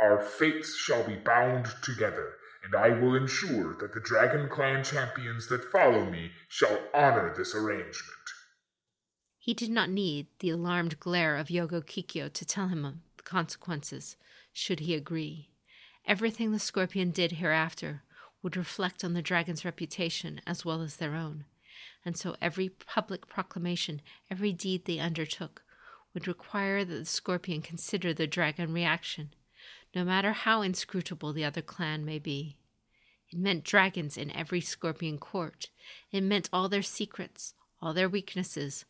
Our 0.00 0.20
fates 0.22 0.76
shall 0.76 1.04
be 1.04 1.16
bound 1.16 1.66
together, 1.82 2.34
and 2.64 2.74
I 2.74 2.90
will 2.90 3.14
ensure 3.14 3.76
that 3.80 3.92
the 3.92 4.00
Dragon 4.00 4.48
Clan 4.48 4.84
champions 4.84 5.48
that 5.48 5.70
follow 5.70 6.04
me 6.04 6.32
shall 6.48 6.78
honor 6.94 7.34
this 7.36 7.54
arrangement. 7.54 8.18
He 9.38 9.54
did 9.54 9.70
not 9.70 9.90
need 9.90 10.28
the 10.38 10.50
alarmed 10.50 11.00
glare 11.00 11.36
of 11.36 11.48
Yogo 11.48 11.82
Kikyo 11.84 12.32
to 12.32 12.44
tell 12.44 12.68
him 12.68 12.84
of 12.84 12.94
the 13.16 13.22
consequences, 13.24 14.16
should 14.52 14.80
he 14.80 14.94
agree. 14.94 15.50
Everything 16.06 16.52
the 16.52 16.58
scorpion 16.58 17.10
did 17.10 17.32
hereafter 17.32 18.02
would 18.42 18.56
reflect 18.56 19.04
on 19.04 19.14
the 19.14 19.22
dragon's 19.22 19.64
reputation 19.64 20.40
as 20.46 20.64
well 20.64 20.82
as 20.82 20.96
their 20.96 21.14
own, 21.14 21.44
and 22.04 22.16
so 22.16 22.36
every 22.40 22.68
public 22.68 23.26
proclamation, 23.26 24.00
every 24.30 24.52
deed 24.52 24.84
they 24.84 24.98
undertook, 24.98 25.62
would 26.14 26.28
require 26.28 26.84
that 26.84 26.94
the 26.94 27.04
scorpion 27.04 27.62
consider 27.62 28.12
the 28.12 28.26
dragon 28.26 28.72
reaction, 28.72 29.32
no 29.94 30.04
matter 30.04 30.32
how 30.32 30.62
inscrutable 30.62 31.32
the 31.32 31.44
other 31.44 31.62
clan 31.62 32.04
may 32.04 32.18
be. 32.18 32.56
It 33.30 33.38
meant 33.38 33.64
dragons 33.64 34.16
in 34.16 34.30
every 34.30 34.60
scorpion 34.60 35.18
court. 35.18 35.68
It 36.10 36.22
meant 36.22 36.48
all 36.52 36.68
their 36.68 36.82
secrets, 36.82 37.54
all 37.80 37.94
their 37.94 38.08
weaknesses, 38.08 38.84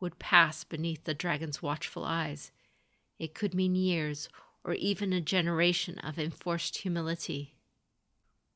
would 0.00 0.18
pass 0.18 0.64
beneath 0.64 1.04
the 1.04 1.14
dragon's 1.14 1.62
watchful 1.62 2.04
eyes. 2.04 2.52
It 3.18 3.34
could 3.34 3.54
mean 3.54 3.74
years 3.74 4.28
or 4.64 4.74
even 4.74 5.12
a 5.12 5.20
generation 5.20 5.98
of 6.00 6.18
enforced 6.18 6.78
humility, 6.78 7.54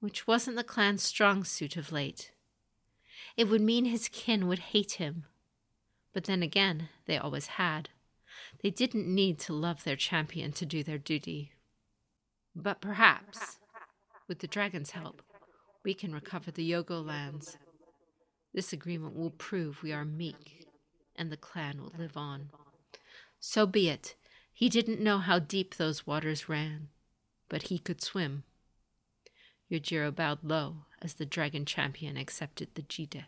which 0.00 0.26
wasn't 0.26 0.56
the 0.56 0.64
clan's 0.64 1.02
strong 1.02 1.44
suit 1.44 1.76
of 1.76 1.92
late. 1.92 2.32
It 3.36 3.44
would 3.44 3.62
mean 3.62 3.84
his 3.84 4.08
kin 4.08 4.46
would 4.48 4.58
hate 4.58 4.92
him. 4.92 5.24
But 6.12 6.24
then 6.24 6.42
again, 6.42 6.88
they 7.06 7.16
always 7.16 7.46
had. 7.46 7.88
They 8.62 8.70
didn't 8.70 9.06
need 9.06 9.38
to 9.40 9.52
love 9.52 9.84
their 9.84 9.96
champion 9.96 10.52
to 10.52 10.66
do 10.66 10.82
their 10.82 10.98
duty. 10.98 11.52
But 12.62 12.82
perhaps, 12.82 13.58
with 14.28 14.40
the 14.40 14.46
dragon's 14.46 14.90
help, 14.90 15.22
we 15.82 15.94
can 15.94 16.12
recover 16.12 16.50
the 16.50 16.70
Yogo 16.70 17.04
lands. 17.04 17.56
This 18.52 18.72
agreement 18.72 19.16
will 19.16 19.30
prove 19.30 19.82
we 19.82 19.92
are 19.92 20.04
meek, 20.04 20.66
and 21.16 21.32
the 21.32 21.36
clan 21.38 21.80
will 21.80 21.92
live 21.96 22.16
on. 22.16 22.50
So 23.38 23.66
be 23.66 23.88
it. 23.88 24.14
He 24.52 24.68
didn't 24.68 25.00
know 25.00 25.18
how 25.18 25.38
deep 25.38 25.76
those 25.76 26.06
waters 26.06 26.48
ran, 26.48 26.88
but 27.48 27.62
he 27.64 27.78
could 27.78 28.02
swim. 28.02 28.44
Yojiro 29.70 30.14
bowed 30.14 30.44
low 30.44 30.84
as 31.00 31.14
the 31.14 31.24
dragon 31.24 31.64
champion 31.64 32.18
accepted 32.18 32.68
the 32.74 32.82
jite. 32.82 33.24